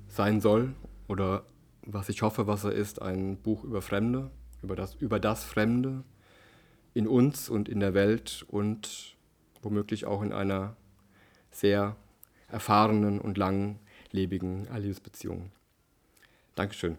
[0.08, 0.74] sein soll
[1.08, 1.44] oder
[1.82, 4.30] was ich hoffe, was er ist, ein Buch über Fremde,
[4.62, 6.04] über das, über das Fremde
[6.94, 9.16] in uns und in der Welt und
[9.62, 10.76] womöglich auch in einer
[11.50, 11.96] sehr
[12.48, 15.50] erfahrenen und langlebigen Liebesbeziehung.
[16.54, 16.98] Dankeschön.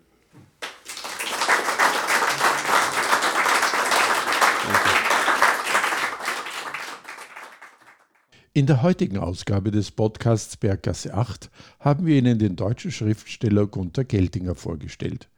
[8.54, 11.50] In der heutigen Ausgabe des Podcasts Berggasse 8
[11.80, 15.30] haben wir Ihnen den deutschen Schriftsteller Gunther Geltinger vorgestellt.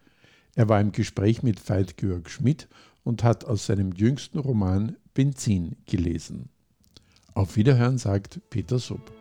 [0.56, 2.68] Er war im Gespräch mit Veit Georg Schmidt
[3.04, 6.50] und hat aus seinem jüngsten Roman Benzin gelesen.
[7.36, 9.12] Auf Wiederhören sagt Peter Sub.